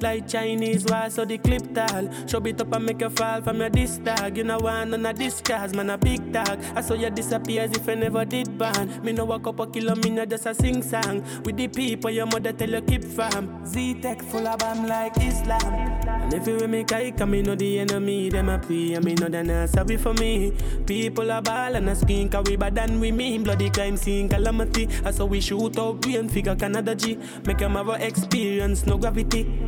Like 0.00 0.28
Chinese 0.28 0.84
wall 0.84 1.10
so 1.10 1.24
the 1.24 1.38
clip 1.38 1.74
tall. 1.74 2.08
Show 2.26 2.40
it 2.46 2.60
up 2.60 2.72
and 2.72 2.86
make 2.86 3.00
you 3.00 3.10
fall 3.10 3.42
from 3.42 3.58
your 3.58 3.68
disc 3.68 4.02
dog 4.04 4.36
You 4.36 4.44
know 4.44 4.58
one 4.58 4.94
on 4.94 5.06
a 5.06 5.12
discard, 5.12 5.74
man 5.74 5.90
a 5.90 5.98
big 5.98 6.32
dog. 6.32 6.60
I 6.76 6.80
saw 6.80 6.94
you 6.94 7.10
disappear 7.10 7.62
as 7.62 7.72
if 7.72 7.88
I 7.88 7.94
never 7.94 8.24
did 8.24 8.56
ban 8.56 9.02
Me 9.02 9.12
no 9.12 9.24
walk 9.24 9.46
up 9.48 9.58
a 9.58 9.66
kilo, 9.66 9.96
me 9.96 10.10
no 10.10 10.24
just 10.24 10.46
a 10.46 10.54
sing 10.54 10.82
song. 10.82 11.24
With 11.44 11.56
the 11.56 11.66
people 11.68 12.10
your 12.10 12.26
mother 12.26 12.52
tell 12.52 12.70
you 12.70 12.80
keep 12.82 13.04
from 13.04 13.66
Z-Tech 13.66 14.22
full 14.22 14.46
of 14.46 14.58
bomb 14.58 14.86
like 14.86 15.16
Islam. 15.18 15.98
And 16.06 16.34
if 16.34 16.46
you 16.46 16.68
me 16.68 16.84
kike, 16.84 17.28
me 17.28 17.42
know 17.42 17.54
the 17.54 17.80
enemy 17.80 18.28
Them 18.28 18.48
a 18.50 18.58
pray. 18.58 18.94
And 18.94 19.04
me 19.04 19.14
know 19.14 19.28
they 19.28 19.42
not 19.42 19.68
sorry 19.70 19.96
for 19.96 20.14
me. 20.14 20.52
People 20.86 21.30
a 21.30 21.42
ball 21.42 21.74
and 21.74 21.88
a 21.88 21.96
skin 21.96 22.28
Cause 22.28 22.44
we 22.48 22.56
bad 22.56 22.76
than 22.76 23.00
we 23.00 23.10
mean? 23.10 23.42
Bloody 23.42 23.70
crime 23.70 23.96
scene 23.96 24.28
calamity. 24.28 24.88
I 25.04 25.10
saw 25.10 25.24
we 25.24 25.40
shoot 25.40 25.76
out 25.78 26.00
brain 26.00 26.28
figure 26.28 26.54
Canada 26.54 26.94
G. 26.94 27.18
Make 27.46 27.58
them 27.58 27.72
have 27.72 27.88
a 27.88 28.06
experience, 28.06 28.86
no 28.86 28.96
gravity 28.96 29.67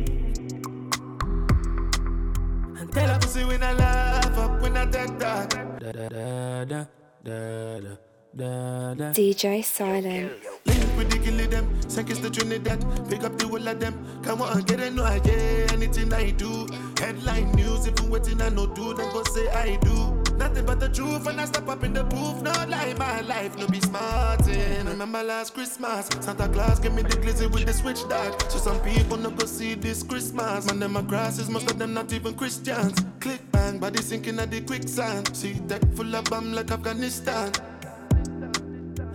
when 3.51 3.63
I 3.63 3.73
laugh 3.73 4.37
up 4.37 4.61
when 4.61 4.77
I 4.77 4.85
duck 4.85 5.19
duck. 5.19 5.49
Da 5.79 5.91
da 5.91 6.07
da 6.07 6.63
da 6.63 6.85
da 7.23 7.79
da. 7.79 7.95
Da, 8.33 8.93
da. 8.93 9.11
DJ 9.11 9.61
Silent. 9.61 10.31
Link 10.65 10.97
with 10.97 11.09
the 11.11 11.19
killer 11.19 11.47
them, 11.47 11.67
seconds 11.89 12.21
to 12.21 12.29
Trinidad. 12.29 12.79
Pick 13.09 13.25
up 13.25 13.37
the 13.37 13.45
whole 13.45 13.67
of 13.67 13.77
them. 13.77 13.93
Come 14.23 14.41
on, 14.41 14.61
get 14.61 14.79
it, 14.79 14.93
no 14.93 15.03
idea. 15.03 15.67
Anything 15.73 16.13
I 16.13 16.31
do. 16.31 16.65
Headline 16.97 17.51
news, 17.51 17.87
if 17.87 17.99
you 17.99 18.09
waiting, 18.09 18.41
I 18.41 18.47
no 18.47 18.67
do. 18.67 18.93
Then 18.93 19.11
go 19.11 19.21
say 19.25 19.49
I 19.49 19.75
do. 19.81 20.20
Nothing 20.41 20.65
but 20.65 20.79
the 20.79 20.89
truth, 20.89 21.27
and 21.27 21.39
I 21.39 21.45
step 21.45 21.69
up 21.69 21.83
in 21.83 21.93
the 21.93 22.03
booth. 22.03 22.41
No 22.41 22.51
lie, 22.67 22.95
my 22.97 23.21
life, 23.21 23.55
no 23.59 23.67
be 23.67 23.79
smarting. 23.79 24.55
Eh. 24.55 24.81
Remember 24.83 25.21
last 25.21 25.53
Christmas, 25.53 26.09
Santa 26.19 26.49
Claus 26.49 26.79
gave 26.79 26.95
me 26.95 27.03
the 27.03 27.15
glizzy 27.17 27.45
with 27.45 27.67
the 27.67 27.73
switch 27.73 28.01
dog. 28.09 28.41
So 28.49 28.57
some 28.57 28.79
people 28.81 29.17
no 29.17 29.29
go 29.29 29.45
see 29.45 29.75
this 29.75 30.01
Christmas. 30.01 30.65
Man, 30.65 30.79
them 30.79 30.97
a 30.97 31.03
grasses, 31.03 31.47
most 31.47 31.69
of 31.69 31.77
them 31.77 31.93
not 31.93 32.11
even 32.11 32.33
Christians. 32.33 32.97
Click 33.19 33.39
bang, 33.51 33.77
body 33.77 34.01
sinking 34.01 34.39
at 34.39 34.49
the 34.49 34.61
quicksand. 34.61 35.35
See 35.35 35.53
tech 35.67 35.83
full 35.93 36.15
of 36.15 36.23
bomb 36.25 36.53
like 36.53 36.71
Afghanistan. 36.71 37.51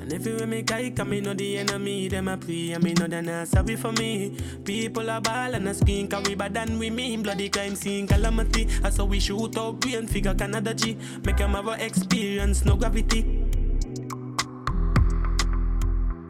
And 0.08 0.24
you 0.24 0.46
me 0.46 0.62
kike, 0.62 1.04
me 1.04 1.20
know 1.20 1.34
the 1.34 1.58
enemy, 1.58 2.06
them 2.06 2.28
a 2.28 2.36
pray, 2.36 2.70
and 2.70 2.84
me 2.84 2.94
know 2.94 3.08
they 3.08 3.20
not 3.20 3.48
sorry 3.48 3.74
for 3.74 3.90
me. 3.90 4.36
People 4.64 5.08
a 5.08 5.20
ball 5.20 5.52
and 5.52 5.68
a 5.68 5.74
scream, 5.74 6.06
cause 6.06 6.24
we 6.28 6.36
bad 6.36 6.54
than 6.54 6.78
we 6.78 6.90
mean. 6.90 7.24
Bloody 7.24 7.48
crime 7.48 7.74
scene 7.74 8.06
calamity. 8.06 8.68
I 8.84 8.90
saw 8.90 9.04
we 9.04 9.18
shoot 9.18 9.58
out 9.58 9.80
brain 9.80 10.06
figure 10.06 10.32
Canada 10.32 10.74
G. 10.74 10.96
Make 11.24 11.38
them 11.38 11.54
have 11.54 11.66
a 11.66 11.84
experience, 11.84 12.64
no 12.64 12.76
gravity. 12.76 13.22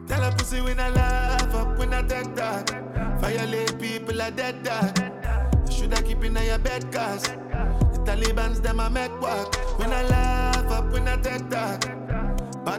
Tell 0.07 0.23
a 0.23 0.31
pussy 0.31 0.59
when 0.61 0.79
I 0.79 0.89
laugh 0.89 1.53
up 1.53 1.77
when 1.77 1.93
I 1.93 2.01
take 2.01 2.33
that. 2.33 3.19
Violate 3.21 3.79
people 3.79 4.19
are 4.23 4.31
dead 4.31 4.63
dog. 4.63 4.97
You 5.67 5.71
shoulda 5.71 6.01
keep 6.01 6.23
in 6.23 6.35
your 6.35 6.57
bed 6.57 6.91
cause 6.91 7.21
the 7.21 8.01
Taliban's 8.07 8.59
them 8.59 8.79
a 8.79 8.89
make 8.89 9.21
work. 9.21 9.55
When 9.77 9.93
I 9.93 10.01
laugh 10.01 10.71
up 10.71 10.91
when 10.91 11.07
I 11.07 11.17
take 11.17 11.47
that. 11.51 11.96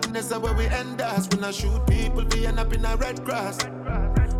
Badness 0.08 0.32
are 0.32 0.40
where 0.40 0.54
we 0.54 0.64
end 0.68 1.02
us. 1.02 1.28
When 1.28 1.44
I 1.44 1.50
shoot 1.50 1.86
people, 1.86 2.24
we 2.32 2.46
end 2.46 2.58
up 2.58 2.72
in 2.72 2.82
a 2.82 2.96
red 2.96 3.22
cross. 3.26 3.62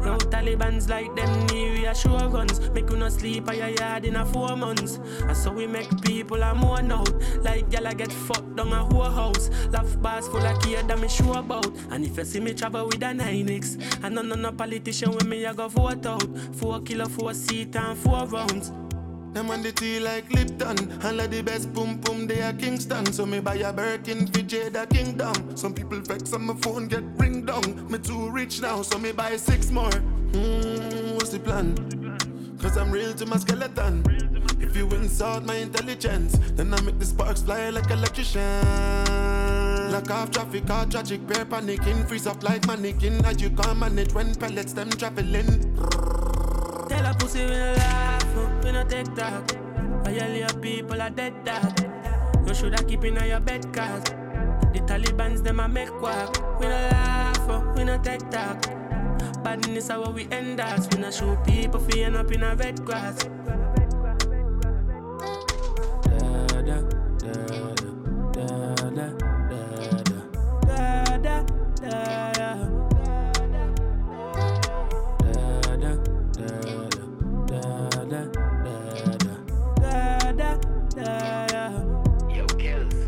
No 0.03 0.17
Taliban's 0.17 0.89
like 0.89 1.15
them 1.15 1.47
new 1.49 1.83
guns. 1.83 2.71
Make 2.71 2.89
you 2.89 2.97
no 2.97 3.11
sleep 3.11 3.47
at 3.51 3.57
your 3.59 3.69
yard 3.69 4.07
in 4.07 4.17
a 4.17 4.25
four 4.25 4.57
months. 4.57 4.99
And 5.21 5.37
so 5.37 5.53
we 5.53 5.67
make 5.67 5.91
people 6.01 6.43
a 6.43 6.55
mourn 6.55 6.91
out. 6.91 7.13
Like 7.43 7.69
gyal 7.69 7.91
a 7.91 7.95
get 7.95 8.11
fucked 8.11 8.57
down 8.57 8.73
a 8.73 8.83
whole 8.83 9.11
house. 9.11 9.51
Laugh 9.69 10.01
bars 10.01 10.27
full 10.29 10.39
of 10.39 10.59
kid 10.63 10.89
that 10.89 10.99
me 11.01 11.09
sure 11.09 11.37
about. 11.37 11.67
And 11.91 12.03
if 12.03 12.17
you 12.17 12.25
see 12.25 12.41
me 12.41 12.55
travel 12.55 12.87
with 12.87 13.03
a 13.03 13.13
9X, 13.13 14.03
and 14.03 14.15
none 14.15 14.33
of 14.33 14.39
no 14.39 14.53
politician 14.53 15.11
with 15.11 15.27
me, 15.27 15.45
I 15.45 15.53
go 15.53 15.69
vote 15.69 16.07
out. 16.07 16.25
Four 16.55 16.81
kilo, 16.81 17.05
four 17.09 17.35
seat 17.35 17.77
and 17.77 17.99
four 17.99 18.27
rounds. 18.27 18.73
Them 19.39 19.53
on 19.53 19.63
the 19.63 19.71
tea 19.71 20.01
like 20.01 20.29
Lipton. 20.33 20.77
And 21.05 21.17
like 21.17 21.31
the 21.31 21.43
best 21.43 21.73
boom 21.73 21.99
boom, 21.99 22.27
they 22.27 22.43
are 22.43 22.53
Kingston. 22.53 23.07
So 23.13 23.25
me 23.25 23.39
buy 23.39 23.55
a 23.55 23.73
Birkin 23.73 24.27
for 24.27 24.41
Jada 24.41 24.91
Kingdom. 24.91 25.57
Some 25.57 25.75
people 25.75 26.01
vex 26.01 26.33
on 26.33 26.43
my 26.43 26.55
phone, 26.55 26.89
get 26.89 27.05
ring 27.19 27.47
down. 27.47 27.89
Me 27.89 27.99
too 27.99 28.31
rich 28.31 28.61
now, 28.61 28.83
so 28.83 28.99
me 28.99 29.13
buy 29.13 29.37
six 29.37 29.71
more. 29.71 29.93
Hmm, 29.93 31.15
what's 31.15 31.29
the 31.29 31.39
plan? 31.39 31.77
Cause 32.61 32.77
I'm 32.77 32.91
real 32.91 33.15
to 33.15 33.27
my 33.27 33.37
skeleton. 33.37 34.03
If 34.61 34.77
you 34.77 34.89
insult 34.89 35.45
my 35.45 35.55
intelligence, 35.55 36.37
then 36.57 36.75
I 36.75 36.81
make 36.81 36.99
the 36.99 37.07
sparks 37.07 37.43
fly 37.43 37.71
like 37.71 37.89
electrician. 37.93 38.43
Lock 39.93 40.11
off 40.11 40.33
traffic, 40.33 40.69
all 40.69 40.85
tragic, 40.87 41.25
bear 41.29 41.45
panicking, 41.45 42.09
freeze 42.09 42.27
up 42.27 42.43
like 42.43 42.67
mannequin. 42.67 43.25
As 43.25 43.41
you 43.41 43.51
can't 43.51 43.79
manage 43.79 44.13
when 44.13 44.35
pellets 44.35 44.73
them 44.73 44.91
traveling. 44.91 45.77
Tell 46.89 47.07
a 47.07 47.15
pussy 47.17 47.45
we 47.45 47.53
no 47.53 48.28
we 48.69 48.73
no 48.75 48.85
take 48.85 49.15
talk. 49.15 49.51
Violate 50.05 50.61
people 50.61 51.01
are 51.01 51.09
dead 51.11 51.33
dog. 51.45 51.73
You 52.47 52.55
shoulda 52.55 52.85
keep 52.85 53.03
in 53.05 53.17
your 53.17 53.41
bed 53.41 53.73
cause 53.73 54.05
the 54.73 54.81
Taliban's 54.87 55.41
them 55.41 55.61
a 55.61 55.69
make 55.69 55.89
quack. 56.01 56.29
We 56.61 56.67
no 56.67 56.77
laugh, 56.93 57.49
oh, 57.49 57.73
we 57.75 57.85
no 57.85 57.97
take 57.99 58.29
talk. 58.31 58.61
Badness 59.43 59.89
are 59.91 60.01
what 60.01 60.13
we 60.13 60.29
end 60.31 60.61
us. 60.61 60.87
We 60.93 61.01
no 61.01 61.11
shoot 61.11 61.43
people 61.45 61.81
end 61.97 62.17
up 62.17 62.31
in 62.31 62.43
a 62.43 62.55
red 62.57 62.85
grass. 62.85 63.25